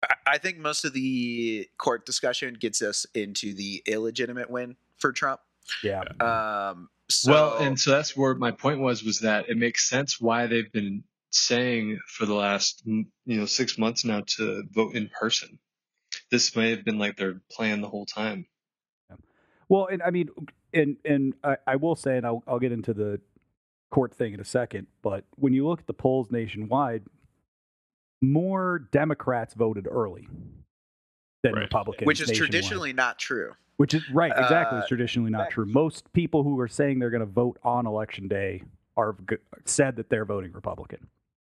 I, 0.02 0.14
I 0.34 0.38
think 0.38 0.58
most 0.58 0.84
of 0.84 0.92
the 0.92 1.68
court 1.78 2.06
discussion 2.06 2.54
gets 2.54 2.80
us 2.82 3.06
into 3.14 3.52
the 3.54 3.82
illegitimate 3.86 4.48
win 4.50 4.76
for 4.98 5.12
Trump. 5.12 5.40
yeah 5.82 6.02
Um, 6.20 6.88
so, 7.08 7.32
well, 7.32 7.58
and 7.58 7.78
so 7.78 7.90
that's 7.90 8.16
where 8.16 8.34
my 8.34 8.52
point 8.52 8.78
was 8.80 9.02
was 9.04 9.20
that 9.20 9.48
it 9.48 9.56
makes 9.58 9.88
sense 9.88 10.20
why 10.20 10.46
they've 10.46 10.70
been 10.72 11.02
saying 11.30 11.98
for 12.06 12.24
the 12.26 12.34
last 12.34 12.82
you 12.86 13.04
know 13.26 13.46
six 13.46 13.76
months 13.78 14.04
now 14.04 14.22
to 14.36 14.62
vote 14.72 14.94
in 14.94 15.08
person. 15.08 15.58
This 16.30 16.54
may 16.56 16.70
have 16.70 16.84
been 16.84 16.98
like 16.98 17.16
their 17.16 17.40
plan 17.50 17.80
the 17.80 17.88
whole 17.88 18.06
time. 18.06 18.46
Well, 19.68 19.86
and 19.86 20.02
I 20.02 20.10
mean, 20.10 20.28
and 20.74 20.96
and 21.04 21.34
I, 21.44 21.56
I 21.66 21.76
will 21.76 21.96
say, 21.96 22.16
and 22.16 22.26
I'll 22.26 22.42
I'll 22.46 22.58
get 22.58 22.72
into 22.72 22.92
the 22.94 23.20
court 23.90 24.14
thing 24.14 24.34
in 24.34 24.40
a 24.40 24.44
second, 24.44 24.86
but 25.02 25.24
when 25.36 25.52
you 25.52 25.66
look 25.66 25.80
at 25.80 25.86
the 25.86 25.92
polls 25.94 26.30
nationwide, 26.30 27.02
more 28.22 28.78
Democrats 28.92 29.54
voted 29.54 29.88
early 29.90 30.28
than 31.42 31.54
Right. 31.54 31.62
Republicans, 31.62 32.06
which 32.06 32.20
is 32.20 32.28
nationwide. 32.28 32.50
traditionally 32.50 32.92
not 32.92 33.18
true. 33.18 33.52
which 33.78 33.94
is 33.94 34.02
right, 34.10 34.30
exactly, 34.36 34.76
uh, 34.76 34.80
it's 34.80 34.88
traditionally 34.88 35.30
not 35.30 35.50
true. 35.50 35.64
Most 35.66 36.12
people 36.12 36.42
who 36.42 36.58
are 36.60 36.68
saying 36.68 36.98
they're 36.98 37.08
going 37.10 37.20
to 37.20 37.26
vote 37.26 37.58
on 37.64 37.86
election 37.86 38.28
day 38.28 38.62
are 38.96 39.16
said 39.64 39.96
that 39.96 40.10
they're 40.10 40.26
voting 40.26 40.52
Republican, 40.52 41.06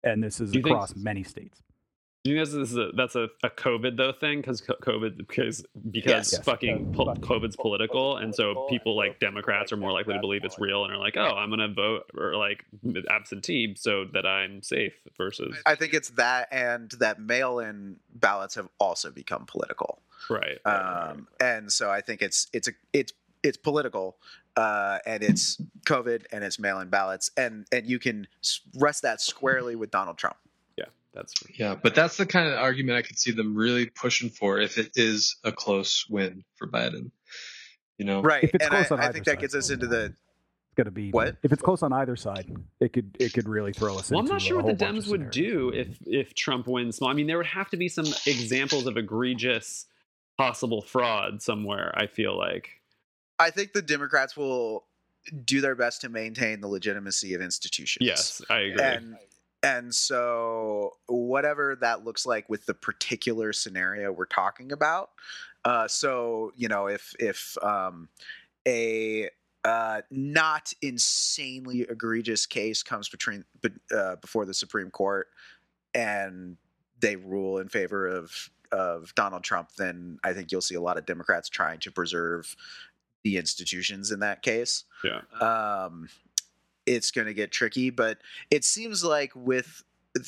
and 0.04 0.22
this 0.22 0.42
is 0.42 0.52
Do 0.52 0.60
you 0.60 0.64
think- 0.64 0.76
across 0.76 0.96
many 0.96 1.24
states. 1.24 1.62
Do 2.28 2.34
you 2.34 2.38
guys 2.40 2.52
this 2.52 2.72
is 2.72 2.78
a, 2.78 2.90
that's 2.94 3.16
a, 3.16 3.30
a 3.42 3.50
COVID 3.50 3.96
though 3.96 4.12
thing 4.12 4.42
because 4.42 4.62
COVID 4.62 5.16
because 5.18 5.66
because 5.90 6.34
Yes. 6.34 6.44
fucking 6.44 6.94
po- 6.94 7.14
COVID's 7.16 7.56
political 7.56 8.18
and 8.18 8.36
so 8.36 8.68
people 8.70 8.96
like 8.98 9.20
Democrats 9.20 9.72
are 9.72 9.78
more 9.78 9.94
likely 9.94 10.14
to 10.14 10.20
believe 10.20 10.44
it's 10.44 10.60
real 10.60 10.84
and 10.84 10.94
are 10.94 10.98
like 10.98 11.16
oh 11.16 11.36
I'm 11.36 11.50
gonna 11.50 11.70
vote 11.74 12.04
or 12.18 12.36
like 12.36 12.66
absentee 13.10 13.76
so 13.78 14.06
that 14.14 14.26
I'm 14.26 14.62
safe 14.62 14.94
versus 15.18 15.56
I 15.66 15.76
think 15.76 15.94
it's 15.94 16.10
that, 16.12 16.50
and 16.52 16.92
that 17.00 17.20
mail-in 17.22 17.98
ballots 18.14 18.56
have 18.56 18.68
also 18.80 19.10
become 19.12 19.46
political. 19.46 20.02
right. 20.30 20.58
Um, 20.66 21.28
and 21.40 21.72
so 21.72 21.90
I 21.90 22.02
think 22.02 22.22
it's 22.22 22.48
it's 22.52 22.68
a 22.68 22.72
it's 22.92 23.14
it's 23.44 23.58
political, 23.58 24.18
uh, 24.58 24.98
and 25.06 25.24
it's 25.24 25.62
COVID 25.86 26.26
and 26.32 26.44
it's 26.44 26.60
mail-in 26.60 26.90
ballots, 26.90 27.32
and 27.38 27.66
and 27.72 27.88
you 27.88 28.00
can 28.00 28.28
rest 28.76 29.04
that 29.04 29.22
squarely 29.22 29.76
with 29.76 29.92
Donald 29.92 30.18
Trump. 30.18 30.38
Yeah, 31.18 31.22
that's 31.22 31.34
Yeah, 31.60 31.76
but 31.76 31.96
that's 31.96 32.18
the 32.18 32.26
kind 32.26 32.48
of 32.48 32.58
argument 32.58 32.98
I 32.98 33.02
could 33.02 33.18
see 33.18 33.32
them 33.32 33.56
really 33.56 33.88
pushing 33.88 34.30
for 34.30 34.60
if 34.60 34.78
it 34.78 34.92
is 34.96 35.38
a 35.44 35.52
close 35.52 36.06
win 36.10 36.44
for 36.56 36.68
Biden. 36.68 37.12
You 37.98 38.06
know, 38.06 38.22
Right, 38.22 38.44
If 38.44 38.54
it's 38.54 38.64
and 38.66 38.72
close 38.72 38.92
I, 38.92 38.96
on 38.96 39.02
I 39.02 39.04
either 39.06 39.14
think 39.14 39.26
that 39.26 39.32
side. 39.32 39.40
gets 39.42 39.56
us 39.56 39.70
into 39.72 39.88
the 39.88 40.06
It's 40.06 40.16
going 40.76 40.86
to 40.86 40.92
be 40.92 41.10
What? 41.12 41.36
if 41.42 41.52
it's 41.52 41.62
close 41.62 41.82
on 41.82 41.92
either 41.94 42.16
side, 42.16 42.46
it 42.80 42.94
could 42.94 43.16
it 43.20 43.34
could 43.34 43.48
really 43.48 43.74
throw 43.74 43.98
us. 43.98 44.12
Well, 44.12 44.20
I'm 44.20 44.26
not 44.28 44.42
sure 44.42 44.62
what 44.62 44.68
the 44.78 44.86
Dems 44.86 45.08
would 45.08 45.32
do 45.32 45.72
if 45.74 45.98
if 46.06 46.36
Trump 46.36 46.68
wins 46.68 46.98
small. 46.98 47.10
I 47.10 47.14
mean, 47.14 47.26
there 47.28 47.38
would 47.38 47.48
have 47.48 47.70
to 47.72 47.78
be 47.78 47.90
some 47.90 48.06
examples 48.28 48.86
of 48.86 48.98
egregious 48.98 49.88
possible 50.38 50.82
fraud 50.84 51.42
somewhere. 51.42 51.92
I 51.98 52.06
feel 52.08 52.38
like. 52.38 52.70
I 53.40 53.50
think 53.52 53.74
the 53.74 53.82
Democrats 53.82 54.36
will 54.38 54.86
do 55.46 55.62
their 55.62 55.76
best 55.76 56.02
to 56.02 56.10
maintain 56.10 56.62
the 56.62 56.68
legitimacy 56.68 57.34
of 57.34 57.42
institutions. 57.42 58.06
Yes, 58.06 58.42
I 58.50 58.60
agree. 58.60 58.84
And 58.84 59.18
and 59.64 59.94
so 59.94 60.98
whatever 61.08 61.76
that 61.82 62.06
looks 62.06 62.26
like 62.26 62.50
with 62.50 62.66
the 62.66 62.74
particular 62.74 63.54
scenario 63.54 64.12
we're 64.12 64.26
talking 64.26 64.72
about. 64.72 65.12
Uh, 65.66 65.88
so 65.88 66.52
you 66.56 66.68
know 66.68 66.88
if 66.88 67.14
if 67.20 67.58
um, 67.64 68.10
a 68.68 69.30
uh, 69.64 70.02
not 70.12 70.72
insanely 70.82 71.82
egregious 71.82 72.46
case 72.46 72.84
comes 72.84 73.10
between 73.10 73.44
uh, 73.96 74.16
before 74.18 74.46
the 74.46 74.54
Supreme 74.54 74.90
Court 74.90 75.28
and 75.94 76.58
they 77.00 77.16
rule 77.16 77.58
in 77.58 77.68
favor 77.68 78.08
of 78.08 78.50
of 78.72 79.14
Donald 79.16 79.44
Trump, 79.44 79.70
then 79.78 80.20
I 80.24 80.34
think 80.34 80.52
you'll 80.52 80.62
see 80.62 80.76
a 80.76 80.82
lot 80.82 80.98
of 80.98 81.06
Democrats 81.06 81.50
trying 81.50 81.80
to 81.80 81.92
preserve 81.92 82.56
the 83.24 83.38
institutions 83.38 84.12
in 84.12 84.20
that 84.20 84.42
case. 84.42 84.84
Yeah. 85.04 85.22
Um, 85.40 86.10
it's 86.88 87.12
going 87.12 87.28
to 87.28 87.34
get 87.34 87.52
tricky, 87.52 87.90
but 87.92 88.18
it 88.50 88.64
seems 88.66 89.04
like 89.04 89.32
with 89.36 89.84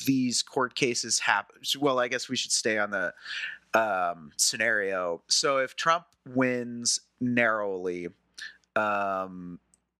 these 0.06 0.42
court 0.42 0.74
cases 0.76 1.18
happen. 1.18 1.56
Well, 1.80 1.98
I 1.98 2.06
guess 2.08 2.28
we 2.28 2.36
should 2.36 2.52
stay 2.52 2.78
on 2.78 2.90
the 2.90 3.12
um, 3.74 4.30
scenario. 4.36 5.22
So 5.26 5.58
if 5.58 5.74
Trump 5.74 6.04
wins 6.28 7.00
narrowly, 7.20 8.08
um, 8.76 9.58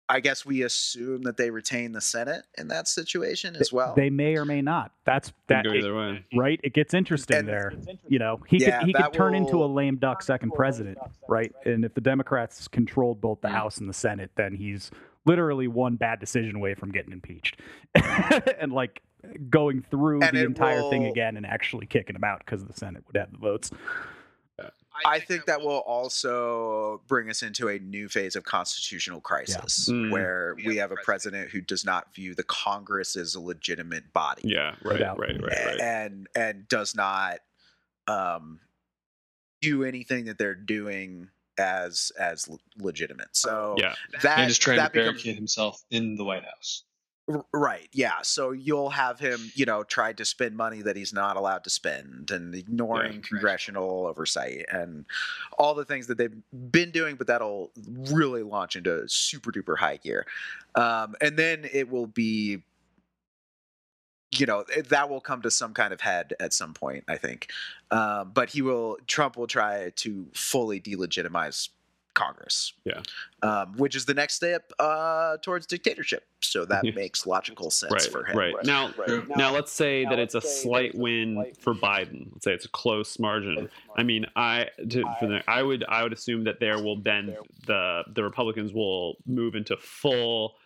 I 0.09 0.19
guess 0.19 0.45
we 0.45 0.63
assume 0.63 1.23
that 1.23 1.37
they 1.37 1.51
retain 1.51 1.93
the 1.93 2.01
Senate 2.01 2.43
in 2.59 2.67
that 2.69 2.89
situation 2.89 3.55
as 3.55 3.73
well. 3.73 3.95
They 3.95 4.11
may 4.11 4.37
or 4.37 4.45
may 4.45 4.61
not. 4.61 4.91
That's 5.05 5.33
that. 5.47 5.63
Can 5.65 5.73
go 5.73 5.79
either 5.79 5.95
way. 5.97 6.25
right? 6.35 6.59
It 6.65 6.75
gets 6.75 6.95
interesting 6.95 7.37
And- 7.39 7.49
there. 7.49 7.73
You 8.09 8.19
know, 8.19 8.41
he 8.49 8.59
Yeah, 8.59 8.81
could 8.81 8.87
he 8.89 8.93
could 8.93 9.13
turn 9.13 9.37
into 9.37 9.63
a 9.63 9.67
lame 9.67 9.97
duck 9.97 10.23
second 10.23 10.53
president, 10.53 10.99
right? 11.29 11.53
And 11.65 11.85
if 11.85 11.95
the 11.95 12.01
Democrats 12.01 12.67
controlled 12.69 13.21
both 13.21 13.41
the. 13.41 13.51
House 13.51 13.79
and 13.79 13.89
the 13.89 13.95
Senate, 13.95 14.31
then 14.37 14.55
he's 14.55 14.91
literally 15.31 15.69
one 15.69 15.95
bad 15.97 16.19
decision 16.19 16.57
away 16.57 16.75
from 16.75 16.91
getting 16.91 17.13
impeached, 17.13 17.61
and 17.95 18.73
like 18.73 19.03
going 19.49 19.83
through 19.91 20.23
And 20.23 20.37
the 20.37 20.43
it 20.43 20.47
entire 20.47 20.83
thing 20.91 21.07
again 21.07 21.37
and 21.37 21.47
actually 21.47 21.87
kicking 21.87 22.17
him 22.17 22.25
out 22.25 22.41
because 22.41 22.65
the 22.65 22.73
Senate 22.73 23.05
would 23.07 23.17
have 23.17 23.31
the 23.31 23.39
votes. 23.39 23.71
I 25.07 25.19
think 25.19 25.47
that 25.47 25.63
will 25.63 25.79
also 25.79 27.01
bring 27.07 27.31
us 27.31 27.43
into 27.43 27.69
a 27.69 27.79
new 27.79 28.09
phase 28.09 28.37
of 28.37 28.45
constitutional 28.45 29.21
crisis 29.21 29.89
Mm. 29.89 30.11
where 30.11 30.57
we 30.67 30.77
have 30.77 30.93
a 30.93 30.97
president 31.05 31.51
who 31.51 31.61
does 31.63 31.85
not 31.85 32.15
view 32.15 32.35
the 32.35 32.43
Congress 32.43 33.17
as 33.17 33.35
a 33.35 33.41
legitimate 33.41 34.13
body. 34.13 34.43
Yeah, 34.45 34.75
right, 34.83 35.01
right, 35.01 35.19
right, 35.19 35.41
right. 35.43 35.81
and 35.81 36.29
and 36.35 36.69
does 36.69 36.95
not 36.95 37.39
um 38.09 38.61
do 39.63 39.85
anything 39.85 40.27
that 40.27 40.39
they're 40.39 40.55
doing 40.55 41.29
as 41.61 42.11
as 42.19 42.49
legitimate. 42.79 43.29
So 43.37 43.77
Yeah, 43.79 43.95
that 44.23 44.39
and 44.41 44.49
just 44.49 44.61
trying 44.63 44.79
that 44.79 44.93
to 44.93 45.01
becomes 45.01 45.23
barricade 45.23 45.37
himself 45.37 45.83
in 45.91 46.17
the 46.17 46.25
White 46.25 46.45
House. 46.45 46.85
Right. 47.53 47.89
Yeah. 47.93 48.23
So 48.23 48.51
you'll 48.51 48.91
have 48.91 49.21
him, 49.21 49.53
you 49.55 49.65
know, 49.65 49.85
try 49.85 50.13
to 50.15 50.25
spend 50.25 50.57
money 50.57 50.83
that 50.83 50.97
he's 50.97 51.13
not 51.13 51.37
allowed 51.37 51.63
to 51.63 51.71
spend 51.71 52.33
and 52.33 52.53
ignoring 52.57 53.13
Yeah. 53.13 53.21
congressional 53.21 54.09
oversight 54.09 54.65
and 54.73 55.05
all 55.57 55.75
the 55.77 55.85
things 55.85 56.09
that 56.09 56.19
they've 56.19 56.35
been 56.73 56.91
doing, 56.91 57.15
but 57.15 57.29
that'll 57.29 57.71
really 58.11 58.43
launch 58.43 58.75
into 58.75 59.05
super 59.07 59.53
duper 59.53 59.79
high 59.79 59.99
gear. 59.99 60.27
Um, 60.75 61.15
and 61.21 61.37
then 61.37 61.69
it 61.73 61.89
will 61.89 62.09
be, 62.09 62.65
you 64.33 64.47
know, 64.47 64.65
that 64.89 65.11
will 65.11 65.21
come 65.21 65.43
to 65.43 65.51
some 65.51 65.75
kind 65.75 65.93
of 65.93 66.01
head 66.01 66.35
at 66.41 66.53
some 66.53 66.73
point, 66.75 67.05
I 67.09 67.17
think. 67.17 67.51
Um, 67.91 68.31
but 68.33 68.51
he 68.51 68.63
will, 68.63 68.97
Trump 69.07 69.37
will 69.37 69.49
try 69.49 69.91
to 69.97 70.27
fully 70.33 70.81
delegitimize 70.81 71.71
Congress. 72.15 72.73
Yeah. 72.85 73.03
Um, 73.43 73.77
which 73.77 73.95
is 73.97 74.05
the 74.05 74.15
next 74.15 74.35
step 74.35 74.73
uh, 74.79 75.37
towards 75.39 75.67
dictatorship. 75.67 76.27
So 76.41 76.65
that 76.67 76.85
Yeah. 76.85 76.93
makes 76.95 77.27
logical 77.27 77.71
sense 77.71 77.93
right, 77.93 78.03
for 78.13 78.25
him. 78.25 78.37
right. 78.37 78.55
Now, 78.65 78.91
True. 78.91 79.27
now 79.37 79.53
let's 79.53 79.73
say 79.73 80.05
that 80.05 80.19
it's 80.19 80.35
a 80.35 80.41
slight 80.41 80.95
win 80.95 81.53
for 81.61 81.75
Biden. 81.75 82.29
Let's 82.33 82.45
say 82.45 82.53
it's 82.53 82.65
a 82.67 82.71
close 82.71 83.19
margin. 83.19 83.69
I 83.97 84.03
mean, 84.03 84.27
I 84.37 84.69
to, 84.91 85.05
for 85.19 85.27
the, 85.29 85.43
I 85.49 85.63
would 85.63 85.85
I 85.89 86.03
would 86.03 86.13
assume 86.13 86.45
that 86.45 86.61
there 86.61 86.83
will 86.83 87.01
then 87.01 87.37
the 87.67 88.03
the 88.13 88.23
Republicans 88.25 88.73
will 88.73 89.17
move 89.27 89.55
into 89.55 89.77
full 89.77 90.57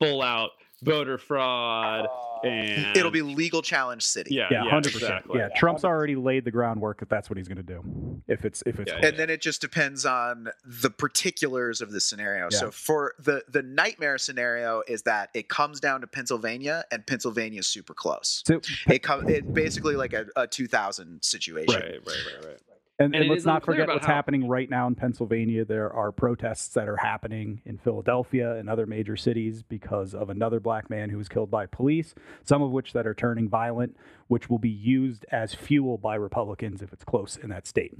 full 0.00 0.22
out 0.22 0.50
voter 0.82 1.16
fraud 1.18 2.06
and 2.44 2.96
It'll 2.96 3.10
be 3.12 3.22
legal 3.22 3.62
challenge 3.62 4.02
city. 4.02 4.34
yeah 4.34 4.48
Yeah, 4.50 4.64
yeah, 4.64 4.70
hundred 4.70 4.92
percent. 4.92 5.12
exactly. 5.12 5.38
Yeah, 5.38 5.48
Trump's 5.56 5.84
already 5.84 6.16
laid 6.16 6.44
the 6.44 6.50
groundwork 6.50 7.00
if 7.02 7.08
that's 7.08 7.30
what 7.30 7.36
he's 7.36 7.46
going 7.48 7.58
to 7.58 7.62
do. 7.62 8.20
If 8.26 8.44
it's 8.44 8.62
if 8.66 8.80
it's 8.80 8.90
Yeah. 8.90 9.06
And 9.06 9.16
then 9.16 9.30
it 9.30 9.40
just 9.40 9.60
depends 9.60 10.04
on 10.04 10.48
the 10.64 10.90
particulars 10.90 11.80
of 11.80 11.92
the 11.92 12.00
scenario. 12.00 12.48
Yeah. 12.50 12.58
So 12.58 12.70
for 12.70 13.14
the 13.18 13.44
the 13.48 13.62
nightmare 13.62 14.18
scenario 14.18 14.82
is 14.88 15.02
that 15.02 15.30
it 15.34 15.48
comes 15.48 15.78
down 15.80 16.00
to 16.00 16.06
Pennsylvania 16.06 16.84
and 16.90 17.06
Pennsylvania 17.06 17.60
is 17.60 17.68
super 17.68 17.94
close. 17.94 18.42
So, 18.46 18.60
It 18.88 19.02
comes 19.02 19.30
it 19.30 19.54
basically 19.54 19.94
like 19.96 20.12
a, 20.12 20.26
a 20.36 20.46
2000 20.46 21.22
situation. 21.22 21.74
Right, 21.74 21.84
right, 21.84 22.04
right, 22.06 22.44
right. 22.46 22.58
And, 23.02 23.14
And 23.14 23.22
and 23.24 23.30
let's 23.30 23.44
not 23.44 23.64
forget 23.64 23.88
what's 23.88 24.06
how- 24.06 24.14
happening 24.14 24.46
right 24.48 24.70
now 24.70 24.86
in 24.86 24.94
Pennsylvania. 24.94 25.64
There 25.64 25.92
are 25.92 26.12
protests 26.12 26.68
that 26.74 26.88
are 26.88 26.96
happening 26.96 27.60
in 27.64 27.78
Philadelphia 27.78 28.54
and 28.56 28.68
other 28.70 28.86
major 28.86 29.16
cities 29.16 29.62
because 29.62 30.14
of 30.14 30.30
another 30.30 30.60
black 30.60 30.88
man 30.88 31.10
who 31.10 31.18
was 31.18 31.28
killed 31.28 31.50
by 31.50 31.66
police, 31.66 32.14
some 32.44 32.62
of 32.62 32.70
which 32.70 32.92
that 32.92 33.06
are 33.06 33.14
turning 33.14 33.48
violent, 33.48 33.96
which 34.28 34.48
will 34.48 34.58
be 34.58 34.70
used 34.70 35.26
as 35.32 35.54
fuel 35.54 35.98
by 35.98 36.14
Republicans 36.14 36.82
if 36.82 36.92
it's 36.92 37.04
close 37.04 37.36
in 37.36 37.48
that 37.50 37.66
state. 37.66 37.98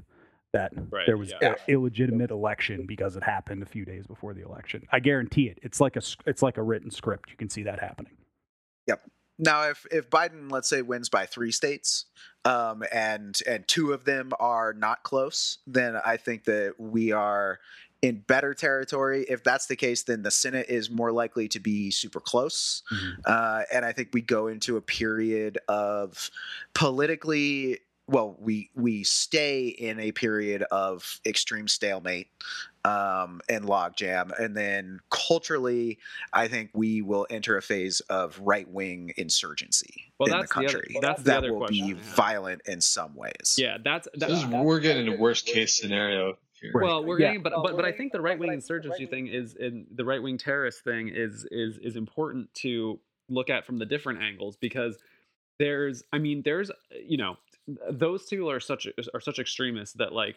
That 0.53 0.73
Right, 0.91 1.07
there 1.07 1.17
was 1.17 1.33
yeah. 1.41 1.55
a 1.67 1.71
illegitimate 1.73 2.31
election 2.31 2.85
because 2.87 3.17
it 3.17 3.23
happened 3.23 3.63
a 3.63 3.67
few 3.67 3.87
days 3.87 4.07
before 4.07 4.35
the 4.35 4.45
election. 4.45 4.87
I 4.93 5.01
guarantee 5.01 5.49
it. 5.49 5.59
It's 5.63 5.81
like 5.81 5.97
a 5.97 6.03
it's 6.27 6.43
like 6.43 6.59
a 6.59 6.63
written 6.63 6.91
script. 6.91 7.31
You 7.31 7.37
can 7.37 7.49
see 7.49 7.63
that 7.63 7.81
happening. 7.81 8.13
Now, 9.43 9.69
if 9.69 9.85
if 9.91 10.09
Biden, 10.09 10.53
let's 10.53 10.69
say, 10.69 10.83
wins 10.83 11.09
by 11.09 11.27
three 11.27 11.51
states, 11.51 12.07
um, 12.45 12.85
and 12.93 13.37
and 13.47 13.67
two 13.67 13.93
of 13.93 14.05
them 14.05 14.31
are 14.39 14.73
not 14.73 15.03
close, 15.03 15.59
then 15.67 15.97
I 15.97 16.17
think 16.17 16.45
that 16.45 16.75
we 16.79 17.11
are 17.11 17.59
in 18.03 18.23
better 18.27 18.55
territory. 18.55 19.27
If 19.29 19.43
that's 19.43 19.67
the 19.67 19.75
case, 19.75 20.05
then 20.05 20.23
the 20.23 20.31
Senate 20.31 20.67
is 20.69 20.91
more 20.91 21.11
likely 21.11 21.49
to 21.49 21.59
be 21.61 21.91
super 21.91 22.21
close, 22.21 22.85
uh, 23.25 23.63
and 23.73 23.85
I 23.85 23.91
think 23.91 24.11
we 24.13 24.23
go 24.23 24.47
into 24.47 24.77
a 24.77 24.81
period 24.81 25.59
of 25.69 26.31
politically. 26.73 27.81
Well, 28.07 28.37
we 28.39 28.71
we 28.77 29.03
stay 29.03 29.67
in 29.67 29.99
a 29.99 30.13
period 30.13 30.63
of 30.71 31.21
extreme 31.27 31.67
stalemate 31.67 32.29
um, 32.85 33.41
and 33.49 33.65
logjam, 33.65 34.37
and 34.39 34.57
then 34.57 34.99
culturally, 35.11 35.99
I 36.33 36.49
think 36.49 36.71
we 36.75 37.01
will 37.03 37.27
enter 37.31 37.57
a 37.57 37.63
phase 37.63 38.01
of 38.11 38.39
right 38.41 38.69
wing 38.69 39.13
insurgency 39.17 40.13
Well, 40.19 40.27
in 40.27 40.33
the 40.33 40.39
that's 40.39 40.53
the 40.53 40.59
other- 40.59 40.69
country. 40.69 40.97
that's 41.01 41.23
the 41.23 41.31
that 41.31 41.37
other 41.39 41.53
will 41.53 41.67
question 41.67 41.87
be 41.87 41.95
I 41.95 41.99
violent 42.15 42.63
in 42.67 42.81
some 42.81 43.15
ways. 43.15 43.55
Yeah, 43.57 43.79
that's 43.85 44.09
This 44.15 44.43
that's 44.43 44.47
we're 44.47 44.81
getting 44.81 45.09
a 45.09 45.17
worst 45.17 45.47
case 45.47 45.75
scenario 45.81 46.39
here. 46.61 46.73
Right. 46.75 46.85
Well, 46.85 47.05
we're 47.05 47.21
Yeah. 47.21 47.29
getting, 47.29 47.43
but 47.43 47.53
but 47.63 47.77
but 47.77 47.85
I 47.85 47.93
think 47.93 48.13
the 48.13 48.21
right 48.21 48.39
wing 48.39 48.53
insurgency 48.53 49.07
thing 49.07 49.29
is, 49.29 49.55
in 49.55 49.87
the 49.95 50.05
right 50.05 50.23
wing 50.23 50.39
terrorist 50.39 50.83
thing 50.83 51.09
is 51.09 51.47
is 51.51 51.79
is 51.79 51.97
important 51.97 52.53
to 52.55 52.99
look 53.29 53.49
at 53.51 53.65
from 53.65 53.79
the 53.79 53.87
different 53.87 54.21
angles 54.21 54.57
because 54.57 54.99
there's, 55.59 56.03
I 56.13 56.19
mean, 56.19 56.43
there's, 56.43 56.71
you 57.07 57.17
know, 57.17 57.37
those 57.89 58.27
two 58.27 58.49
are 58.49 58.59
such 58.59 58.89
are 59.15 59.21
such 59.21 59.39
extremists 59.39 59.95
that 59.97 60.13
like 60.13 60.37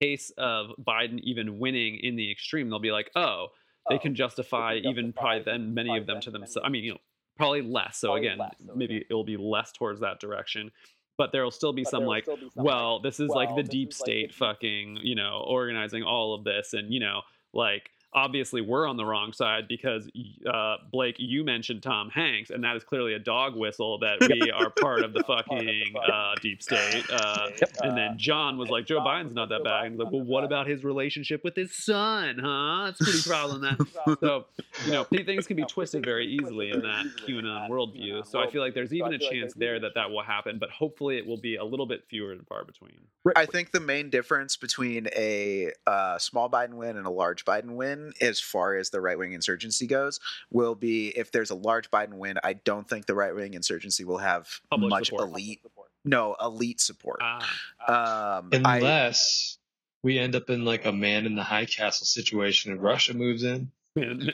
case 0.00 0.30
of 0.38 0.70
Biden 0.86 1.20
even 1.22 1.58
winning 1.58 1.98
in 2.02 2.16
the 2.16 2.30
extreme, 2.30 2.70
they'll 2.70 2.78
be 2.78 2.92
like, 2.92 3.10
oh, 3.16 3.48
they 3.88 3.98
can 3.98 4.14
justify 4.14 4.80
even 4.84 5.12
probably 5.12 5.42
then 5.42 5.72
many 5.74 5.96
of 5.96 6.06
them 6.06 6.20
to 6.20 6.30
themselves. 6.30 6.64
I 6.64 6.68
mean, 6.68 6.84
you 6.84 6.92
know, 6.92 6.98
probably 7.36 7.62
less. 7.62 7.98
So 7.98 8.14
again, 8.14 8.38
maybe 8.74 9.04
it'll 9.08 9.24
be 9.24 9.36
less 9.36 9.72
towards 9.72 10.00
that 10.00 10.20
direction. 10.20 10.70
But 11.16 11.32
there'll 11.32 11.50
still 11.50 11.72
be 11.72 11.84
some 11.84 12.04
like, 12.04 12.28
well, 12.54 13.00
this 13.00 13.18
is 13.18 13.28
like 13.28 13.56
the 13.56 13.62
deep 13.62 13.92
state 13.92 14.32
fucking, 14.32 14.98
you 15.02 15.16
know, 15.16 15.42
organizing 15.46 16.04
all 16.04 16.34
of 16.34 16.44
this. 16.44 16.74
And, 16.74 16.92
you 16.92 17.00
know, 17.00 17.22
like, 17.52 17.90
obviously 18.14 18.60
we're 18.60 18.86
on 18.86 18.96
the 18.96 19.04
wrong 19.04 19.32
side 19.32 19.68
because, 19.68 20.08
uh, 20.52 20.76
Blake, 20.90 21.16
you 21.18 21.44
mentioned 21.44 21.82
Tom 21.82 22.10
Hanks, 22.10 22.50
and 22.50 22.64
that 22.64 22.76
is 22.76 22.84
clearly 22.84 23.14
a 23.14 23.18
dog 23.18 23.56
whistle 23.56 23.98
that 23.98 24.18
we 24.28 24.50
are 24.50 24.70
part 24.70 25.02
of 25.04 25.12
the 25.12 25.22
fucking 25.24 25.94
uh, 26.10 26.34
deep 26.40 26.62
state. 26.62 27.04
Uh, 27.10 27.50
and 27.82 27.96
then 27.96 28.16
John 28.16 28.58
was 28.58 28.70
like, 28.70 28.86
Joe 28.86 29.00
Biden's 29.00 29.34
not 29.34 29.48
that 29.50 29.64
bad. 29.64 29.84
And 29.84 29.94
he's 29.94 30.00
like, 30.00 30.12
well, 30.12 30.22
what 30.22 30.44
about 30.44 30.66
his 30.66 30.84
relationship 30.84 31.42
with 31.44 31.54
his 31.54 31.76
son, 31.84 32.38
huh? 32.42 32.86
That's 32.86 32.98
pretty 32.98 33.28
problematic. 33.28 33.86
so, 34.20 34.46
you 34.86 34.92
know, 34.92 35.04
things 35.04 35.46
can 35.46 35.56
be 35.56 35.64
twisted 35.64 36.04
very 36.04 36.26
easily 36.26 36.70
in 36.70 36.80
that 36.82 37.06
QAnon 37.26 37.68
worldview. 37.68 38.26
So 38.26 38.40
I 38.40 38.50
feel 38.50 38.62
like 38.62 38.74
there's 38.74 38.92
even 38.92 39.12
a 39.12 39.18
chance 39.18 39.54
there 39.54 39.78
that 39.80 39.94
that 39.94 40.10
will 40.10 40.22
happen, 40.22 40.58
but 40.58 40.70
hopefully 40.70 41.18
it 41.18 41.26
will 41.26 41.40
be 41.40 41.56
a 41.56 41.64
little 41.64 41.86
bit 41.86 42.04
fewer 42.08 42.32
and 42.32 42.46
far 42.46 42.64
between. 42.64 42.92
I 43.36 43.46
think 43.46 43.72
the 43.72 43.80
main 43.80 44.10
difference 44.10 44.56
between 44.56 45.08
a 45.14 45.72
uh, 45.86 46.18
small 46.18 46.48
Biden 46.48 46.74
win 46.74 46.96
and 46.96 47.06
a 47.06 47.10
large 47.10 47.44
Biden 47.44 47.76
win, 47.76 47.97
as 48.20 48.40
far 48.40 48.76
as 48.76 48.90
the 48.90 49.00
right 49.00 49.18
wing 49.18 49.32
insurgency 49.32 49.86
goes, 49.86 50.20
will 50.50 50.74
be 50.74 51.08
if 51.08 51.30
there's 51.32 51.50
a 51.50 51.54
large 51.54 51.90
Biden 51.90 52.14
win. 52.14 52.38
I 52.44 52.54
don't 52.54 52.88
think 52.88 53.06
the 53.06 53.14
right 53.14 53.34
wing 53.34 53.54
insurgency 53.54 54.04
will 54.04 54.18
have 54.18 54.48
Public 54.70 54.90
much 54.90 55.06
support. 55.06 55.28
elite, 55.30 55.60
no 56.04 56.36
elite 56.40 56.80
support. 56.80 57.20
Ah, 57.22 58.38
Um, 58.40 58.50
I, 58.64 58.76
Unless 58.78 59.58
we 60.02 60.18
end 60.18 60.34
up 60.36 60.48
in 60.50 60.64
like 60.64 60.84
a 60.86 60.92
man 60.92 61.26
in 61.26 61.34
the 61.34 61.42
high 61.42 61.64
castle 61.66 62.06
situation 62.06 62.70
and 62.72 62.82
Russia 62.82 63.14
moves 63.14 63.42
in. 63.44 63.70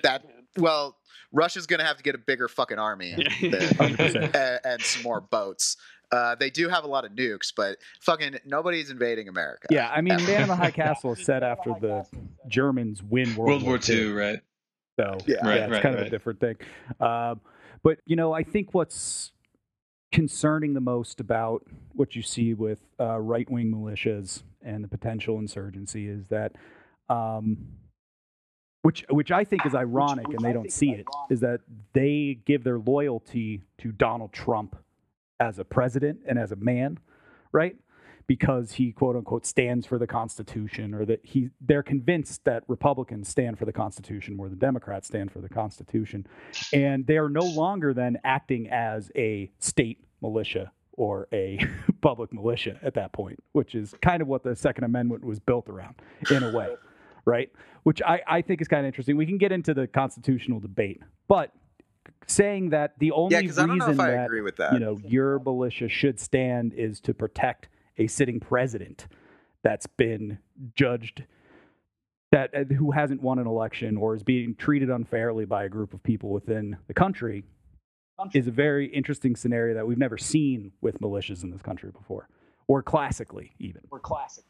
that 0.02 0.22
well, 0.56 0.96
Russia's 1.32 1.66
going 1.66 1.80
to 1.80 1.86
have 1.86 1.96
to 1.96 2.02
get 2.04 2.14
a 2.14 2.18
bigger 2.18 2.46
fucking 2.48 2.78
army 2.78 3.14
Yeah. 3.40 3.72
than- 3.78 3.96
and, 4.34 4.60
and 4.64 4.82
some 4.82 5.02
more 5.02 5.20
boats. 5.20 5.76
Uh, 6.14 6.34
they 6.36 6.48
do 6.48 6.68
have 6.68 6.84
a 6.84 6.86
lot 6.86 7.04
of 7.04 7.12
nukes, 7.12 7.52
but 7.54 7.78
fucking 8.00 8.38
nobody's 8.44 8.88
invading 8.90 9.28
America. 9.28 9.66
Yeah, 9.70 9.90
I 9.90 10.00
mean, 10.00 10.24
Man 10.24 10.42
in 10.42 10.48
the 10.48 10.54
High 10.54 10.70
Castle 10.82 11.12
is 11.14 11.24
set 11.24 11.42
after 11.42 11.74
the 11.80 12.06
Germans 12.46 13.02
win 13.02 13.34
World, 13.34 13.64
World 13.64 13.88
War 13.88 13.96
II, 13.96 14.12
right? 14.12 14.40
So 14.98 15.18
Yeah. 15.26 15.36
yeah, 15.44 15.54
it's 15.64 15.72
right, 15.72 15.82
kind 15.82 15.96
of 15.96 16.06
a 16.06 16.10
different 16.10 16.38
thing. 16.38 16.56
Um, 17.00 17.40
but 17.82 17.98
you 18.06 18.14
know, 18.14 18.32
I 18.32 18.44
think 18.44 18.72
what's 18.74 19.32
concerning 20.12 20.74
the 20.74 20.80
most 20.80 21.18
about 21.18 21.66
what 21.94 22.14
you 22.14 22.22
see 22.22 22.54
with 22.54 22.78
uh, 23.00 23.18
right-wing 23.18 23.72
militias 23.72 24.44
and 24.62 24.84
the 24.84 24.88
potential 24.88 25.40
insurgency 25.40 26.06
is 26.06 26.26
that, 26.28 26.52
um, 27.08 27.56
which 28.82 29.04
which 29.10 29.32
I 29.32 29.42
think 29.42 29.66
is 29.66 29.74
ironic, 29.74 30.28
and 30.28 30.44
they 30.44 30.52
don't 30.52 30.70
see 30.70 30.90
it, 30.90 31.06
is 31.28 31.40
that 31.40 31.60
they 31.92 32.38
give 32.44 32.62
their 32.62 32.78
loyalty 32.78 33.62
to 33.78 33.90
Donald 33.90 34.32
Trump 34.32 34.76
as 35.40 35.58
a 35.58 35.64
president 35.64 36.20
and 36.26 36.38
as 36.38 36.52
a 36.52 36.56
man, 36.56 36.98
right? 37.52 37.76
because 38.26 38.72
he 38.72 38.92
quote 38.92 39.16
unquote 39.16 39.44
stands 39.44 39.86
for 39.86 39.98
the 39.98 40.06
Constitution, 40.06 40.94
or 40.94 41.04
that 41.04 41.20
he 41.24 41.50
they're 41.60 41.82
convinced 41.82 42.44
that 42.44 42.64
Republicans 42.68 43.28
stand 43.28 43.58
for 43.58 43.64
the 43.64 43.72
Constitution 43.72 44.36
more 44.36 44.48
than 44.48 44.58
Democrats 44.58 45.06
stand 45.06 45.30
for 45.30 45.40
the 45.40 45.48
Constitution, 45.48 46.26
and 46.72 47.06
they 47.06 47.18
are 47.18 47.28
no 47.28 47.44
longer 47.44 47.92
then 47.92 48.18
acting 48.24 48.68
as 48.68 49.10
a 49.16 49.50
state 49.58 50.04
militia 50.22 50.72
or 50.92 51.28
a 51.32 51.58
public 52.00 52.32
militia 52.32 52.78
at 52.82 52.94
that 52.94 53.12
point, 53.12 53.42
which 53.52 53.74
is 53.74 53.94
kind 54.00 54.22
of 54.22 54.28
what 54.28 54.42
the 54.42 54.54
Second 54.54 54.84
Amendment 54.84 55.24
was 55.24 55.38
built 55.38 55.68
around 55.68 55.94
in 56.30 56.42
a 56.42 56.52
way, 56.52 56.74
right? 57.24 57.50
Which 57.82 58.00
I, 58.02 58.22
I 58.26 58.42
think 58.42 58.62
is 58.62 58.68
kind 58.68 58.80
of 58.80 58.86
interesting. 58.86 59.16
We 59.16 59.26
can 59.26 59.38
get 59.38 59.52
into 59.52 59.74
the 59.74 59.86
constitutional 59.86 60.60
debate, 60.60 61.02
but 61.28 61.52
saying 62.26 62.70
that 62.70 62.98
the 62.98 63.12
only 63.12 63.34
Yeah, 63.34 63.40
because 63.42 63.58
I 63.58 63.66
don't 63.66 63.78
know 63.78 63.86
reason 63.86 64.00
if 64.00 64.06
I 64.06 64.10
that 64.12 64.24
agree 64.26 64.40
with 64.40 64.56
that. 64.56 64.72
you 64.72 64.78
know 64.78 64.98
your 65.04 65.38
militia 65.38 65.88
should 65.88 66.18
stand 66.20 66.72
is 66.74 67.00
to 67.00 67.14
protect 67.14 67.68
a 67.98 68.06
sitting 68.06 68.40
president 68.40 69.06
that's 69.62 69.86
been 69.86 70.38
judged 70.74 71.24
that 72.32 72.50
uh, 72.54 72.64
who 72.74 72.90
hasn't 72.90 73.22
won 73.22 73.38
an 73.38 73.46
election 73.46 73.96
or 73.96 74.14
is 74.14 74.22
being 74.22 74.54
treated 74.56 74.90
unfairly 74.90 75.44
by 75.44 75.64
a 75.64 75.68
group 75.68 75.94
of 75.94 76.02
people 76.02 76.30
within 76.30 76.76
the 76.88 76.94
country 76.94 77.44
is 78.32 78.46
a 78.46 78.50
very 78.50 78.86
interesting 78.86 79.34
scenario 79.36 79.74
that 79.74 79.86
we've 79.86 79.98
never 79.98 80.18
seen 80.18 80.72
with 80.80 81.00
militias 81.00 81.42
in 81.42 81.50
this 81.50 81.62
country 81.62 81.90
before 81.90 82.28
or 82.68 82.82
classically 82.82 83.52
even 83.58 83.82
Or 83.90 83.98
classic. 84.00 84.44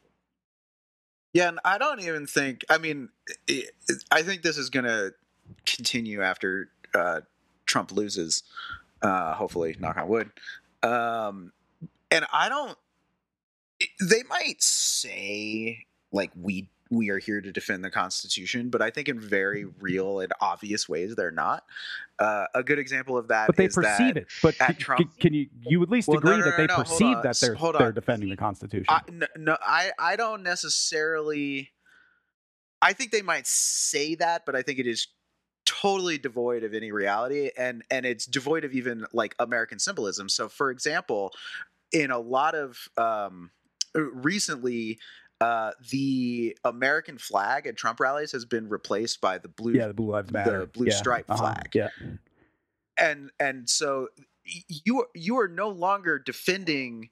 Yeah, 1.33 1.49
and 1.49 1.59
I 1.65 1.77
don't 1.77 1.99
even 1.99 2.27
think. 2.27 2.63
I 2.69 2.77
mean, 2.77 3.09
i 3.49 3.63
I 4.11 4.21
think 4.23 4.41
this 4.41 4.57
is 4.57 4.69
going 4.69 4.85
to 4.85 5.13
continue 5.65 6.21
after 6.21 6.69
uh, 6.93 7.21
Trump 7.65 7.91
loses. 7.91 8.43
Uh, 9.01 9.33
hopefully, 9.33 9.75
knock 9.79 9.97
on 9.97 10.07
wood. 10.07 10.31
Um, 10.83 11.51
and 12.11 12.25
I 12.31 12.49
don't. 12.49 12.77
They 13.99 14.23
might 14.29 14.63
say 14.63 15.85
like 16.11 16.31
we 16.39 16.69
we 16.89 17.09
are 17.09 17.17
here 17.17 17.41
to 17.41 17.51
defend 17.51 17.83
the 17.83 17.89
Constitution, 17.89 18.69
but 18.69 18.81
I 18.81 18.89
think 18.89 19.09
in 19.09 19.19
very 19.19 19.65
real 19.65 20.19
and 20.19 20.31
obvious 20.39 20.87
ways 20.87 21.15
they're 21.15 21.31
not. 21.31 21.63
Uh, 22.17 22.45
a 22.53 22.63
good 22.63 22.79
example 22.79 23.17
of 23.17 23.27
that 23.27 23.47
but 23.47 23.57
they 23.57 23.65
is 23.65 23.75
perceive 23.75 24.13
that 24.13 24.17
it 24.17 24.27
but 24.41 24.55
at 24.61 24.67
can, 24.67 24.75
Trump- 24.77 25.19
can 25.19 25.33
you 25.33 25.47
you 25.67 25.83
at 25.83 25.89
least 25.89 26.07
Well, 26.07 26.21
no, 26.21 26.31
agree 26.31 26.37
no, 26.39 26.45
that 26.45 26.55
they 26.55 26.67
no, 26.67 26.75
perceive 26.77 27.21
that 27.23 27.37
they're 27.41 27.57
they're 27.77 27.91
defending 27.91 28.29
the 28.29 28.37
constitution 28.37 28.85
I, 28.87 29.01
no, 29.11 29.27
no, 29.37 29.57
I, 29.61 29.91
I 29.99 30.15
don't 30.15 30.41
necessarily. 30.41 31.71
I 32.81 32.93
think 32.93 33.11
they 33.11 33.21
might 33.21 33.47
say 33.47 34.15
that, 34.15 34.45
but 34.45 34.55
I 34.55 34.61
think 34.61 34.79
it 34.79 34.87
is 34.87 35.07
totally 35.65 36.17
devoid 36.17 36.63
of 36.63 36.73
any 36.73 36.91
reality, 36.91 37.51
and 37.57 37.83
and 37.91 38.05
it's 38.05 38.25
devoid 38.25 38.63
of 38.63 38.73
even 38.73 39.05
like 39.13 39.35
American 39.39 39.79
symbolism. 39.79 40.29
So, 40.29 40.47
for 40.49 40.71
example, 40.71 41.33
in 41.91 42.11
a 42.11 42.19
lot 42.19 42.55
of 42.55 42.87
um, 42.97 43.51
recently. 43.93 44.99
Uh, 45.41 45.71
the 45.91 46.57
American 46.63 47.17
flag 47.17 47.67
at 47.67 47.75
Trump 47.75 47.99
rallies 47.99 48.31
has 48.31 48.45
been 48.45 48.69
replaced 48.69 49.19
by 49.19 49.37
the 49.37 49.49
blue 49.49 49.73
yeah 49.73 49.85
the 49.85 49.93
blue 49.93 50.11
lives 50.11 50.31
matter 50.31 50.65
blue 50.65 50.85
Yeah, 50.85 50.93
stripe 50.93 51.25
uh-huh, 51.27 51.41
flag. 51.53 51.71
yeah 51.73 51.89
and 52.97 53.31
and 53.37 53.69
so 53.69 54.07
you 54.45 55.05
you 55.13 55.37
are 55.39 55.47
no 55.47 55.69
longer 55.69 56.19
defending 56.19 57.09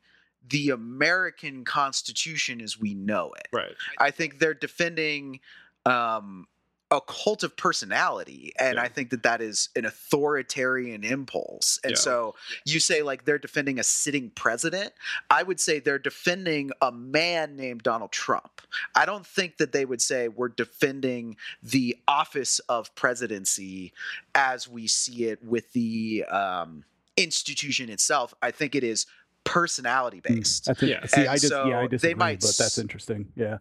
the 0.47 0.69
American 0.69 1.63
Constitution 1.63 2.61
as 2.61 2.79
we 2.79 2.93
know 2.93 3.33
it. 3.37 3.47
Right. 3.51 3.75
I 3.97 4.11
think 4.11 4.39
they're 4.39 4.53
defending 4.53 5.39
um, 5.85 6.47
a 6.93 7.01
cult 7.01 7.41
of 7.43 7.57
personality, 7.57 8.53
and 8.59 8.75
Yeah. 8.75 8.83
I 8.83 8.87
think 8.87 9.09
that 9.09 9.23
that 9.23 9.41
is 9.41 9.69
an 9.75 9.83
authoritarian 9.85 11.03
impulse. 11.03 11.79
And 11.83 11.91
Yeah. 11.91 11.97
so 11.97 12.35
you 12.65 12.79
say 12.79 13.01
like 13.01 13.25
they're 13.25 13.39
defending 13.39 13.79
a 13.79 13.83
sitting 13.83 14.29
president. 14.29 14.93
I 15.29 15.41
would 15.43 15.59
say 15.59 15.79
they're 15.79 15.97
defending 15.97 16.71
a 16.81 16.91
man 16.91 17.55
named 17.55 17.81
Donald 17.83 18.11
Trump. 18.11 18.61
I 18.93 19.05
don't 19.05 19.25
think 19.25 19.57
that 19.57 19.71
they 19.71 19.85
would 19.85 20.01
say 20.01 20.27
we're 20.27 20.49
defending 20.49 21.35
the 21.63 21.97
office 22.07 22.59
of 22.69 22.93
presidency 22.93 23.91
as 24.35 24.67
we 24.67 24.87
see 24.87 25.25
it 25.25 25.43
with 25.43 25.71
the 25.73 26.23
um, 26.25 26.83
institution 27.17 27.89
itself. 27.89 28.33
I 28.41 28.51
think 28.51 28.75
it 28.75 28.83
is 28.83 29.07
personality 29.45 30.19
based. 30.21 30.65
That's 30.65 30.83
it. 30.83 30.89
Yeah. 30.89 31.05
See, 31.07 31.27
I 31.27 31.33
just 31.37 31.43
yeah, 31.45 31.49
so 31.49 31.63
I 31.73 31.81
they 31.81 31.87
disagree, 31.87 32.13
might 32.15 32.41
but 32.41 32.55
that's 32.57 32.77
interesting. 32.77 33.31
Yeah, 33.35 33.57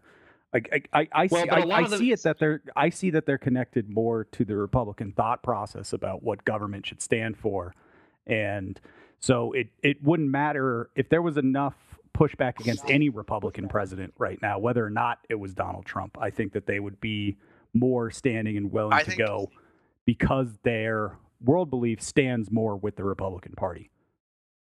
I 0.53 0.61
I 0.93 1.07
I, 1.11 1.27
Well, 1.31 1.43
see 1.43 1.49
I, 1.49 1.77
I 1.77 1.87
the- 1.87 1.97
see 1.97 2.11
it 2.11 2.23
that 2.23 2.39
they're 2.39 2.61
I 2.75 2.89
see 2.89 3.09
that 3.11 3.25
they're 3.25 3.37
connected 3.37 3.89
more 3.89 4.25
to 4.25 4.45
the 4.45 4.55
Republican 4.55 5.11
thought 5.13 5.41
process 5.43 5.93
about 5.93 6.23
what 6.23 6.45
government 6.45 6.85
should 6.85 7.01
stand 7.01 7.37
for, 7.37 7.73
and 8.27 8.79
so 9.19 9.51
it 9.53 9.69
it 9.81 10.03
wouldn't 10.03 10.29
matter 10.29 10.89
if 10.95 11.09
there 11.09 11.21
was 11.21 11.37
enough 11.37 11.75
pushback 12.17 12.59
against 12.59 12.87
any 12.89 13.09
Republican 13.09 13.67
president 13.67 14.13
right 14.17 14.39
now, 14.41 14.59
whether 14.59 14.85
or 14.85 14.91
not 14.91 15.19
it 15.29 15.35
was 15.35 15.53
Donald 15.53 15.85
Trump. 15.85 16.17
I 16.21 16.29
think 16.29 16.53
that 16.53 16.67
they 16.67 16.79
would 16.79 17.01
be 17.01 17.37
more 17.73 18.11
standing 18.11 18.55
and 18.55 18.71
willing 18.71 18.93
I 18.93 19.03
to 19.03 19.15
go 19.15 19.49
because 20.05 20.59
their 20.63 21.17
world 21.43 21.69
belief 21.69 22.01
stands 22.01 22.51
more 22.51 22.75
with 22.75 22.95
the 22.95 23.03
Republican 23.03 23.53
Party. 23.53 23.89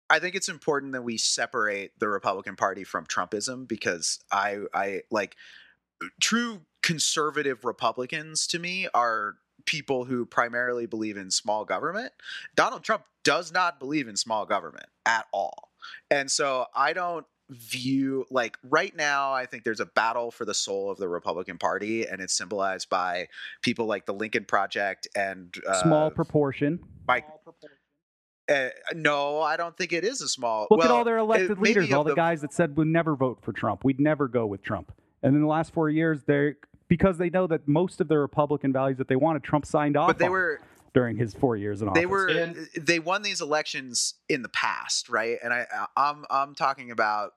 I 0.09 0.19
think 0.19 0.35
it's 0.35 0.49
important 0.49 0.93
that 0.93 1.03
we 1.03 1.19
separate 1.19 1.99
the 1.99 2.09
Republican 2.09 2.57
Party 2.57 2.85
from 2.85 3.07
Trumpism 3.07 3.67
because 3.67 4.21
I 4.31 4.61
I 4.73 5.01
like 5.11 5.37
true 6.21 6.63
conservative 6.83 7.65
Republicans 7.65 8.47
to 8.49 8.59
me 8.59 8.89
are 8.95 9.35
people 9.65 10.05
who 10.05 10.25
primarily 10.25 10.87
believe 10.87 11.17
in 11.17 11.31
small 11.31 11.65
government. 11.65 12.13
Donald 12.55 12.85
Trump 12.85 13.05
does 13.25 13.53
not 13.53 13.81
believe 13.81 14.07
in 14.09 14.17
small 14.17 14.47
government 14.47 14.87
at 15.05 15.27
all. 15.33 15.71
And 16.11 16.31
so 16.31 16.67
I 16.75 16.93
don't 16.93 17.27
view 17.49 18.27
like 18.29 18.59
right 18.65 18.95
now 18.97 19.33
I 19.33 19.47
think 19.47 19.63
there's 19.63 19.79
a 19.79 19.87
battle 19.87 20.33
for 20.33 20.45
the 20.45 20.55
soul 20.55 20.91
of 20.91 20.99
the 20.99 21.09
Republican 21.09 21.59
Party 21.59 22.05
and 22.05 22.21
it's 22.21 22.37
symbolized 22.37 22.89
by 22.89 23.29
people 23.63 23.87
like 23.87 24.05
the 24.05 24.15
Lincoln 24.15 24.45
Project 24.45 25.07
and 25.15 25.55
uh, 25.69 25.81
Small 25.83 26.11
proportion. 26.11 26.81
Mike 27.07 27.25
uh, 28.49 28.69
no, 28.95 29.41
I 29.41 29.57
don't 29.57 29.77
think 29.77 29.93
it 29.93 30.05
is 30.05 30.21
a 30.21 30.29
small. 30.29 30.69
Look 30.71 30.85
at 30.85 30.91
all 30.91 31.03
their 31.03 31.19
elected 31.19 31.59
maybe 31.59 31.81
leaders, 31.81 31.93
all 31.93 32.05
the, 32.05 32.11
the- 32.11 32.17
guys 32.17 32.43
that 32.43 32.53
said 32.53 32.77
we'd 32.77 32.87
never 32.87 33.17
vote 33.17 33.39
for 33.43 33.53
Trump. 33.53 33.83
We'd 33.85 33.99
never 34.01 34.29
go 34.29 34.47
with 34.47 34.63
Trump. 34.63 34.93
And 35.23 35.35
in 35.35 35.43
the 35.43 35.49
last 35.49 35.73
four 35.73 35.89
years, 35.91 36.23
they're 36.27 36.57
because 36.89 37.19
they 37.19 37.31
know 37.31 37.47
that 37.49 37.67
most 37.67 38.01
of 38.01 38.09
the 38.09 38.17
Republican 38.19 38.73
values 38.73 38.99
that 38.99 39.09
they 39.09 39.17
wanted, 39.17 39.43
Trump 39.43 39.67
signed 39.67 39.97
off 39.97 40.07
But 40.09 40.19
they 40.19 40.27
on 40.27 40.31
were 40.31 40.61
during 40.95 41.17
his 41.17 41.35
four 41.35 41.57
years 41.57 41.83
in 41.83 41.89
office. 41.89 42.01
they 42.01 42.07
were 42.07 42.29
And- 42.29 42.69
they 42.79 42.99
won 43.01 43.23
these 43.23 43.41
elections 43.41 44.15
in 44.29 44.43
the 44.43 44.49
past, 44.49 45.09
right? 45.09 45.39
And 45.43 45.53
I 45.53 45.67
I'm 45.97 46.25
I'm 46.31 46.55
talking 46.55 46.91
about 46.91 47.33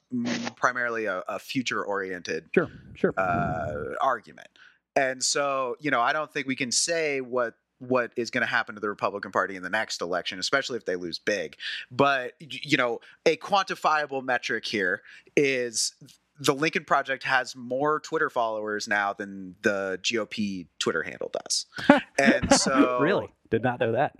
primarily 0.56 1.06
a, 1.06 1.24
a 1.28 1.40
future 1.40 1.84
oriented 1.84 2.46
sure, 2.54 2.70
sure. 2.96 3.14
uh, 3.18 3.96
argument. 4.02 4.48
And 4.96 5.24
so, 5.24 5.76
you 5.80 5.92
know, 5.92 6.02
I 6.02 6.14
don't 6.14 6.32
think 6.32 6.48
we 6.48 6.56
can 6.56 6.72
say 6.72 7.22
what 7.22 7.56
what 7.80 8.12
is 8.18 8.30
going 8.30 8.42
to 8.42 8.48
happen 8.48 8.76
to 8.76 8.82
the 8.82 8.90
Republican 8.90 9.32
Party 9.32 9.56
in 9.56 9.64
the 9.64 9.70
next 9.70 10.02
election, 10.02 10.38
especially 10.38 10.76
if 10.78 10.86
they 10.86 10.98
lose 10.98 11.18
big. 11.18 11.56
But 11.90 12.34
you 12.40 12.76
know, 12.78 13.00
a 13.26 13.38
quantifiable 13.38 14.22
metric 14.24 14.66
here 14.66 15.02
is 15.38 15.94
the 16.40 16.54
Lincoln 16.54 16.86
Project 16.86 17.24
has 17.24 17.56
more 17.56 18.00
Twitter 18.00 18.30
followers 18.30 18.88
now 18.88 19.14
than 19.14 19.56
the 19.62 20.00
GOP 20.02 20.68
Twitter 20.80 21.04
handle 21.04 21.32
does. 21.32 21.66
And 22.18 22.52
so 22.54 23.00
really 23.00 23.28
did 23.50 23.64
not 23.64 23.80
know 23.80 23.94
that. 23.94 24.14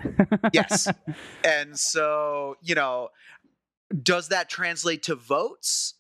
Yes. 0.54 0.88
and 1.44 1.78
so, 1.78 2.56
you 2.62 2.76
know, 2.76 3.10
does 4.04 4.30
that 4.30 4.50
translate 4.50 5.04
to 5.04 5.16
votes? 5.16 5.96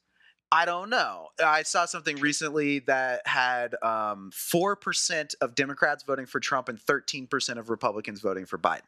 I 0.52 0.66
don't 0.66 0.90
know. 0.90 1.28
I 1.44 1.64
saw 1.64 1.86
something 1.86 2.18
recently 2.18 2.80
that 2.80 3.26
had 3.28 3.76
um, 3.84 4.32
4% 4.34 5.36
of 5.42 5.54
Democrats 5.54 6.04
voting 6.04 6.26
for 6.26 6.40
Trump 6.40 6.70
and 6.70 6.80
13% 6.80 7.58
of 7.58 7.70
Republicans 7.70 8.22
voting 8.22 8.46
for 8.46 8.58
Biden. 8.58 8.82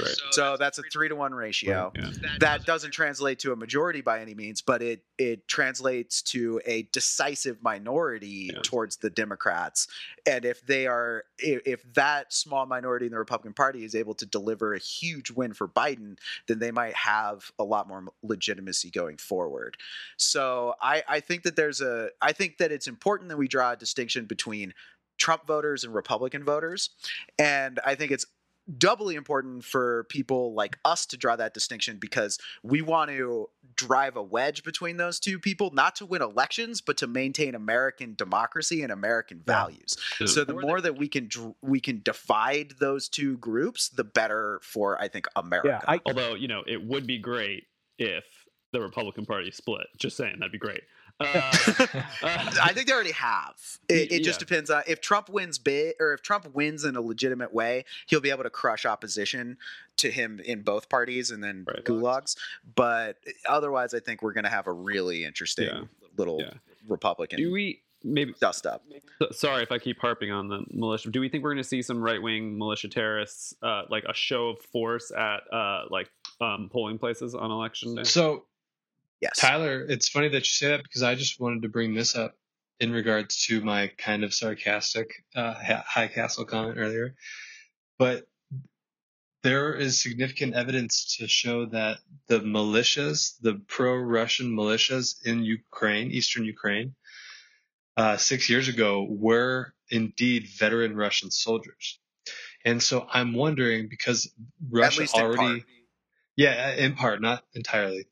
Right. 0.00 0.14
So 0.32 0.56
that's 0.56 0.78
a 0.78 0.82
three 0.92 1.08
to 1.08 1.16
one 1.16 1.34
ratio. 1.34 1.92
Yeah. 1.94 2.10
That 2.40 2.64
doesn't 2.66 2.90
translate 2.90 3.38
to 3.40 3.52
a 3.52 3.56
majority 3.56 4.00
by 4.00 4.20
any 4.20 4.34
means, 4.34 4.60
but 4.62 4.82
it 4.82 5.02
it 5.18 5.48
translates 5.48 6.22
to 6.22 6.60
a 6.66 6.82
decisive 6.92 7.62
minority 7.62 8.50
Yeah. 8.52 8.60
towards 8.62 8.96
the 8.96 9.10
Democrats. 9.10 9.86
And 10.26 10.44
if 10.44 10.66
they 10.66 10.86
are, 10.86 11.24
if, 11.38 11.62
if 11.64 11.94
that 11.94 12.32
small 12.32 12.66
minority 12.66 13.06
in 13.06 13.12
the 13.12 13.18
Republican 13.18 13.54
Party 13.54 13.84
is 13.84 13.94
able 13.94 14.14
to 14.14 14.26
deliver 14.26 14.74
a 14.74 14.78
huge 14.78 15.30
win 15.30 15.54
for 15.54 15.68
Biden, 15.68 16.18
then 16.48 16.58
they 16.58 16.70
might 16.72 16.94
have 16.94 17.50
a 17.58 17.64
lot 17.64 17.88
more 17.88 18.04
legitimacy 18.22 18.90
going 18.90 19.16
forward. 19.16 19.76
So 20.16 20.74
I 20.82 21.02
I 21.08 21.20
think 21.20 21.44
that 21.44 21.56
there's 21.56 21.80
a 21.80 22.10
I 22.20 22.32
think 22.32 22.58
that 22.58 22.72
it's 22.72 22.88
important 22.88 23.28
that 23.30 23.36
we 23.38 23.48
draw 23.48 23.72
a 23.72 23.76
distinction 23.76 24.26
between 24.26 24.74
Trump 25.18 25.46
voters 25.46 25.82
and 25.82 25.94
Republican 25.94 26.44
voters, 26.44 26.90
and 27.38 27.80
I 27.86 27.94
think 27.94 28.10
it's 28.10 28.26
doubly 28.78 29.14
important 29.14 29.64
for 29.64 30.04
people 30.04 30.54
like 30.54 30.78
us 30.84 31.06
to 31.06 31.16
draw 31.16 31.36
that 31.36 31.54
distinction 31.54 31.98
because 31.98 32.38
we 32.62 32.82
want 32.82 33.10
to 33.10 33.48
drive 33.76 34.16
a 34.16 34.22
wedge 34.22 34.64
between 34.64 34.96
those 34.96 35.20
two 35.20 35.38
people 35.38 35.70
not 35.72 35.94
to 35.94 36.04
win 36.06 36.20
elections 36.22 36.80
but 36.80 36.96
to 36.96 37.06
maintain 37.06 37.54
american 37.54 38.14
democracy 38.16 38.82
and 38.82 38.90
american 38.90 39.38
Yeah. 39.46 39.54
values 39.54 39.96
so 40.24 40.42
the 40.44 40.54
more 40.54 40.80
that 40.80 40.96
we 40.98 41.06
can 41.08 41.28
we 41.62 41.78
can 41.80 42.00
divide 42.02 42.74
those 42.80 43.08
two 43.08 43.36
groups 43.38 43.88
the 43.88 44.04
better 44.04 44.58
for 44.62 45.00
i 45.00 45.06
think 45.08 45.26
america 45.36 45.68
yeah, 45.68 45.80
I, 45.86 46.00
Although, 46.06 46.34
you 46.34 46.48
know, 46.48 46.62
it 46.66 46.84
would 46.84 47.06
be 47.06 47.18
great 47.18 47.64
if 47.98 48.24
the 48.72 48.80
Republican 48.80 49.24
Party 49.26 49.50
split. 49.50 49.86
Just 49.96 50.16
saying, 50.16 50.36
that'd 50.38 50.52
be 50.52 50.58
great. 50.58 50.82
Uh, 51.18 51.24
I 52.22 52.72
think 52.74 52.86
they 52.88 52.92
already 52.92 53.12
have. 53.12 53.54
It, 53.88 54.12
it 54.12 54.22
just 54.22 54.40
Yeah. 54.40 54.46
depends 54.46 54.70
on 54.70 54.82
if 54.86 55.00
Trump 55.00 55.28
wins 55.28 55.58
big 55.58 55.94
or 56.00 56.12
if 56.12 56.22
Trump 56.22 56.54
wins 56.54 56.84
in 56.84 56.96
a 56.96 57.00
legitimate 57.00 57.52
way, 57.54 57.84
he'll 58.06 58.20
be 58.20 58.30
able 58.30 58.42
to 58.44 58.50
crush 58.50 58.84
opposition 58.84 59.56
to 59.98 60.10
him 60.10 60.40
in 60.44 60.62
both 60.62 60.88
parties 60.88 61.30
and 61.30 61.42
then 61.42 61.64
Right. 61.66 61.84
gulags. 61.84 62.36
But 62.74 63.16
otherwise, 63.48 63.94
I 63.94 64.00
think 64.00 64.22
we're 64.22 64.32
going 64.34 64.44
to 64.44 64.50
have 64.50 64.66
a 64.66 64.72
really 64.72 65.24
interesting 65.24 65.66
Yeah. 65.66 65.84
little 66.16 66.40
Yeah. 66.40 66.54
Republican 66.88 67.38
do 67.38 67.50
we 67.50 67.82
maybe? 68.04 68.34
dust 68.38 68.66
up. 68.66 68.84
Sorry 69.32 69.62
if 69.62 69.72
I 69.72 69.78
keep 69.78 69.98
harping 70.00 70.30
on 70.30 70.48
the 70.48 70.64
militia. 70.70 71.10
Do 71.10 71.20
we 71.20 71.28
think 71.28 71.42
we're 71.42 71.50
going 71.54 71.62
to 71.62 71.68
see 71.68 71.82
some 71.82 72.00
right 72.02 72.20
wing 72.22 72.56
militia 72.58 72.88
terrorists, 72.88 73.54
uh, 73.62 73.82
like 73.88 74.04
a 74.04 74.14
show 74.14 74.50
of 74.50 74.60
force 74.60 75.10
at 75.10 75.40
uh, 75.52 75.84
like 75.90 76.10
um, 76.40 76.68
polling 76.70 76.98
places 76.98 77.34
on 77.34 77.50
election 77.50 77.94
day? 77.96 78.04
So 78.04 78.44
Yes. 79.20 79.38
Tyler, 79.38 79.84
it's 79.88 80.08
funny 80.08 80.28
that 80.28 80.38
you 80.38 80.44
say 80.44 80.68
that 80.68 80.82
because 80.82 81.02
I 81.02 81.14
just 81.14 81.40
wanted 81.40 81.62
to 81.62 81.68
bring 81.68 81.94
this 81.94 82.14
up 82.14 82.34
in 82.78 82.92
regards 82.92 83.46
to 83.46 83.62
my 83.62 83.90
kind 83.96 84.24
of 84.24 84.34
sarcastic 84.34 85.24
uh, 85.34 85.54
High 85.54 86.08
Castle 86.08 86.44
comment 86.44 86.76
earlier. 86.78 87.14
But 87.98 88.26
there 89.42 89.74
is 89.74 90.02
significant 90.02 90.54
evidence 90.54 91.16
to 91.18 91.28
show 91.28 91.66
that 91.66 91.98
the 92.26 92.40
militias, 92.40 93.36
the 93.40 93.54
pro-Russian 93.68 94.54
militias 94.54 95.24
in 95.24 95.44
Ukraine, 95.44 96.10
eastern 96.10 96.44
Ukraine, 96.44 96.94
uh, 97.96 98.16
six 98.16 98.50
years 98.50 98.68
ago 98.68 99.06
were 99.08 99.72
indeed 99.88 100.48
veteran 100.58 100.96
Russian 100.96 101.30
soldiers. 101.30 101.98
And 102.64 102.82
so 102.82 103.06
I'm 103.10 103.32
wondering 103.32 103.88
because 103.88 104.30
Russia 104.68 105.06
already. 105.14 105.64
Yeah, 106.36 106.72
in 106.74 106.94
part, 106.94 107.22
not 107.22 107.44
entirely, 107.54 108.06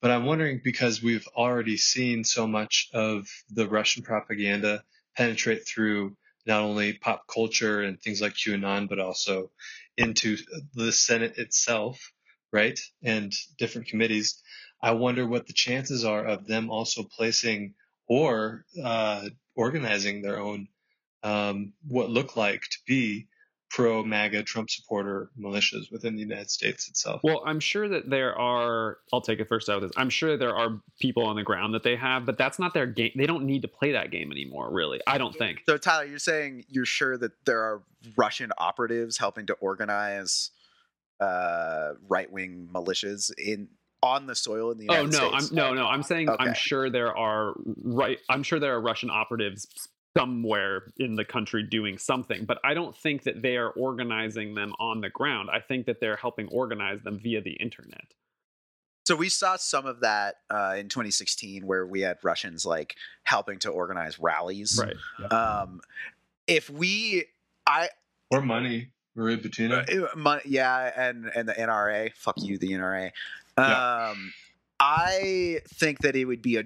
but 0.00 0.10
I'm 0.10 0.24
wondering 0.24 0.60
because 0.64 1.02
we've 1.02 1.26
already 1.36 1.76
seen 1.76 2.24
so 2.24 2.46
much 2.46 2.88
of 2.94 3.28
the 3.50 3.68
Russian 3.68 4.02
propaganda 4.02 4.82
penetrate 5.16 5.66
through 5.66 6.16
not 6.46 6.62
only 6.62 6.94
pop 6.94 7.26
culture 7.26 7.82
and 7.82 8.00
things 8.00 8.22
like 8.22 8.34
QAnon, 8.34 8.88
but 8.88 8.98
also 8.98 9.50
into 9.96 10.36
the 10.74 10.92
Senate 10.92 11.38
itself, 11.38 12.12
right? 12.52 12.78
And 13.02 13.32
different 13.58 13.88
committees. 13.88 14.42
I 14.82 14.92
wonder 14.92 15.26
what 15.26 15.46
the 15.46 15.52
chances 15.52 16.04
are 16.04 16.24
of 16.24 16.46
them 16.46 16.70
also 16.70 17.02
placing 17.02 17.74
or 18.08 18.64
uh, 18.82 19.28
organizing 19.54 20.22
their 20.22 20.38
own 20.38 20.68
um, 21.22 21.72
what 21.86 22.08
look 22.10 22.36
like 22.36 22.62
to 22.62 22.78
be 22.86 23.26
pro 23.70 24.02
MAGA 24.02 24.42
Trump 24.44 24.70
supporter 24.70 25.30
militias 25.38 25.90
within 25.90 26.14
the 26.14 26.20
United 26.20 26.50
States 26.50 26.88
itself. 26.88 27.20
Well, 27.24 27.42
I'm 27.44 27.60
sure 27.60 27.88
that 27.88 28.08
there 28.08 28.38
are. 28.38 28.98
I'll 29.12 29.20
take 29.20 29.40
it 29.40 29.48
first 29.48 29.68
out 29.68 29.80
with 29.80 29.90
this. 29.90 29.98
I'm 29.98 30.10
sure 30.10 30.36
there 30.36 30.54
are 30.54 30.80
people 31.00 31.24
on 31.24 31.36
the 31.36 31.42
ground 31.42 31.74
that 31.74 31.82
they 31.82 31.96
have, 31.96 32.24
but 32.26 32.38
that's 32.38 32.58
not 32.58 32.74
their 32.74 32.86
game. 32.86 33.12
They 33.16 33.26
don't 33.26 33.44
need 33.44 33.62
to 33.62 33.68
play 33.68 33.92
that 33.92 34.10
game 34.10 34.30
anymore. 34.30 34.72
Really, 34.72 35.00
I 35.06 35.18
don't 35.18 35.34
think. 35.34 35.62
So 35.68 35.76
Tyler, 35.76 36.04
you're 36.04 36.18
saying 36.18 36.64
you're 36.68 36.86
sure 36.86 37.18
that 37.18 37.32
there 37.44 37.60
are 37.60 37.82
Russian 38.16 38.52
operatives 38.58 39.18
helping 39.18 39.46
to 39.46 39.54
organize 39.54 40.50
uh, 41.20 41.92
right-wing 42.08 42.68
militias 42.72 43.30
in 43.38 43.68
on 44.02 44.26
the 44.26 44.34
soil 44.34 44.70
in 44.70 44.78
the 44.78 44.88
Oh 44.88 44.94
United 44.94 45.12
no, 45.12 45.28
States? 45.30 45.50
I'm 45.50 45.56
no, 45.56 45.74
no. 45.74 45.86
I'm 45.86 46.02
saying 46.02 46.28
I'm 46.38 46.54
sure 46.54 46.90
there 46.90 47.16
are 47.16 47.54
right. 47.82 48.18
I'm 48.28 48.42
sure 48.42 48.60
there 48.60 48.74
are 48.74 48.80
Russian 48.80 49.10
operatives 49.10 49.66
somewhere 50.16 50.92
in 50.98 51.14
the 51.14 51.24
country 51.24 51.62
doing 51.62 51.98
something, 51.98 52.44
but 52.44 52.58
I 52.64 52.74
don't 52.74 52.96
think 52.96 53.24
that 53.24 53.42
they 53.42 53.56
are 53.56 53.70
organizing 53.70 54.54
them 54.54 54.72
on 54.78 55.00
the 55.00 55.10
ground. 55.10 55.50
I 55.52 55.60
think 55.60 55.86
that 55.86 56.00
they're 56.00 56.16
helping 56.16 56.48
organize 56.48 57.02
them 57.02 57.18
via 57.18 57.40
the 57.40 57.52
internet. 57.52 58.14
So 59.06 59.14
we 59.14 59.28
saw 59.28 59.56
some 59.56 59.86
of 59.86 60.00
that 60.00 60.36
uh, 60.50 60.74
in 60.76 60.88
2016, 60.88 61.64
where 61.64 61.86
we 61.86 62.00
had 62.00 62.18
Russians 62.24 62.66
like 62.66 62.96
helping 63.22 63.60
to 63.60 63.70
organize 63.70 64.18
rallies. 64.18 64.82
Right. 64.82 65.32
Um, 65.32 65.80
if 66.48 66.68
we, 66.68 67.26
I, 67.66 67.88
or 68.32 68.42
money, 68.42 68.88
Maria 69.14 69.36
Butina. 69.36 69.88
uh, 69.88 70.08
mon- 70.16 70.40
yeah, 70.44 70.90
and 70.96 71.30
and 71.34 71.48
the 71.48 71.54
NRA, 71.54 72.12
fuck 72.14 72.34
you, 72.38 72.58
the 72.58 72.72
NRA. 72.72 73.12
Yeah. 73.56 74.08
Um, 74.10 74.32
I 74.80 75.60
think 75.68 76.00
that 76.00 76.16
it 76.16 76.24
would 76.24 76.42
be 76.42 76.56
a 76.56 76.64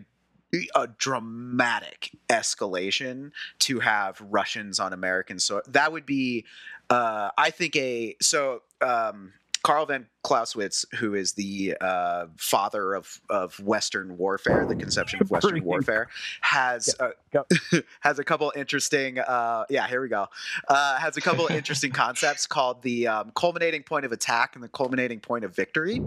a 0.74 0.86
dramatic 0.86 2.11
escalation 2.28 3.32
to 3.61 3.80
have 3.80 4.20
Russians 4.20 4.80
on 4.80 4.92
American 4.92 5.38
soil. 5.38 5.62
That 5.68 5.92
would 5.92 6.07
be, 6.07 6.44
uh, 6.88 7.30
I 7.36 7.51
think, 7.51 7.76
a 7.76 8.16
so. 8.20 8.62
Um, 8.80 9.34
Karl 9.63 9.87
von 9.87 10.07
Clausewitz, 10.23 10.85
who 10.99 11.15
is 11.15 11.33
the 11.33 11.77
uh, 11.81 12.27
father 12.37 12.95
of, 12.95 13.21
of 13.29 13.59
Western 13.61 14.17
warfare, 14.17 14.67
the 14.67 14.77
conception 14.77 15.21
of 15.21 15.31
Western 15.31 15.63
warfare, 15.65 16.09
has 16.41 16.95
uh, 17.01 17.11
Go. 17.31 17.47
has 18.01 18.19
a 18.19 18.25
couple 18.25 18.53
interesting. 18.57 19.19
Uh, 19.19 19.65
yeah, 19.71 19.87
here 19.87 20.03
we 20.03 20.09
go. 20.09 20.27
Uh, 20.69 20.99
has 20.99 21.17
a 21.17 21.21
couple 21.21 21.47
interesting 21.47 21.93
concepts 21.93 22.47
called 22.47 22.83
the 22.83 23.07
um, 23.07 23.33
culminating 23.37 23.85
point 23.85 24.05
of 24.05 24.11
attack 24.11 24.57
and 24.57 24.65
the 24.65 24.69
culminating 24.69 25.21
point 25.21 25.45
of 25.45 25.55
victory. 25.55 26.03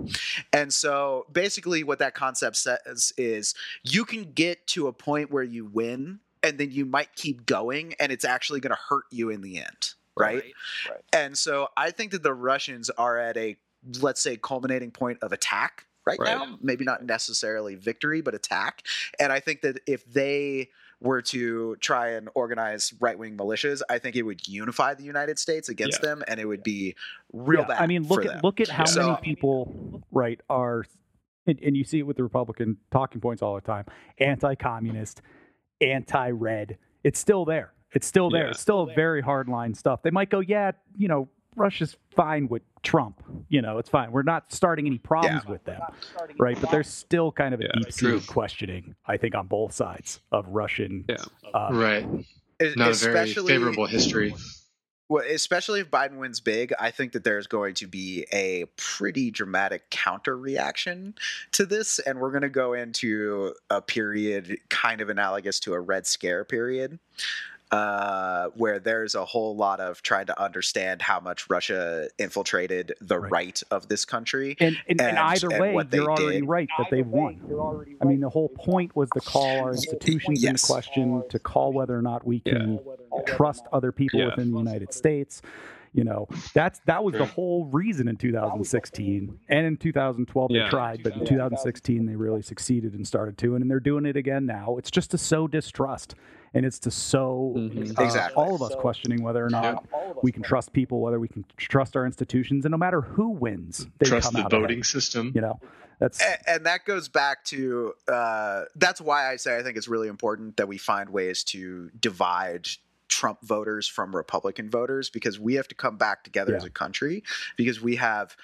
And 0.51 0.73
so, 0.73 1.25
basically, 1.31 1.83
what 1.83 1.99
that 1.99 2.13
concept 2.13 2.57
says 2.57 3.13
is 3.17 3.55
you 3.83 4.03
can 4.03 4.33
get 4.33 4.67
to 4.67 4.87
a 4.87 4.93
point 4.93 5.31
where 5.31 5.43
you 5.43 5.65
win, 5.65 6.19
and 6.41 6.57
then 6.57 6.71
you 6.71 6.85
might 6.85 7.15
keep 7.15 7.45
going, 7.45 7.93
and 7.99 8.11
it's 8.11 8.25
actually 8.25 8.59
going 8.59 8.75
to 8.75 8.81
hurt 8.89 9.05
you 9.09 9.29
in 9.29 9.41
the 9.41 9.59
end, 9.59 9.93
right? 10.17 10.43
And 11.11 11.37
so, 11.37 11.67
I 11.77 11.91
think 11.91 12.11
that 12.11 12.23
the 12.23 12.33
Russians 12.33 12.89
are 12.91 13.17
at 13.17 13.37
a 13.37 13.57
let's 14.01 14.21
say 14.21 14.37
culminating 14.37 14.91
point 14.91 15.17
of 15.21 15.31
attack 15.33 15.85
right, 16.05 16.17
Right. 16.19 16.37
now. 16.37 16.57
Maybe 16.61 16.85
not 16.85 17.03
necessarily 17.03 17.75
victory, 17.75 18.21
but 18.21 18.33
attack. 18.33 18.83
And 19.19 19.31
I 19.31 19.39
think 19.41 19.61
that 19.61 19.79
if 19.87 20.05
they 20.05 20.69
were 21.01 21.21
to 21.21 21.75
try 21.81 22.11
and 22.11 22.29
organize 22.33 22.93
right 23.01 23.19
wing 23.19 23.35
militias, 23.35 23.81
I 23.89 23.99
think 23.99 24.15
it 24.15 24.21
would 24.23 24.47
unify 24.47 24.93
the 24.93 25.03
United 25.03 25.37
States 25.37 25.67
against 25.67 25.99
Yeah. 26.01 26.09
them, 26.11 26.23
and 26.29 26.39
it 26.39 26.45
would 26.45 26.63
be 26.63 26.95
real 27.33 27.61
Yeah, 27.61 27.67
bad. 27.67 27.81
I 27.81 27.87
mean, 27.87 28.03
look 28.07 28.21
for 28.23 28.29
at 28.29 28.33
them. 28.35 28.41
look 28.41 28.61
at 28.61 28.69
how 28.69 28.85
So- 28.85 29.07
many 29.11 29.21
people, 29.21 30.01
right, 30.11 30.39
are, 30.49 30.85
and, 31.45 31.59
and 31.61 31.75
you 31.75 31.83
see 31.83 31.99
it 31.99 32.03
with 32.03 32.15
the 32.15 32.23
Republican 32.23 32.77
talking 32.89 33.19
points 33.19 33.41
all 33.41 33.55
the 33.55 33.61
time: 33.61 33.83
anti-communist, 34.19 35.21
anti-red. 35.81 36.77
It's 37.03 37.19
still 37.19 37.43
there. 37.43 37.72
It's 37.93 38.07
still 38.07 38.29
there. 38.29 38.45
Yeah. 38.45 38.49
It's 38.51 38.59
still 38.59 38.85
very 38.87 39.21
hardline 39.21 39.75
stuff. 39.75 40.01
They 40.03 40.11
might 40.11 40.29
go, 40.29 40.39
yeah, 40.39 40.71
you 40.97 41.07
know, 41.07 41.27
Russia's 41.55 41.95
fine 42.15 42.47
with 42.47 42.63
Trump. 42.81 43.21
You 43.49 43.61
know, 43.61 43.77
it's 43.77 43.89
fine. 43.89 44.11
We're 44.11 44.23
not 44.23 44.51
starting 44.51 44.87
any 44.87 44.97
problems 44.97 45.45
with 45.45 45.63
them, 45.65 45.81
right? 46.39 46.59
But 46.59 46.71
there's 46.71 46.89
still 46.89 47.31
kind 47.31 47.53
of 47.53 47.59
a 47.59 47.63
Yeah, 47.63 47.69
deep 47.75 47.91
seated 47.91 48.27
questioning, 48.27 48.95
I 49.05 49.17
think, 49.17 49.35
on 49.35 49.47
both 49.47 49.73
sides 49.73 50.19
of 50.31 50.47
Russian. 50.47 51.05
Yeah. 51.07 51.17
Uh, 51.53 51.69
right. 51.71 52.07
Es- 52.59 52.75
Not 52.75 52.91
a 52.91 52.93
very 53.11 53.33
favorable 53.33 53.85
history. 53.85 54.33
Well, 55.09 55.25
especially 55.29 55.81
if 55.81 55.91
Biden 55.91 56.17
wins 56.17 56.39
big, 56.39 56.73
I 56.79 56.89
think 56.89 57.11
that 57.11 57.23
there's 57.23 57.45
going 57.45 57.75
to 57.75 57.87
be 57.87 58.25
a 58.31 58.65
pretty 58.77 59.29
dramatic 59.31 59.89
counter 59.91 60.35
reaction 60.35 61.13
to 61.51 61.65
this. 61.65 61.99
And 61.99 62.19
we're 62.19 62.31
going 62.31 62.41
to 62.43 62.49
go 62.49 62.73
into 62.73 63.53
a 63.69 63.81
period 63.81 64.57
kind 64.69 65.01
of 65.01 65.09
analogous 65.09 65.59
to 65.61 65.73
a 65.73 65.79
Red 65.79 66.07
Scare 66.07 66.45
period, 66.45 66.97
uh, 67.73 68.49
where 68.55 68.77
there's 68.79 69.15
a 69.15 69.25
whole 69.25 69.55
lot 69.55 69.79
of 69.79 70.01
trying 70.03 70.27
to 70.27 70.41
understand 70.41 71.01
how 71.01 71.19
much 71.19 71.49
Russia 71.49 72.07
infiltrated 72.19 72.93
the 73.01 73.19
Right. 73.19 73.31
right, 73.31 73.63
of 73.71 73.87
this 73.87 74.05
country. 74.05 74.55
And, 74.59 74.77
and, 74.87 75.01
and 75.01 75.09
And- 75.09 75.17
either 75.17 75.47
and 75.49 75.59
way, 75.75 75.83
they 75.89 75.97
you're 75.97 76.11
already 76.11 76.39
did. 76.41 76.47
right 76.47 76.69
that 76.77 76.87
they've 76.91 77.07
won. 77.07 77.39
I 78.01 78.05
mean, 78.05 78.19
the 78.19 78.29
whole 78.29 78.49
point 78.49 78.95
was 78.95 79.09
to 79.11 79.21
call 79.21 79.59
our 79.63 79.71
institutions 79.71 80.43
into 80.43 80.51
Yes. 80.53 80.65
question, 80.65 81.23
to 81.29 81.39
call 81.39 81.73
whether 81.73 81.97
or 81.97 82.01
not 82.01 82.25
we 82.27 82.39
can 82.41 82.79
trust 83.25 83.63
other 83.71 83.91
people 83.91 84.19
Yeah. 84.19 84.27
within 84.27 84.51
the 84.51 84.57
United 84.59 84.93
States. 84.93 85.41
You 85.93 86.03
know, 86.03 86.27
that's 86.55 86.79
that 86.85 87.03
was 87.03 87.13
the 87.13 87.25
whole 87.25 87.65
reason 87.65 88.07
in 88.07 88.15
2016 88.17 89.39
and 89.49 89.65
in 89.65 89.77
2012 89.77 90.51
they 90.51 90.59
tried, 90.69 91.03
but 91.03 91.13
in 91.13 91.25
2016 91.25 92.05
they 92.05 92.15
really 92.15 92.41
succeeded 92.41 92.93
and 92.93 93.05
started 93.07 93.37
to, 93.39 93.55
and 93.55 93.69
they're 93.69 93.79
doing 93.79 94.05
it 94.05 94.15
again 94.15 94.45
now. 94.45 94.77
It's 94.77 94.89
just 94.91 95.11
to 95.11 95.17
sow 95.17 95.47
distrust, 95.47 96.15
and 96.53 96.65
it's 96.65 96.79
to 96.79 96.91
sow 96.91 97.53
Mhm. 97.55 97.97
uh, 97.99 98.03
Exactly. 98.03 98.43
all 98.43 98.55
of 98.55 98.61
us 98.63 98.73
questioning 98.75 99.21
whether 99.21 99.45
or 99.45 99.49
not 99.49 99.85
we 100.23 100.31
can 100.31 100.41
trust 100.43 100.73
people, 100.73 100.99
whether 100.99 101.19
we 101.19 101.27
can 101.27 101.45
trust 101.57 101.95
our 101.95 102.05
institutions, 102.05 102.65
and 102.65 102.71
no 102.71 102.77
matter 102.77 103.01
who 103.01 103.29
wins, 103.29 103.87
they 103.99 104.07
Trust 104.07 104.25
come 104.27 104.33
the 104.35 104.45
out 104.45 104.51
voting 104.51 104.77
ahead. 104.77 104.85
system. 104.85 105.31
You 105.35 105.41
know, 105.41 105.59
that's 105.99 106.21
A- 106.21 106.49
and 106.49 106.65
that 106.65 106.85
goes 106.85 107.07
back 107.07 107.43
to 107.45 107.93
uh, 108.07 108.63
that's 108.75 108.99
why 108.99 109.31
I 109.31 109.35
say 109.35 109.57
I 109.57 109.63
think 109.63 109.77
it's 109.77 109.87
really 109.87 110.07
important 110.07 110.57
that 110.57 110.67
we 110.67 110.77
find 110.77 111.09
ways 111.09 111.43
to 111.45 111.89
divide 111.99 112.67
Trump 113.07 113.39
voters 113.43 113.87
from 113.87 114.15
Republican 114.15 114.69
voters 114.69 115.09
because 115.09 115.39
we 115.39 115.55
have 115.55 115.67
to 115.67 115.75
come 115.75 115.97
back 115.97 116.23
together 116.23 116.51
Yeah. 116.53 116.57
as 116.57 116.63
a 116.63 116.69
country 116.69 117.23
because 117.57 117.81
we 117.81 117.95
have 117.97 118.35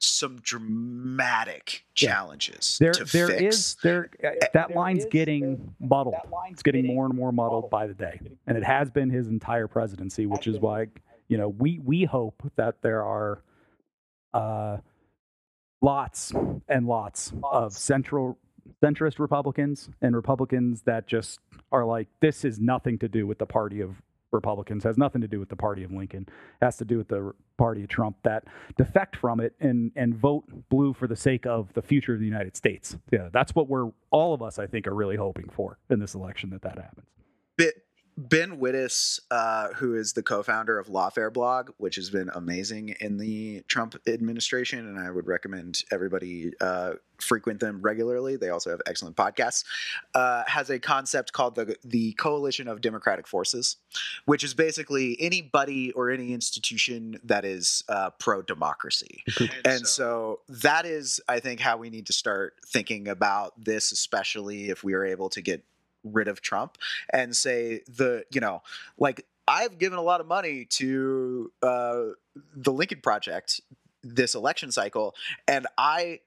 some 0.00 0.36
dramatic 0.42 1.84
Yeah. 1.96 2.10
challenges 2.10 2.76
there 2.78 2.92
to 2.92 3.04
there 3.04 3.26
fix. 3.28 3.56
is 3.56 3.76
there 3.82 4.10
uh, 4.24 4.46
that 4.54 4.70
line's 4.74 5.04
getting 5.06 5.74
muddled 5.80 6.14
it's 6.50 6.62
getting 6.62 6.86
more 6.86 7.04
and 7.06 7.14
more 7.14 7.32
muddled 7.32 7.68
by 7.68 7.88
the 7.88 7.94
day 7.94 8.20
and 8.46 8.56
it 8.56 8.62
has 8.62 8.90
been 8.92 9.10
his 9.10 9.26
entire 9.26 9.66
presidency 9.66 10.24
which 10.26 10.46
is 10.46 10.60
why 10.60 10.86
you 11.26 11.36
know 11.36 11.48
we 11.48 11.80
we 11.80 12.04
hope 12.04 12.42
that 12.54 12.80
there 12.80 13.02
are 13.04 13.42
uh 14.34 14.76
lots 15.82 16.32
and 16.68 16.86
lots 16.86 17.32
of 17.42 17.72
central 17.72 18.38
centrist 18.82 19.18
Republicans 19.18 19.88
and 20.02 20.14
Republicans 20.14 20.82
that 20.82 21.06
just 21.06 21.40
are 21.72 21.84
like, 21.84 22.06
this 22.20 22.44
is 22.44 22.60
nothing 22.60 22.98
to 22.98 23.08
do 23.08 23.26
with 23.26 23.38
the 23.38 23.46
party 23.46 23.80
of 23.80 24.00
Republicans, 24.30 24.84
has 24.84 24.98
nothing 24.98 25.20
to 25.20 25.28
do 25.28 25.40
with 25.40 25.48
the 25.48 25.56
party 25.56 25.84
of 25.84 25.92
Lincoln, 25.92 26.28
has 26.60 26.76
to 26.76 26.84
do 26.84 26.98
with 26.98 27.08
the 27.08 27.32
party 27.56 27.82
of 27.82 27.88
Trump 27.88 28.16
that 28.22 28.44
defect 28.76 29.16
from 29.16 29.40
it 29.40 29.54
and 29.60 29.90
and 29.96 30.14
vote 30.14 30.44
blue 30.68 30.92
for 30.92 31.06
the 31.06 31.16
sake 31.16 31.46
of 31.46 31.72
the 31.72 31.82
future 31.82 32.14
of 32.14 32.20
the 32.20 32.26
United 32.26 32.56
States. 32.56 32.96
Yeah, 33.10 33.28
that's 33.32 33.54
what 33.54 33.68
we're 33.68 33.90
all 34.10 34.34
of 34.34 34.42
us, 34.42 34.58
I 34.58 34.66
think, 34.66 34.86
are 34.86 34.94
really 34.94 35.16
hoping 35.16 35.48
for 35.48 35.78
in 35.90 35.98
this 35.98 36.14
election 36.14 36.50
that 36.50 36.62
that 36.62 36.76
happens. 36.76 37.06
Bit 37.56 37.87
Ben 38.18 38.58
Wittes, 38.58 39.20
uh, 39.30 39.68
who 39.74 39.94
is 39.94 40.12
the 40.12 40.24
co-founder 40.24 40.76
of 40.76 40.88
Lawfare 40.88 41.32
blog, 41.32 41.70
which 41.76 41.94
has 41.94 42.10
been 42.10 42.28
amazing 42.34 42.96
in 43.00 43.16
the 43.16 43.62
Trump 43.68 43.94
administration, 44.08 44.88
and 44.88 44.98
I 44.98 45.08
would 45.08 45.28
recommend 45.28 45.82
everybody 45.92 46.50
uh, 46.60 46.94
frequent 47.20 47.60
them 47.60 47.80
regularly. 47.80 48.34
They 48.34 48.50
also 48.50 48.70
have 48.70 48.80
excellent 48.86 49.14
podcasts. 49.14 49.62
Uh, 50.16 50.42
has 50.48 50.68
a 50.68 50.80
concept 50.80 51.32
called 51.32 51.54
the 51.54 51.76
the 51.84 52.12
Coalition 52.14 52.66
of 52.66 52.80
Democratic 52.80 53.28
Forces, 53.28 53.76
which 54.24 54.42
is 54.42 54.52
basically 54.52 55.16
anybody 55.20 55.92
or 55.92 56.10
any 56.10 56.32
institution 56.32 57.20
that 57.22 57.44
is 57.44 57.84
uh, 57.88 58.10
pro 58.18 58.42
democracy. 58.42 59.22
and 59.64 59.86
so 59.86 60.40
that 60.48 60.86
is, 60.86 61.20
I 61.28 61.38
think, 61.38 61.60
how 61.60 61.76
we 61.76 61.88
need 61.88 62.06
to 62.06 62.12
start 62.12 62.54
thinking 62.66 63.06
about 63.06 63.64
this, 63.64 63.92
especially 63.92 64.70
if 64.70 64.82
we 64.82 64.94
are 64.94 65.04
able 65.04 65.28
to 65.30 65.40
get 65.40 65.62
rid 66.12 66.28
of 66.28 66.40
Trump 66.40 66.78
and 67.12 67.34
say 67.34 67.82
the 67.88 68.24
you 68.30 68.40
know 68.40 68.62
like 68.98 69.26
I've 69.46 69.78
given 69.78 69.98
a 69.98 70.02
lot 70.02 70.20
of 70.20 70.26
money 70.26 70.66
to 70.70 71.50
uh, 71.62 72.02
the 72.54 72.72
Lincoln 72.72 73.00
Project 73.00 73.60
this 74.02 74.34
election 74.34 74.70
cycle, 74.70 75.14
and 75.46 75.66
I 75.76 76.20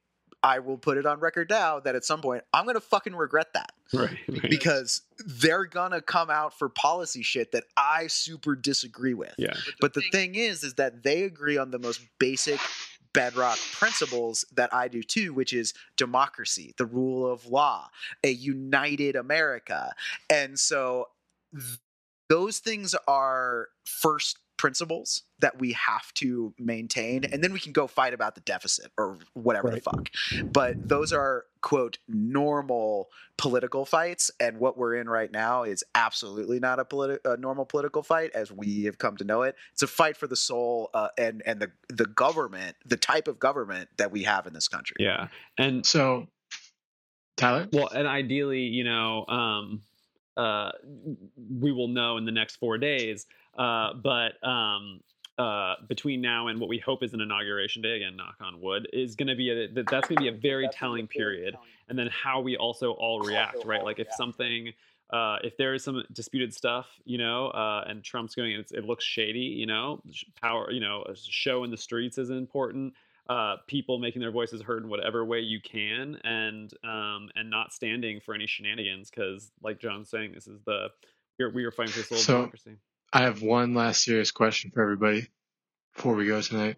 I 0.43 0.57
will 0.59 0.77
put 0.77 0.97
it 0.97 1.05
on 1.05 1.19
record 1.19 1.49
now 1.51 1.79
that 1.81 1.93
at 1.95 2.03
some 2.03 2.19
point 2.21 2.43
I'm 2.51 2.65
gonna 2.65 2.79
fucking 2.79 3.15
regret 3.15 3.53
that 3.53 3.71
Right. 3.93 4.17
right. 4.27 4.49
because 4.49 5.01
they're 5.19 5.65
gonna 5.65 6.01
come 6.01 6.29
out 6.31 6.57
for 6.57 6.67
policy 6.67 7.21
shit 7.21 7.51
that 7.51 7.65
I 7.77 8.07
super 8.07 8.55
disagree 8.55 9.13
with. 9.13 9.35
yeah. 9.37 9.53
But 9.79 9.93
the 9.93 10.01
thing 10.11 10.33
is, 10.35 10.63
is 10.63 10.73
that 10.75 11.03
they 11.03 11.23
agree 11.23 11.57
on 11.57 11.69
the 11.71 11.77
most 11.79 12.01
basic 12.17 12.59
bedrock 13.13 13.57
principles 13.73 14.45
that 14.55 14.73
I 14.73 14.87
do 14.87 15.03
too, 15.03 15.33
which 15.33 15.53
is 15.53 15.73
democracy, 15.97 16.73
the 16.77 16.85
rule 16.85 17.31
of 17.31 17.45
law, 17.47 17.89
a 18.23 18.29
united 18.29 19.15
America. 19.15 19.93
And 20.29 20.59
so 20.59 21.09
th- 21.53 21.79
those 22.29 22.59
things 22.59 22.95
are 23.07 23.67
first 23.85 24.37
principles 24.61 25.23
that 25.39 25.59
we 25.59 25.71
have 25.73 26.13
to 26.13 26.53
maintain 26.59 27.23
and 27.25 27.43
then 27.43 27.51
we 27.51 27.59
can 27.59 27.71
go 27.71 27.87
fight 27.87 28.13
about 28.13 28.35
the 28.35 28.41
deficit 28.41 28.91
or 28.95 29.17
whatever 29.33 29.71
the 29.71 29.81
fuck 29.81 30.07
but 30.53 30.75
those 30.87 31.11
are 31.11 31.45
quote 31.61 31.97
normal 32.07 33.09
political 33.39 33.85
fights 33.85 34.29
and 34.39 34.59
what 34.59 34.77
we're 34.77 34.93
in 34.93 35.09
right 35.09 35.31
now 35.31 35.63
is 35.63 35.83
absolutely 35.95 36.59
not 36.59 36.79
a, 36.79 36.85
politi- 36.85 37.17
a 37.25 37.37
normal 37.37 37.65
political 37.65 38.03
fight 38.03 38.29
as 38.35 38.51
we 38.51 38.83
have 38.83 38.99
come 38.99 39.17
to 39.17 39.23
know 39.23 39.41
it 39.41 39.55
it's 39.73 39.81
a 39.81 39.87
fight 39.87 40.15
for 40.15 40.27
the 40.27 40.35
soul 40.35 40.91
uh, 40.93 41.07
and 41.17 41.41
and 41.47 41.59
the 41.59 41.71
the 41.89 42.05
government 42.05 42.75
the 42.85 42.97
type 42.97 43.27
of 43.27 43.39
government 43.39 43.89
that 43.97 44.11
we 44.11 44.21
have 44.21 44.45
in 44.45 44.53
this 44.53 44.67
country 44.67 44.95
Yeah. 44.99 45.29
And 45.57 45.83
So, 45.83 46.27
Tyler, 47.35 47.67
Well, 47.73 47.87
and 47.87 48.07
ideally, 48.07 48.61
you 48.61 48.83
know, 48.83 49.25
um, 49.25 49.81
uh, 50.37 50.71
we 51.59 51.71
will 51.71 51.87
know 51.87 52.17
in 52.17 52.25
the 52.25 52.31
next 52.31 52.57
four 52.57 52.77
days. 52.77 53.25
Uh, 53.57 53.93
but 53.93 54.41
um, 54.47 55.01
uh, 55.37 55.75
between 55.87 56.21
now 56.21 56.47
and 56.47 56.59
what 56.59 56.69
we 56.69 56.77
hope 56.77 57.03
is 57.03 57.13
an 57.13 57.21
inauguration 57.21 57.81
day, 57.81 57.95
again, 57.97 58.15
knock 58.15 58.35
on 58.41 58.59
wood, 58.61 58.87
is 58.93 59.15
going 59.15 59.27
to 59.27 59.35
be 59.35 59.49
a, 59.49 59.67
that- 59.73 59.87
that's 59.89 60.07
going 60.07 60.17
to 60.17 60.21
be 60.23 60.27
a 60.29 60.39
very 60.39 60.69
telling 60.71 61.07
period. 61.07 61.55
And 61.89 61.97
then 61.99 62.07
how 62.11 62.39
we 62.41 62.55
also 62.57 62.91
all 62.91 63.19
react, 63.21 63.65
right? 63.65 63.83
Like 63.83 63.99
if 63.99 64.07
something. 64.13 64.73
Uh, 65.11 65.37
if 65.43 65.57
there 65.57 65.73
is 65.73 65.83
some 65.83 66.01
disputed 66.13 66.53
stuff, 66.53 66.87
you 67.03 67.17
know, 67.17 67.47
uh, 67.47 67.83
and 67.85 68.01
Trump's 68.01 68.33
going, 68.33 68.53
it's, 68.53 68.71
it 68.71 68.85
looks 68.85 69.03
shady, 69.03 69.39
you 69.41 69.65
know, 69.65 70.01
power, 70.41 70.71
you 70.71 70.79
know, 70.79 71.03
a 71.03 71.13
show 71.17 71.65
in 71.65 71.69
the 71.69 71.75
streets 71.75 72.17
is 72.17 72.29
important 72.29 72.93
uh, 73.27 73.57
people 73.67 73.99
making 73.99 74.21
their 74.21 74.31
voices 74.31 74.61
heard 74.61 74.83
in 74.83 74.89
whatever 74.89 75.23
way 75.25 75.39
you 75.39 75.59
can, 75.61 76.17
and 76.23 76.73
um, 76.85 77.29
and 77.35 77.49
not 77.49 77.73
standing 77.73 78.19
for 78.21 78.33
any 78.33 78.47
shenanigans. 78.47 79.09
Because, 79.09 79.51
like 79.61 79.79
John's 79.79 80.09
saying, 80.09 80.31
this 80.33 80.47
is 80.47 80.59
the 80.65 80.87
we 81.37 81.45
are, 81.45 81.49
we 81.49 81.63
are 81.65 81.71
fighting 81.71 81.91
for 81.93 81.99
this 81.99 82.11
little 82.11 82.23
So- 82.23 82.33
democracy. 82.37 82.77
I 83.13 83.23
have 83.23 83.41
one 83.41 83.73
last 83.73 84.03
serious 84.03 84.31
question 84.31 84.71
for 84.73 84.81
everybody 84.81 85.27
before 85.95 86.15
we 86.15 86.27
go 86.27 86.41
tonight. 86.41 86.77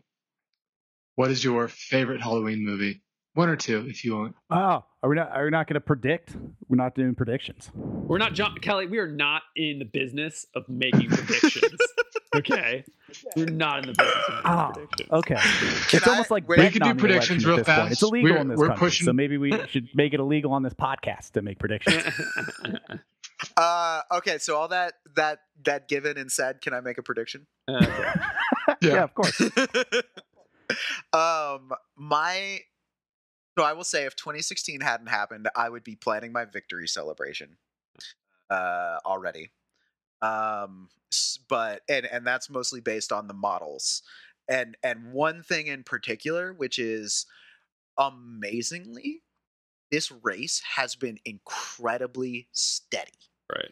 What 1.16 1.30
is 1.30 1.44
your 1.44 1.68
favorite 1.68 2.22
Halloween 2.22 2.66
movie? 2.66 3.02
One 3.36 3.50
or 3.50 3.56
two, 3.56 3.86
if 3.88 4.04
you 4.06 4.16
want. 4.16 4.36
Oh, 4.52 4.84
are 5.02 5.10
we 5.10 5.16
not? 5.16 5.32
Are 5.32 5.44
we 5.46 5.50
not 5.52 5.68
going 5.68 5.76
to 5.76 5.80
predict? 5.82 6.36
We're 6.68 6.76
not 6.78 6.94
doing 6.96 7.16
predictions. 7.16 7.70
We're 7.76 8.20
not 8.20 8.34
John 8.34 8.56
Kelly. 8.60 8.86
We 8.88 9.00
are 9.00 9.08
not 9.08 9.42
in 9.56 9.80
the 9.80 9.86
business 9.86 10.46
of 10.56 10.64
making 10.70 11.10
predictions. 11.10 11.76
okay, 12.36 12.84
we're 13.36 13.46
not 13.48 13.80
in 13.80 13.86
the 13.88 13.94
business 13.94 14.16
of 14.28 14.34
making 14.36 14.42
Ah, 14.46 14.72
predictions. 14.72 15.10
Okay, 15.12 15.36
Can 15.36 15.98
it's 15.98 16.08
I- 16.08 16.12
almost 16.12 16.30
like 16.32 16.48
we 16.48 16.58
can 16.70 16.82
do 16.82 16.96
predictions 16.96 17.44
real 17.44 17.56
at 17.60 17.66
this 17.66 17.76
point. 17.76 17.78
fast. 17.90 17.92
It's 17.94 18.04
illegal 18.04 18.30
We're- 18.32 18.42
in 18.42 18.48
this 18.50 18.60
we're 18.60 18.68
country, 18.68 18.80
pushing- 18.88 19.06
so 19.06 19.14
maybe 19.14 19.38
we 19.40 19.52
should 19.68 19.88
make 19.96 20.14
it 20.14 20.20
illegal 20.20 20.52
on 20.54 20.62
this 20.62 20.74
podcast 20.76 21.32
to 21.32 21.42
make 21.42 21.58
predictions. 21.60 22.04
uh 23.58 24.02
okay 24.12 24.38
so 24.38 24.56
all 24.56 24.68
that 24.68 24.94
that 25.16 25.40
that 25.64 25.88
given 25.88 26.18
and 26.18 26.32
said 26.32 26.62
can 26.62 26.74
i 26.74 26.82
make 26.82 26.98
a 26.98 27.04
prediction? 27.04 27.48
Uh, 27.68 27.86
yeah. 28.82 29.04
of 29.04 29.14
course. 29.14 29.40
um 31.14 31.72
my 31.96 32.60
so 33.58 33.64
i 33.64 33.74
will 33.74 33.84
say 33.84 34.06
if 34.06 34.16
2016 34.16 34.82
hadn't 34.82 35.08
happened 35.08 35.48
i 35.56 35.70
would 35.70 35.84
be 35.84 35.96
planning 35.96 36.32
my 36.32 36.46
victory 36.46 36.88
celebration 36.88 37.58
uh 38.50 38.98
already. 39.06 39.52
Um 40.22 40.90
but 41.50 41.82
and 41.90 42.06
and 42.06 42.26
that's 42.26 42.50
mostly 42.50 42.82
based 42.82 43.12
on 43.12 43.28
the 43.28 43.34
models. 43.34 44.02
And 44.48 44.78
and 44.84 45.14
one 45.14 45.44
thing 45.44 45.68
in 45.68 45.84
particular 45.84 46.54
which 46.54 46.80
is 46.80 47.26
amazingly 47.98 49.22
this 49.92 50.12
race 50.24 50.62
has 50.76 50.96
been 50.96 51.20
incredibly 51.24 52.48
steady 52.52 53.12
right. 53.52 53.72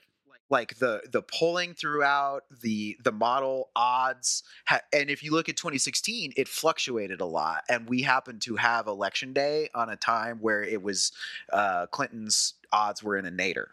like 0.50 0.78
the 0.80 1.02
the 1.12 1.22
polling 1.22 1.74
throughout 1.74 2.44
the 2.62 2.98
the 3.04 3.12
model 3.12 3.70
odds 3.76 4.44
ha- 4.66 4.82
and 4.94 5.10
if 5.10 5.24
you 5.24 5.32
look 5.32 5.50
at 5.50 5.58
2016 5.58 6.34
it 6.36 6.48
fluctuated 6.48 7.22
a 7.22 7.26
lot 7.26 7.64
and 7.70 7.88
we 7.90 8.02
happened 8.02 8.42
to 8.42 8.56
have 8.56 8.88
election 8.88 9.34
day 9.34 9.70
on 9.74 9.90
a 9.90 9.96
time 9.96 10.38
where 10.40 10.64
it 10.64 10.82
was 10.82 11.12
uh, 11.54 11.86
clinton's 11.88 12.54
odds 12.72 13.04
were 13.04 13.18
in 13.18 13.26
a 13.26 13.32
nadir 13.32 13.70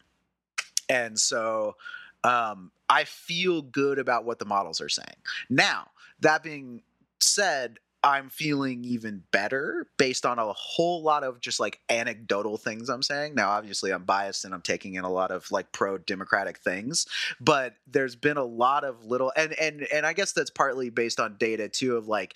and 0.89 1.19
so 1.19 1.77
um, 2.25 2.71
i 2.89 3.05
feel 3.05 3.63
good 3.63 3.99
about 3.99 4.25
what 4.25 4.39
the 4.39 4.45
models 4.45 4.81
are 4.81 4.89
saying 4.89 5.17
now 5.49 5.89
that 6.21 6.43
being 6.43 6.83
said 7.21 7.79
i'm 8.03 8.29
feeling 8.29 8.85
even 8.85 9.23
better 9.33 9.87
based 9.97 10.25
on 10.25 10.39
a 10.39 10.53
whole 10.53 11.03
lot 11.03 11.25
of 11.25 11.41
just 11.41 11.59
like 11.59 11.81
anecdotal 11.89 12.57
things 12.57 12.89
i'm 12.89 13.03
saying. 13.03 13.35
Now 13.35 13.51
obviously 13.51 13.93
i'm 13.93 14.05
biased 14.05 14.45
and 14.45 14.55
i'm 14.55 14.63
taking 14.63 14.95
in 14.95 15.05
a 15.05 15.11
lot 15.11 15.31
of 15.31 15.51
like 15.51 15.73
pro 15.73 15.99
democratic 15.99 16.59
things 16.59 17.07
but 17.41 17.75
there's 17.87 18.17
been 18.17 18.37
a 18.37 18.45
lot 18.45 18.85
of 18.85 19.05
little 19.05 19.33
and 19.37 19.53
and 19.59 19.87
and 19.93 20.07
i 20.07 20.13
guess 20.13 20.33
that's 20.33 20.51
partly 20.51 20.91
based 20.91 21.21
on 21.21 21.37
data 21.39 21.69
too 21.69 21.97
of 21.97 22.09
like 22.09 22.35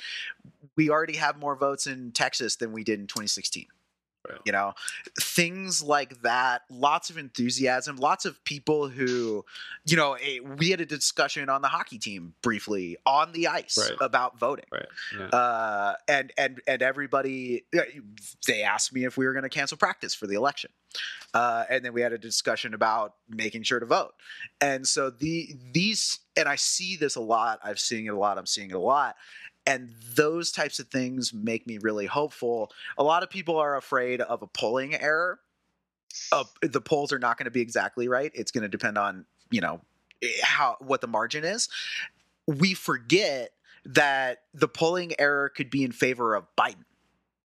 we 0.77 0.91
already 0.91 1.17
have 1.17 1.39
more 1.39 1.57
votes 1.57 1.87
in 1.87 2.13
texas 2.13 2.57
than 2.57 2.73
we 2.73 2.85
did 2.85 2.99
in 2.99 3.07
2016 3.07 3.67
Right. 4.33 4.41
you 4.45 4.53
know 4.53 4.73
things 5.21 5.83
like 5.83 6.23
that 6.23 6.63
lots 6.71 7.11
of 7.11 7.19
enthusiasm 7.19 7.97
lots 7.97 8.25
of 8.25 8.43
people 8.45 8.89
who 8.89 9.45
you 9.87 9.97
know 9.97 10.17
we 10.59 10.71
had 10.71 10.81
a 10.81 10.87
discussion 10.87 11.49
on 11.49 11.63
the 11.63 11.69
hockey 11.69 11.99
team 11.99 12.35
briefly 12.43 12.97
on 13.07 13.33
the 13.33 13.49
ice 13.49 13.79
Right. 13.79 13.99
about 14.01 14.39
voting 14.39 14.65
Right. 14.73 14.87
Yeah. 15.19 15.27
uh, 15.27 15.95
and 16.09 16.33
and 16.39 16.61
and 16.67 16.83
everybody 16.83 17.65
they 18.47 18.63
asked 18.63 18.93
me 18.93 19.05
if 19.05 19.17
we 19.17 19.27
were 19.27 19.33
going 19.33 19.43
to 19.45 19.49
cancel 19.49 19.77
practice 19.77 20.15
for 20.15 20.27
the 20.27 20.35
election 20.35 20.71
uh, 21.35 21.65
and 21.71 21.85
then 21.85 21.93
we 21.95 22.03
had 22.03 22.13
a 22.13 22.19
discussion 22.19 22.75
about 22.75 23.15
making 23.29 23.63
sure 23.63 23.81
to 23.81 23.87
vote 23.87 24.13
and 24.61 24.87
so 24.87 25.11
the 25.11 25.55
these 25.73 26.19
and 26.37 26.49
i 26.49 26.57
see 26.57 26.97
this 26.97 27.17
a 27.17 27.21
lot 27.21 27.59
i've 27.65 27.81
seen 27.81 28.07
it 28.07 28.11
a 28.11 28.19
lot 28.19 28.39
i'm 28.39 28.47
seeing 28.47 28.71
it 28.71 28.75
a 28.77 28.79
lot 28.79 29.17
and 29.67 29.95
those 30.15 30.51
types 30.51 30.79
of 30.79 30.89
things 30.89 31.33
make 31.33 31.67
me 31.67 31.79
really 31.79 32.07
hopeful. 32.07 32.73
A 32.99 33.03
lot 33.03 33.23
of 33.23 33.31
people 33.31 33.57
are 33.57 33.77
afraid 33.77 34.21
of 34.21 34.43
a 34.43 34.47
polling 34.47 34.95
error. 34.95 35.41
Uh, 36.31 36.45
the 36.61 36.81
polls 36.81 37.13
are 37.13 37.19
not 37.19 37.39
going 37.39 37.45
to 37.45 37.51
be 37.51 37.61
exactly 37.61 38.09
right. 38.09 38.33
It's 38.35 38.51
going 38.51 38.63
to 38.63 38.69
depend 38.69 38.99
on 38.99 39.25
you 39.51 39.61
know 39.61 39.81
eh, 40.23 40.29
how 40.43 40.77
what 40.81 41.01
the 41.01 41.07
margin 41.07 41.45
is. 41.45 41.69
We 42.47 42.75
forget 42.75 43.51
that 43.85 44.43
the 44.55 44.69
polling 44.69 45.13
error 45.19 45.49
could 45.49 45.71
be 45.71 45.85
in 45.85 45.93
favor 45.93 46.35
of 46.35 46.47
Biden, 46.59 46.85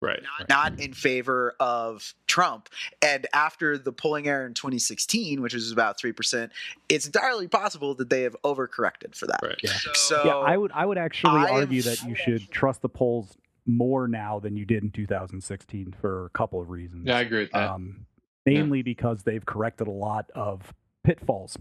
right. 0.05 0.23
not 0.49 0.79
in 0.79 0.93
favor 0.93 1.55
of 1.59 2.13
Trump. 2.27 2.69
And 3.01 3.27
after 3.33 3.77
the 3.77 3.91
polling 3.91 4.27
error 4.27 4.45
in 4.45 4.53
2016, 4.53 5.41
which 5.41 5.53
was 5.53 5.71
about 5.71 5.99
3%, 5.99 6.49
it's 6.89 7.05
entirely 7.05 7.47
possible 7.47 7.95
that 7.95 8.09
they 8.09 8.23
have 8.23 8.35
overcorrected 8.43 9.15
for 9.15 9.27
that. 9.27 9.39
Right. 9.41 9.59
Yeah. 9.63 9.71
So 9.93 10.21
yeah, 10.25 10.35
I 10.35 10.57
would. 10.57 10.71
I 10.73 10.85
would 10.85 10.97
actually 10.97 11.39
I 11.39 11.49
argue 11.49 11.81
have- 11.81 11.99
that 11.99 12.07
you 12.07 12.15
should 12.15 12.49
trust 12.51 12.81
the 12.81 12.89
polls 12.89 13.35
more 13.65 14.07
now 14.07 14.39
than 14.39 14.55
you 14.55 14.65
did 14.65 14.83
in 14.83 14.91
2016 14.91 15.95
for 15.99 16.25
a 16.25 16.29
couple 16.29 16.61
of 16.61 16.69
reasons. 16.69 17.03
Yeah, 17.07 17.17
I 17.17 17.21
agree 17.21 17.41
with 17.41 17.51
that. 17.51 17.71
Um, 17.71 18.05
mainly 18.45 18.83
because 18.83 19.23
they've 19.23 19.45
corrected 19.45 19.87
a 19.87 19.91
lot 19.91 20.29
of 20.35 20.73
pitfalls 21.03 21.57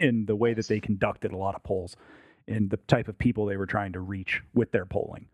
in 0.00 0.26
the 0.26 0.34
way 0.34 0.54
that 0.54 0.66
they 0.66 0.80
conducted 0.80 1.32
a 1.32 1.36
lot 1.36 1.54
of 1.54 1.62
polls 1.62 1.96
and 2.48 2.70
the 2.70 2.76
type 2.76 3.08
of 3.08 3.16
people 3.16 3.46
they 3.46 3.56
were 3.56 3.66
trying 3.66 3.92
to 3.92 4.00
reach 4.00 4.42
with 4.52 4.72
their 4.72 4.84
polling. 4.84 5.26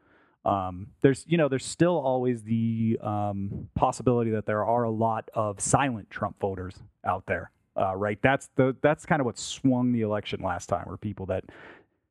Um, 0.44 0.88
there's, 1.02 1.24
you 1.28 1.36
know, 1.36 1.48
there's 1.48 1.66
still 1.66 1.98
always 1.98 2.42
the 2.42 2.98
um, 3.02 3.68
possibility 3.74 4.30
that 4.30 4.46
there 4.46 4.64
are 4.64 4.84
a 4.84 4.90
lot 4.90 5.28
of 5.34 5.60
silent 5.60 6.08
Trump 6.10 6.40
voters 6.40 6.76
out 7.04 7.24
there, 7.26 7.50
uh, 7.78 7.94
right? 7.94 8.18
That's 8.22 8.48
the 8.56 8.74
that's 8.82 9.04
kind 9.04 9.20
of 9.20 9.26
what 9.26 9.38
swung 9.38 9.92
the 9.92 10.00
election 10.00 10.40
last 10.42 10.68
time, 10.68 10.86
were 10.86 10.96
people 10.96 11.26
that 11.26 11.44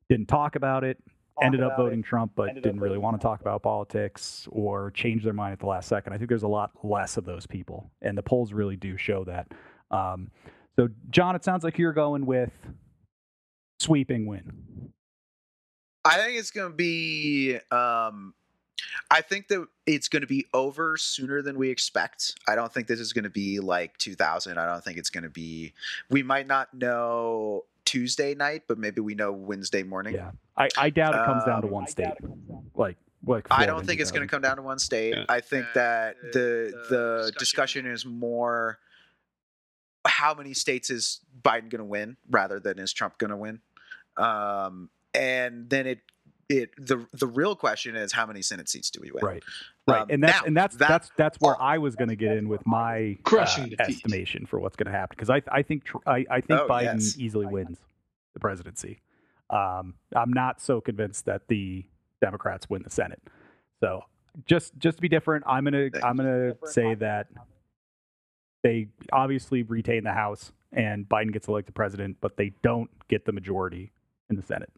didn't 0.09 0.27
talk 0.27 0.55
about 0.55 0.83
it, 0.83 0.97
ended 1.41 1.61
up 1.63 1.77
voting 1.77 2.03
Trump, 2.03 2.33
but 2.35 2.53
didn't 2.55 2.79
really 2.79 2.97
want 2.97 3.19
to 3.19 3.23
talk 3.23 3.41
about 3.41 3.63
politics 3.63 4.47
or 4.51 4.91
change 4.91 5.23
their 5.23 5.33
mind 5.33 5.53
at 5.53 5.59
the 5.59 5.65
last 5.65 5.87
second. 5.87 6.13
I 6.13 6.17
think 6.17 6.29
there's 6.29 6.43
a 6.43 6.47
lot 6.47 6.71
less 6.83 7.17
of 7.17 7.25
those 7.25 7.47
people, 7.47 7.89
and 8.01 8.17
the 8.17 8.23
polls 8.23 8.53
really 8.53 8.75
do 8.75 8.95
show 8.97 9.23
that. 9.23 9.47
Um, 9.91 10.29
so, 10.75 10.87
John, 11.09 11.35
it 11.35 11.43
sounds 11.43 11.63
like 11.63 11.77
you're 11.77 11.93
going 11.93 12.25
with 12.25 12.51
sweeping 13.79 14.27
win. 14.27 14.93
I 16.09 16.17
think 16.17 16.39
it's 16.39 16.51
going 16.51 16.71
to 16.71 16.75
be. 16.75 17.57
Um, 17.71 18.33
I 19.11 19.21
think 19.21 19.49
that 19.49 19.67
it's 19.85 20.07
going 20.07 20.21
to 20.21 20.27
be 20.27 20.45
over 20.53 20.95
sooner 20.95 21.41
than 21.41 21.57
we 21.57 21.69
expect. 21.69 22.35
I 22.47 22.55
don't 22.55 22.73
think 22.73 22.87
this 22.87 22.99
is 22.99 23.11
going 23.11 23.25
to 23.25 23.29
be 23.29 23.59
like 23.59 23.97
2000. 23.97 24.57
I 24.57 24.65
don't 24.65 24.83
think 24.83 24.97
it's 24.97 25.09
going 25.09 25.23
to 25.23 25.29
be. 25.29 25.73
We 26.09 26.23
might 26.23 26.47
not 26.47 26.73
know 26.73 27.65
Tuesday 27.85 28.35
night, 28.35 28.63
but 28.67 28.77
maybe 28.77 29.01
we 29.01 29.15
know 29.15 29.31
Wednesday 29.31 29.83
morning. 29.83 30.15
Yeah, 30.15 30.31
I, 30.57 30.69
I 30.77 30.89
doubt 30.89 31.15
it 31.15 31.25
comes 31.25 31.43
down 31.43 31.61
to 31.61 31.67
Um, 31.67 31.73
one 31.73 31.87
state. 31.87 32.13
Like, 32.75 32.97
like 33.25 33.47
I 33.51 33.65
don't 33.65 33.85
think 33.85 33.99
it's 33.99 34.11
going 34.11 34.21
to 34.21 34.27
come 34.27 34.41
down 34.41 34.57
to 34.57 34.61
one 34.61 34.79
state. 34.79 35.15
Yeah. 35.15 35.25
I 35.27 35.41
think 35.41 35.65
that 35.73 36.15
the 36.33 36.73
the 36.89 37.33
discussion 37.37 37.85
is 37.85 38.05
more 38.05 38.79
how 40.05 40.33
many 40.33 40.53
states 40.53 40.89
is 40.89 41.19
Biden 41.41 41.69
going 41.69 41.79
to 41.79 41.85
win 41.85 42.17
rather 42.29 42.59
than 42.59 42.79
is 42.79 42.93
Trump 42.93 43.17
going 43.17 43.31
to 43.31 43.37
win. 43.37 43.59
Um, 44.17 44.89
and 45.19 45.69
then 45.69 45.85
it 45.87 45.99
it 46.49 46.71
the 46.77 47.05
the 47.13 47.27
real 47.27 47.55
question 47.55 47.95
is 47.95 48.11
how 48.11 48.25
many 48.25 48.41
Senate 48.41 48.67
seats 48.69 48.89
do 48.89 48.99
we 49.01 49.11
win? 49.11 49.23
Right, 49.23 49.43
right, 49.87 50.01
Um, 50.01 50.07
and 50.09 50.23
that's 50.23 50.41
now, 50.41 50.47
and 50.47 50.57
that's 50.57 50.75
that- 50.77 50.87
that's 50.89 51.11
that's 51.15 51.37
where 51.39 51.61
I 51.61 51.77
was 51.77 51.95
going 51.95 52.09
to 52.09 52.15
get 52.15 52.35
in 52.35 52.49
with 52.49 52.65
my 52.65 53.17
Crushing 53.23 53.73
uh, 53.79 53.83
estimation 53.83 54.45
for 54.47 54.59
what's 54.59 54.75
going 54.75 54.91
to 54.91 54.97
happen 54.97 55.15
because 55.15 55.29
I 55.29 55.41
I 55.51 55.61
think 55.61 55.83
I, 56.07 56.25
I 56.31 56.41
think 56.41 56.61
Oh, 56.61 56.67
Biden 56.67 56.95
yes. 56.95 57.15
easily 57.19 57.45
wins 57.45 57.77
the 58.33 58.39
presidency. 58.39 59.01
Um, 59.51 59.95
I'm 60.15 60.33
not 60.33 60.59
so 60.61 60.81
convinced 60.81 61.25
that 61.25 61.47
the 61.49 61.85
Democrats 62.21 62.69
win 62.69 62.81
the 62.83 62.89
Senate. 62.89 63.21
So 63.79 64.01
just 64.45 64.77
just 64.79 64.97
to 64.97 65.01
be 65.01 65.09
different, 65.09 65.43
I'm 65.47 65.63
gonna 65.65 65.89
I'm 66.03 66.15
gonna 66.17 66.55
say 66.65 66.95
that 66.95 67.27
they 68.63 68.87
obviously 69.11 69.63
retain 69.63 70.03
the 70.03 70.11
House 70.13 70.51
and 70.71 71.07
Biden 71.07 71.31
gets 71.31 71.47
elected 71.47 71.73
president, 71.75 72.17
but 72.21 72.37
they 72.37 72.53
don't 72.61 72.89
get 73.07 73.25
the 73.25 73.31
majority 73.31 73.91
in 74.29 74.35
the 74.35 74.43
Senate. 74.43 74.71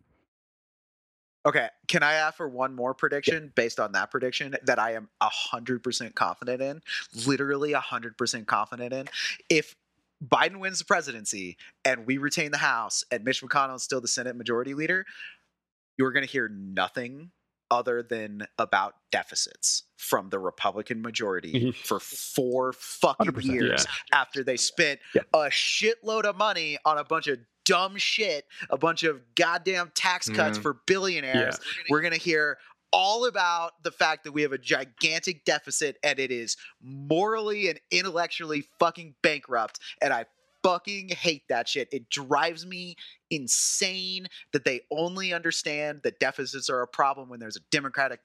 Okay, 1.45 1.67
can 1.87 2.03
I 2.03 2.21
offer 2.21 2.47
one 2.47 2.75
more 2.75 2.93
prediction 2.93 3.51
based 3.55 3.79
on 3.79 3.93
that 3.93 4.11
prediction 4.11 4.55
that 4.63 4.77
I 4.77 4.93
am 4.93 5.09
hundred 5.21 5.81
percent 5.83 6.15
confident 6.15 6.61
in? 6.61 6.81
Literally 7.25 7.73
hundred 7.73 8.17
percent 8.17 8.47
confident 8.47 8.93
in. 8.93 9.07
If 9.49 9.75
Biden 10.23 10.57
wins 10.57 10.79
the 10.79 10.85
presidency 10.85 11.57
and 11.83 12.05
we 12.05 12.17
retain 12.19 12.51
the 12.51 12.57
House 12.59 13.03
and 13.11 13.23
Mitch 13.23 13.41
McConnell 13.41 13.77
is 13.77 13.83
still 13.83 14.01
the 14.01 14.07
Senate 14.07 14.35
Majority 14.35 14.75
Leader, 14.75 15.05
you're 15.97 16.11
going 16.11 16.25
to 16.25 16.31
hear 16.31 16.47
nothing 16.47 17.31
other 17.71 18.03
than 18.03 18.45
about 18.59 18.95
deficits 19.11 19.83
from 19.97 20.29
the 20.29 20.37
Republican 20.37 21.01
majority 21.01 21.53
mm-hmm. 21.53 21.69
for 21.85 21.99
four 22.01 22.73
fucking 22.73 23.31
100%. 23.31 23.43
years 23.45 23.87
after 24.11 24.43
they 24.43 24.57
spent 24.57 24.99
Yeah. 25.15 25.21
a 25.33 25.45
shitload 25.49 26.25
of 26.25 26.35
money 26.35 26.77
on 26.85 26.97
a 26.97 27.03
bunch 27.05 27.27
of 27.27 27.39
dumb 27.65 27.97
shit, 27.97 28.45
a 28.69 28.77
bunch 28.77 29.03
of 29.03 29.21
goddamn 29.35 29.91
tax 29.95 30.29
cuts 30.29 30.57
Mhm. 30.57 30.61
for 30.61 30.73
billionaires. 30.85 31.59
We're 31.89 32.01
going 32.01 32.13
to 32.13 32.19
hear 32.19 32.57
all 32.93 33.25
about 33.25 33.81
the 33.83 33.91
fact 33.91 34.23
that 34.25 34.31
we 34.33 34.41
have 34.41 34.51
a 34.51 34.57
gigantic 34.57 35.45
deficit 35.45 35.97
and 36.03 36.19
it 36.19 36.29
is 36.31 36.57
morally 36.81 37.69
and 37.69 37.79
intellectually 37.89 38.67
fucking 38.79 39.15
bankrupt. 39.21 39.79
And 40.01 40.11
I 40.13 40.25
fucking 40.63 41.09
hate 41.09 41.47
that 41.47 41.69
shit. 41.69 41.87
It 41.91 42.09
drives 42.09 42.65
me 42.65 42.95
insane 43.29 44.27
that 44.51 44.65
they 44.65 44.81
only 44.91 45.33
understand 45.33 46.01
that 46.03 46.19
deficits 46.19 46.69
are 46.69 46.81
a 46.81 46.87
problem 46.87 47.29
when 47.29 47.39
there's 47.39 47.55
a 47.55 47.61
Democratic 47.71 48.19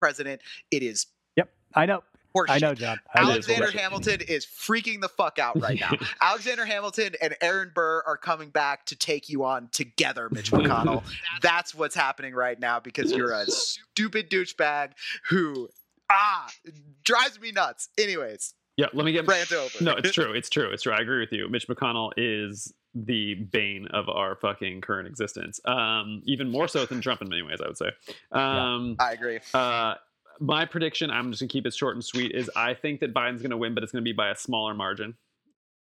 president. 0.00 0.40
It 0.70 0.82
is 0.82 1.06
Yep, 1.36 1.52
I 1.74 1.86
know, 1.86 2.02
horseshit. 2.34 2.50
I 2.50 2.58
know, 2.58 2.74
John. 2.74 2.98
I. 3.14 3.20
Alexander 3.22 3.62
bullshit. 3.64 3.80
Hamilton 3.80 4.20
is 4.22 4.46
freaking 4.46 5.00
the 5.00 5.08
fuck 5.08 5.38
out 5.38 5.60
right 5.60 5.78
now. 5.80 5.92
Alexander 6.20 6.64
Hamilton 6.64 7.14
and 7.20 7.36
Aaron 7.40 7.72
Burr 7.74 8.02
are 8.06 8.16
coming 8.16 8.50
back 8.50 8.86
to 8.86 8.96
take 8.96 9.28
you 9.28 9.44
on 9.44 9.68
together, 9.72 10.28
Mitch 10.30 10.50
McConnell. 10.52 11.02
That's 11.42 11.74
what's 11.74 11.94
happening 11.94 12.34
right 12.34 12.58
now 12.58 12.80
because 12.80 13.12
you're 13.12 13.32
a 13.32 13.46
stupid 13.50 14.30
douchebag 14.30 14.90
who 15.28 15.68
ah 16.10 16.48
drives 17.04 17.40
me 17.40 17.52
nuts. 17.52 17.88
Anyways, 17.98 18.54
Yeah, 18.76 18.86
let 18.92 19.04
me 19.04 19.12
get 19.12 19.26
rant 19.26 19.52
over. 19.52 19.84
No, 19.84 19.92
it's 19.92 20.12
true. 20.12 20.32
It's 20.32 20.48
true. 20.50 20.70
It's 20.70 20.82
true. 20.84 20.92
I 20.92 20.98
agree 20.98 21.20
with 21.20 21.32
you. 21.32 21.48
Mitch 21.48 21.68
McConnell 21.68 22.12
is 22.16 22.72
the 22.92 23.34
bane 23.34 23.86
of 23.92 24.08
our 24.08 24.34
fucking 24.34 24.80
current 24.80 25.06
existence. 25.06 25.60
Um, 25.64 26.22
even 26.24 26.50
more 26.50 26.66
so 26.66 26.84
than 26.86 27.00
Trump 27.00 27.22
in 27.22 27.28
many 27.28 27.42
ways, 27.42 27.60
I 27.64 27.68
would 27.68 27.76
say. 27.78 27.90
Um, 28.32 28.96
I 28.98 29.12
agree. 29.12 29.38
uh, 29.54 29.94
my 30.40 30.64
prediction, 30.64 31.10
I'm 31.10 31.30
just 31.30 31.40
gonna 31.40 31.48
keep 31.48 31.66
it 31.66 31.74
short 31.74 31.94
and 31.94 32.04
sweet, 32.04 32.32
is 32.32 32.50
I 32.56 32.74
think 32.74 33.00
that 33.00 33.14
Biden's 33.14 33.42
gonna 33.42 33.56
win, 33.56 33.74
but 33.74 33.82
it's 33.82 33.92
gonna 33.92 34.02
be 34.02 34.12
by 34.12 34.30
a 34.30 34.36
smaller 34.36 34.74
margin. 34.74 35.14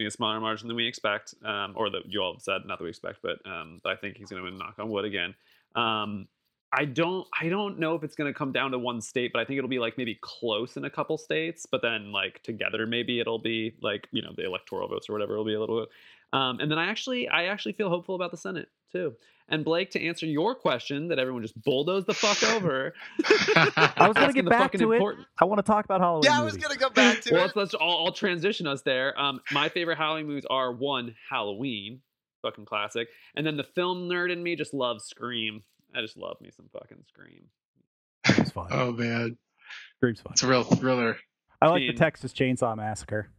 A 0.01 0.09
smaller 0.09 0.39
margin 0.39 0.69
than 0.69 0.77
we 0.77 0.87
expect, 0.87 1.35
um, 1.43 1.73
or 1.75 1.89
that 1.89 2.03
you 2.05 2.21
all 2.21 2.33
have 2.33 2.41
said, 2.41 2.61
not 2.65 2.77
that 2.77 2.83
we 2.83 2.89
expect, 2.89 3.19
but 3.21 3.37
um, 3.45 3.81
I 3.85 3.95
think 3.95 4.17
he's 4.17 4.29
gonna 4.29 4.43
win. 4.43 4.57
Knock 4.57 4.75
on 4.79 4.89
wood 4.89 5.05
again. 5.05 5.33
Um, 5.75 6.27
I 6.71 6.85
don't, 6.85 7.27
I 7.41 7.49
don't 7.49 7.79
know 7.79 7.95
if 7.95 8.03
it's 8.03 8.15
gonna 8.15 8.33
come 8.33 8.51
down 8.51 8.71
to 8.71 8.79
one 8.79 9.01
state, 9.01 9.33
but 9.33 9.39
I 9.39 9.45
think 9.45 9.57
it'll 9.57 9.69
be 9.69 9.79
like 9.79 9.97
maybe 9.97 10.17
close 10.21 10.77
in 10.77 10.85
a 10.85 10.89
couple 10.89 11.17
states, 11.17 11.65
but 11.65 11.81
then 11.81 12.11
like 12.11 12.41
together 12.43 12.85
maybe 12.85 13.19
it'll 13.19 13.39
be 13.39 13.75
like 13.81 14.07
you 14.11 14.21
know 14.21 14.33
the 14.35 14.45
electoral 14.45 14.87
votes 14.87 15.09
or 15.09 15.13
whatever 15.13 15.33
it'll 15.33 15.45
be 15.45 15.55
a 15.55 15.59
little 15.59 15.81
bit. 15.81 15.89
Um, 16.33 16.59
and 16.59 16.69
then 16.69 16.77
I 16.77 16.87
actually, 16.89 17.27
I 17.27 17.45
actually 17.45 17.73
feel 17.73 17.89
hopeful 17.89 18.15
about 18.15 18.31
the 18.31 18.37
Senate 18.37 18.69
too. 18.91 19.13
And 19.51 19.65
Blake, 19.65 19.89
to 19.91 20.01
answer 20.05 20.27
your 20.27 20.53
question 20.53 21.07
that 21.07 21.17
everyone 21.17 21.41
just 21.41 21.59
bulldozed 21.63 22.05
the 22.05 22.13
fuck 22.13 22.43
over. 22.43 22.93
I 23.25 24.07
was 24.07 24.15
going 24.15 24.27
to 24.27 24.33
get 24.33 24.47
back 24.47 24.61
fucking 24.61 24.79
to 24.81 24.91
it. 24.91 24.97
important- 24.97 25.25
I 25.39 25.45
want 25.45 25.57
to 25.57 25.63
talk 25.63 25.85
about 25.85 26.01
Halloween. 26.01 26.25
Yeah, 26.25 26.39
I 26.39 26.43
was 26.43 26.55
gonna 26.55 26.75
go 26.77 26.89
back 26.91 27.21
to 27.21 27.33
well, 27.33 27.41
it. 27.41 27.55
let's, 27.55 27.73
let's 27.73 27.75
I'll, 27.81 28.05
I'll 28.05 28.11
transition 28.11 28.67
us 28.67 28.83
there. 28.83 29.19
Um, 29.19 29.41
my 29.51 29.69
favorite 29.69 29.97
Halloween 29.97 30.27
movies 30.27 30.45
are 30.49 30.71
one 30.71 31.15
Halloween, 31.29 32.01
fucking 32.43 32.65
classic, 32.65 33.07
and 33.35 33.45
then 33.45 33.57
the 33.57 33.63
film 33.63 34.07
nerd 34.07 34.31
in 34.31 34.43
me 34.43 34.55
just 34.55 34.73
loves 34.73 35.05
Scream. 35.05 35.63
I 35.95 36.01
just 36.01 36.15
love 36.17 36.39
me 36.41 36.51
some 36.55 36.69
fucking 36.71 37.03
Scream. 37.07 37.45
It's 38.25 38.51
fun. 38.51 38.67
oh 38.69 38.91
man, 38.91 39.37
Scream's 39.97 40.21
fun. 40.21 40.33
it's 40.33 40.43
a 40.43 40.47
real 40.47 40.63
thriller. 40.63 41.17
I 41.59 41.67
like 41.69 41.81
the 41.81 41.93
Texas 41.93 42.33
Chainsaw 42.33 42.75
Massacre. 42.77 43.29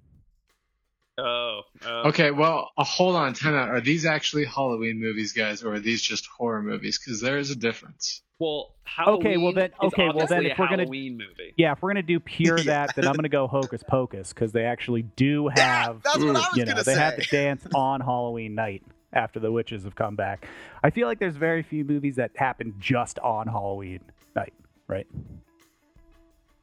Oh, 1.21 1.61
oh. 1.85 2.09
Okay, 2.09 2.31
well, 2.31 2.71
uh, 2.79 2.85
hold 2.85 3.15
on, 3.17 3.35
time 3.35 3.55
out. 3.55 3.69
Are 3.69 3.81
these 3.81 4.07
actually 4.07 4.45
Halloween 4.45 4.99
movies, 5.01 5.33
guys, 5.33 5.63
or 5.63 5.75
are 5.75 5.81
these 5.81 6.01
just 6.03 6.27
horror 6.27 6.63
movies? 6.63 6.99
Because 6.99 7.21
there 7.21 7.39
is 7.39 7.51
a 7.51 7.57
difference. 7.57 8.23
Well, 8.39 8.75
Halloween 8.85 9.27
Okay, 9.27 9.37
well 9.37 9.53
then- 9.53 9.71
okay, 9.83 10.09
well 10.15 10.27
then 10.27 10.47
if 10.47 10.59
we're 10.59 10.67
gonna- 10.69 10.83
Halloween 10.85 11.19
movie. 11.19 11.53
Yeah, 11.59 11.73
if 11.73 11.83
we're 11.83 11.91
gonna 11.91 12.03
do 12.03 12.19
pure 12.21 12.57
Yeah. 12.59 12.87
that, 12.87 12.97
then 12.97 13.07
I'm 13.07 13.15
gonna 13.15 13.29
go 13.29 13.47
Hocus 13.47 13.83
Pocus 13.87 14.33
because 14.33 14.53
they 14.53 14.65
actually 14.65 15.03
do 15.03 15.49
have, 15.57 16.03
that's 16.03 16.19
what 16.19 16.29
I 16.29 16.33
was 16.33 16.49
you 16.57 16.65
know, 16.65 16.75
they 16.77 16.95
say. 16.95 16.99
have 16.99 17.17
the 17.17 17.27
dance 17.31 17.67
on 17.75 18.01
Halloween 18.01 18.55
night 18.55 18.83
after 19.13 19.41
the 19.41 19.53
witches 19.53 19.85
have 19.85 19.95
come 19.95 20.17
back. 20.17 20.47
I 20.83 20.89
feel 20.91 21.07
like 21.07 21.19
there's 21.19 21.37
very 21.37 21.63
few 21.63 21.85
movies 21.85 22.17
that 22.17 22.31
happen 22.37 22.75
just 22.79 23.19
on 23.19 23.47
Halloween 23.47 24.01
night, 24.35 24.55
right? 24.87 25.07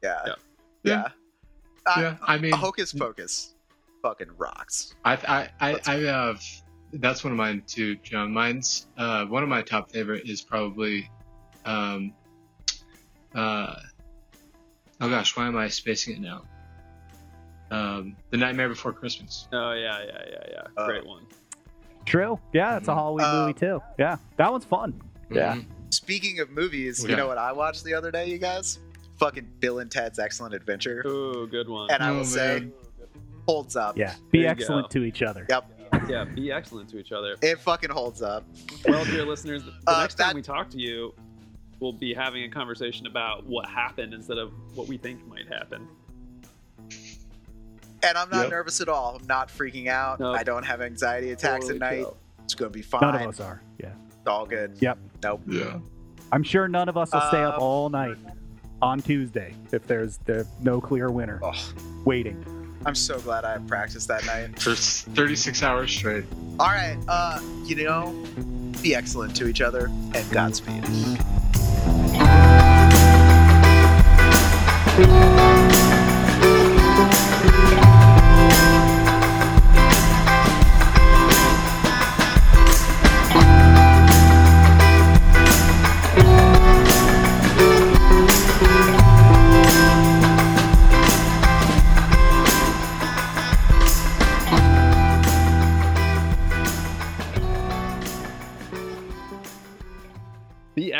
yeah. 0.02 0.18
Yeah. 0.26 0.34
Yeah. 0.82 1.08
I- 1.86 2.00
yeah, 2.02 2.16
I 2.22 2.38
mean, 2.38 2.52
Hocus 2.52 2.92
Pocus 2.92 3.54
fucking 4.02 4.28
rocks. 4.36 4.94
I 5.04 5.14
I 5.14 5.48
I, 5.60 5.80
I 5.86 5.94
have 6.06 6.42
that's 6.92 7.22
one 7.24 7.32
of 7.32 7.36
mine 7.36 7.62
too, 7.66 7.96
John. 7.96 8.32
Mine's 8.32 8.86
uh, 8.96 9.26
one 9.26 9.42
of 9.42 9.48
my 9.48 9.62
top 9.62 9.90
favorite 9.92 10.28
is 10.28 10.40
probably 10.40 11.10
um 11.64 12.12
uh 13.34 13.74
oh 15.00 15.08
gosh, 15.10 15.36
why 15.36 15.46
am 15.46 15.56
I 15.56 15.68
spacing 15.68 16.16
it 16.16 16.20
now? 16.20 16.42
Um, 17.70 18.16
The 18.30 18.38
Nightmare 18.38 18.68
Before 18.70 18.92
Christmas. 18.92 19.46
Oh 19.52 19.72
yeah, 19.72 20.02
yeah, 20.06 20.22
yeah, 20.30 20.44
yeah. 20.50 20.62
Uh, 20.76 20.86
Great 20.86 21.06
one. 21.06 21.26
True. 22.06 22.38
Yeah, 22.54 22.78
it's 22.78 22.88
a 22.88 22.92
Mhm. 22.92 22.94
Halloween 22.94 23.24
Uh, 23.26 23.32
movie 23.46 23.52
too. 23.58 23.82
Yeah, 23.98 24.16
that 24.38 24.50
one's 24.50 24.64
fun. 24.64 24.98
Yeah. 25.30 25.56
Mhm. 25.56 25.66
Speaking 25.90 26.40
of 26.40 26.48
movies, 26.50 27.02
you 27.06 27.14
know 27.16 27.26
what 27.26 27.36
I 27.38 27.52
watched 27.52 27.84
the 27.84 27.92
other 27.94 28.10
day, 28.10 28.30
you 28.30 28.38
guys? 28.38 28.78
Fucking 29.18 29.46
Bill 29.60 29.80
and 29.80 29.90
Ted's 29.90 30.18
Excellent 30.18 30.54
Adventure. 30.54 31.02
Ooh, 31.06 31.46
good 31.46 31.68
one. 31.68 31.90
And 31.90 32.02
I 32.02 32.10
Oh, 32.10 32.16
will 32.18 32.24
say, 32.24 32.60
man. 32.60 32.72
Holds 33.48 33.76
up. 33.76 33.96
Yeah, 33.96 34.14
be 34.30 34.40
you 34.40 34.46
excellent 34.46 34.90
go. 34.90 35.00
to 35.00 35.04
each 35.06 35.22
other. 35.22 35.46
Yep. 35.48 35.64
yeah, 36.08 36.24
be 36.24 36.52
excellent 36.52 36.88
to 36.90 36.98
each 36.98 37.12
other. 37.12 37.34
It 37.42 37.58
fucking 37.58 37.88
holds 37.90 38.20
up. 38.20 38.44
Well, 38.86 39.04
dear 39.06 39.24
listeners, 39.24 39.64
the 39.64 39.72
Uh, 39.86 40.00
next 40.02 40.16
time 40.16 40.34
we 40.34 40.42
talk 40.42 40.68
to 40.70 40.78
you, 40.78 41.14
we'll 41.80 41.94
be 41.94 42.12
having 42.12 42.44
a 42.44 42.48
conversation 42.50 43.06
about 43.06 43.46
what 43.46 43.66
happened 43.68 44.12
instead 44.12 44.36
of 44.36 44.52
what 44.74 44.86
we 44.86 44.98
think 44.98 45.26
might 45.26 45.48
happen. 45.48 45.88
And 48.02 48.16
I'm 48.16 48.28
not 48.30 48.42
Yep. 48.42 48.50
nervous 48.50 48.80
at 48.80 48.88
all. 48.88 49.16
I'm 49.20 49.26
not 49.26 49.48
freaking 49.48 49.88
out. 49.88 50.20
Nope. 50.20 50.36
I 50.38 50.42
don't 50.42 50.62
have 50.64 50.80
anxiety 50.82 51.30
attacks 51.32 51.66
Totally 51.66 51.74
at 51.76 51.80
night. 51.80 51.98
chill. 52.02 52.16
It's 52.44 52.54
gonna 52.54 52.70
be 52.70 52.82
fine. 52.82 53.00
None 53.00 53.14
of 53.16 53.28
us 53.28 53.40
are. 53.40 53.62
Yeah. 53.78 53.92
It's 54.08 54.26
all 54.26 54.46
good. 54.46 54.76
Yep. 54.80 54.98
Nope. 55.22 55.40
Yeah. 55.48 55.78
I'm 56.32 56.42
sure 56.42 56.68
none 56.68 56.88
of 56.88 56.96
us 56.98 57.12
will 57.12 57.22
stay 57.22 57.42
up 57.42 57.54
Um, 57.54 57.62
all 57.62 57.88
night 57.88 58.16
on 58.82 59.00
Tuesday 59.00 59.54
if 59.72 59.86
there's 59.86 60.18
the 60.18 60.46
no 60.60 60.80
clear 60.80 61.10
winner 61.10 61.40
Oh, 61.42 61.52
waiting. 62.04 62.44
I'm 62.88 62.94
so 62.94 63.20
glad 63.20 63.44
I 63.44 63.58
practiced 63.58 64.08
that 64.08 64.24
night. 64.24 64.58
For 64.62 64.74
36 64.74 65.62
hours 65.62 65.90
straight. 65.90 66.24
All 66.58 66.68
right. 66.68 66.96
Uh, 67.06 67.38
you 67.66 67.84
know, 67.84 68.14
be 68.80 68.94
excellent 68.94 69.36
to 69.36 69.46
each 69.46 69.60
other 69.60 69.90
and 70.14 70.30
Godspeed. 70.30 70.84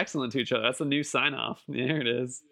Excellent 0.08 0.32
to 0.32 0.38
each 0.38 0.52
other. 0.52 0.62
That's 0.62 0.80
a 0.80 0.86
new 0.86 1.02
sign 1.02 1.34
off. 1.34 1.62
There 1.68 2.00
it 2.00 2.06
is. 2.06 2.42